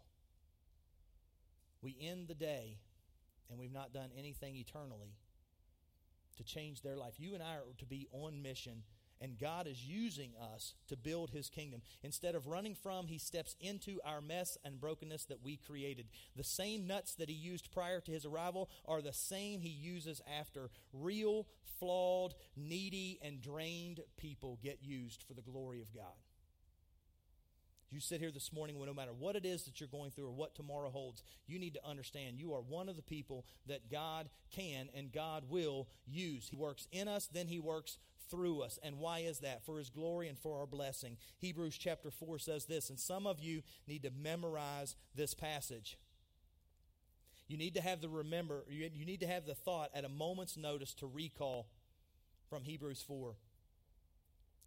We 1.83 1.97
end 2.01 2.29
the 2.29 2.35
day 2.35 2.79
and 3.49 3.59
we've 3.59 3.73
not 3.73 3.93
done 3.93 4.11
anything 4.17 4.57
eternally 4.57 5.15
to 6.37 6.45
change 6.45 6.83
their 6.83 6.97
life. 6.97 7.15
You 7.19 7.35
and 7.35 7.43
I 7.43 7.55
are 7.55 7.65
to 7.79 7.87
be 7.87 8.09
on 8.13 8.43
mission 8.43 8.83
and 9.21 9.39
God 9.39 9.67
is 9.67 9.85
using 9.87 10.33
us 10.55 10.75
to 10.89 10.97
build 10.97 11.31
his 11.31 11.49
kingdom. 11.49 11.83
Instead 12.03 12.35
of 12.35 12.47
running 12.47 12.75
from, 12.75 13.07
he 13.07 13.19
steps 13.19 13.57
into 13.61 14.01
our 14.05 14.21
mess 14.21 14.57
and 14.65 14.81
brokenness 14.81 15.27
that 15.27 15.45
we 15.45 15.57
created. 15.57 16.07
The 16.37 16.45
same 16.45 16.87
nuts 16.87 17.15
that 17.17 17.29
he 17.29 17.35
used 17.35 17.73
prior 17.73 18.01
to 18.01 18.13
his 18.13 18.25
arrival 18.25 18.71
are 18.87 19.03
the 19.03 19.13
same 19.13 19.61
he 19.61 19.69
uses 19.69 20.23
after. 20.39 20.71
Real, 20.93 21.47
flawed, 21.79 22.35
needy, 22.57 23.19
and 23.23 23.41
drained 23.41 24.01
people 24.17 24.59
get 24.63 24.79
used 24.83 25.23
for 25.23 25.35
the 25.35 25.43
glory 25.43 25.81
of 25.81 25.95
God. 25.95 26.15
You 27.91 27.99
sit 27.99 28.21
here 28.21 28.31
this 28.31 28.53
morning, 28.53 28.77
well, 28.79 28.87
no 28.87 28.95
matter 28.95 29.13
what 29.13 29.35
it 29.35 29.45
is 29.45 29.65
that 29.65 29.81
you're 29.81 29.89
going 29.89 30.13
through 30.13 30.29
or 30.29 30.33
what 30.33 30.55
tomorrow 30.55 30.91
holds, 30.91 31.25
you 31.49 31.59
need 31.59 31.75
to 31.75 31.85
understand 31.85 32.39
you 32.39 32.55
are 32.55 32.61
one 32.61 32.89
of 32.89 32.95
the 32.95 33.03
people 33.03 33.45
that 33.67 33.91
God 33.91 34.29
can 34.53 34.89
and 34.95 35.13
God 35.13 35.45
will 35.49 35.89
use. 36.07 36.47
He 36.49 36.57
works 36.57 36.87
in 36.93 37.09
us, 37.09 37.27
then 37.27 37.49
He 37.49 37.59
works 37.59 37.99
through 38.31 38.61
us. 38.61 38.79
And 38.83 38.99
why 38.99 39.21
is 39.21 39.41
that? 39.41 39.65
For 39.65 39.79
his 39.79 39.91
glory 39.91 40.29
and 40.29 40.39
for 40.39 40.61
our 40.61 40.67
blessing. 40.67 41.17
Hebrews 41.39 41.77
chapter 41.77 42.11
4 42.11 42.39
says 42.39 42.67
this, 42.67 42.91
and 42.91 42.99
some 42.99 43.27
of 43.27 43.41
you 43.41 43.63
need 43.87 44.03
to 44.05 44.11
memorize 44.11 44.97
this 45.15 45.35
passage. 45.35 45.99
You 47.49 47.57
need 47.57 47.75
to 47.75 47.81
have 47.81 48.01
the 48.01 48.09
remember, 48.09 48.65
you 48.69 49.05
need 49.05 49.21
to 49.21 49.27
have 49.27 49.45
the 49.45 49.57
thought 49.57 49.91
at 49.93 50.05
a 50.05 50.09
moment's 50.09 50.57
notice 50.57 50.95
to 50.95 51.07
recall 51.07 51.67
from 52.49 52.63
Hebrews 52.63 53.03
4. 53.07 53.35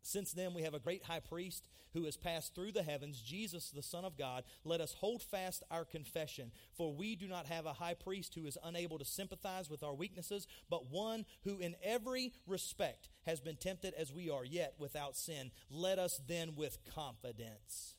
Since 0.03 0.33
then, 0.33 0.53
we 0.53 0.63
have 0.63 0.73
a 0.73 0.79
great 0.79 1.03
high 1.05 1.21
priest 1.21 1.65
who 1.93 2.03
has 2.03 2.17
passed 2.17 2.53
through 2.53 2.73
the 2.73 2.83
heavens, 2.83 3.21
Jesus, 3.21 3.69
the 3.69 3.81
Son 3.81 4.03
of 4.03 4.17
God. 4.17 4.43
Let 4.65 4.81
us 4.81 4.93
hold 4.99 5.23
fast 5.23 5.63
our 5.71 5.85
confession, 5.85 6.51
for 6.75 6.93
we 6.93 7.15
do 7.15 7.27
not 7.27 7.45
have 7.45 7.65
a 7.65 7.73
high 7.73 7.93
priest 7.93 8.35
who 8.35 8.45
is 8.45 8.57
unable 8.63 8.99
to 8.99 9.05
sympathize 9.05 9.69
with 9.69 9.81
our 9.81 9.93
weaknesses, 9.93 10.45
but 10.69 10.91
one 10.91 11.25
who 11.45 11.57
in 11.59 11.75
every 11.81 12.33
respect 12.45 13.07
has 13.25 13.39
been 13.39 13.55
tempted 13.55 13.93
as 13.93 14.11
we 14.11 14.29
are, 14.29 14.43
yet 14.43 14.73
without 14.77 15.15
sin. 15.15 15.51
Let 15.71 15.99
us 15.99 16.19
then 16.27 16.55
with 16.55 16.79
confidence. 16.93 17.95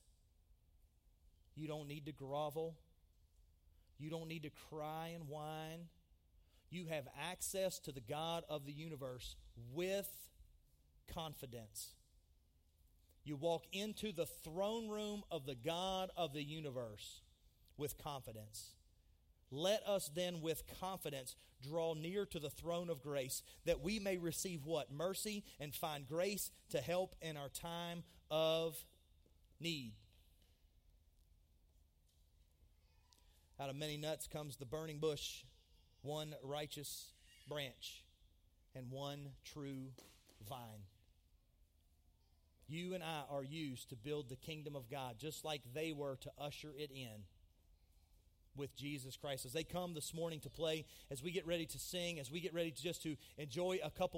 You 1.54 1.68
don't 1.68 1.88
need 1.88 2.04
to 2.04 2.12
grovel, 2.12 2.76
you 3.98 4.10
don't 4.10 4.28
need 4.28 4.42
to 4.42 4.50
cry 4.68 5.12
and 5.14 5.28
whine. 5.28 5.88
You 6.68 6.86
have 6.86 7.06
access 7.30 7.78
to 7.80 7.92
the 7.92 8.00
God 8.00 8.42
of 8.48 8.66
the 8.66 8.72
universe 8.72 9.36
with 9.72 10.08
confidence. 11.12 11.94
You 13.24 13.36
walk 13.36 13.64
into 13.72 14.12
the 14.12 14.26
throne 14.26 14.88
room 14.88 15.22
of 15.30 15.46
the 15.46 15.54
God 15.54 16.10
of 16.16 16.32
the 16.32 16.42
universe 16.42 17.22
with 17.76 17.96
confidence. 17.96 18.72
Let 19.50 19.82
us 19.86 20.10
then, 20.14 20.40
with 20.40 20.64
confidence, 20.80 21.36
draw 21.62 21.94
near 21.94 22.26
to 22.26 22.38
the 22.38 22.50
throne 22.50 22.90
of 22.90 23.02
grace 23.02 23.42
that 23.64 23.82
we 23.82 23.98
may 23.98 24.18
receive 24.18 24.66
what? 24.66 24.92
Mercy 24.92 25.44
and 25.60 25.74
find 25.74 26.06
grace 26.06 26.50
to 26.70 26.78
help 26.78 27.14
in 27.22 27.36
our 27.36 27.48
time 27.48 28.02
of 28.30 28.76
need. 29.60 29.92
Out 33.60 33.70
of 33.70 33.76
many 33.76 33.96
nuts 33.96 34.26
comes 34.26 34.56
the 34.56 34.66
burning 34.66 34.98
bush, 34.98 35.44
one 36.02 36.34
righteous 36.42 37.12
branch, 37.48 38.02
and 38.74 38.90
one 38.90 39.28
true 39.44 39.92
vine. 40.48 40.82
You 42.66 42.94
and 42.94 43.02
I 43.02 43.22
are 43.30 43.44
used 43.44 43.90
to 43.90 43.96
build 43.96 44.28
the 44.28 44.36
kingdom 44.36 44.74
of 44.74 44.90
God, 44.90 45.16
just 45.18 45.44
like 45.44 45.62
they 45.74 45.92
were 45.92 46.16
to 46.16 46.30
usher 46.38 46.72
it 46.76 46.90
in 46.90 47.24
with 48.56 48.74
Jesus 48.76 49.16
Christ. 49.16 49.44
As 49.44 49.52
they 49.52 49.64
come 49.64 49.94
this 49.94 50.14
morning 50.14 50.40
to 50.40 50.50
play, 50.50 50.84
as 51.10 51.22
we 51.22 51.30
get 51.30 51.46
ready 51.46 51.66
to 51.66 51.78
sing, 51.78 52.20
as 52.20 52.30
we 52.30 52.40
get 52.40 52.54
ready 52.54 52.70
to 52.70 52.82
just 52.82 53.02
to 53.02 53.16
enjoy 53.36 53.78
a 53.82 53.90
couple 53.90 54.12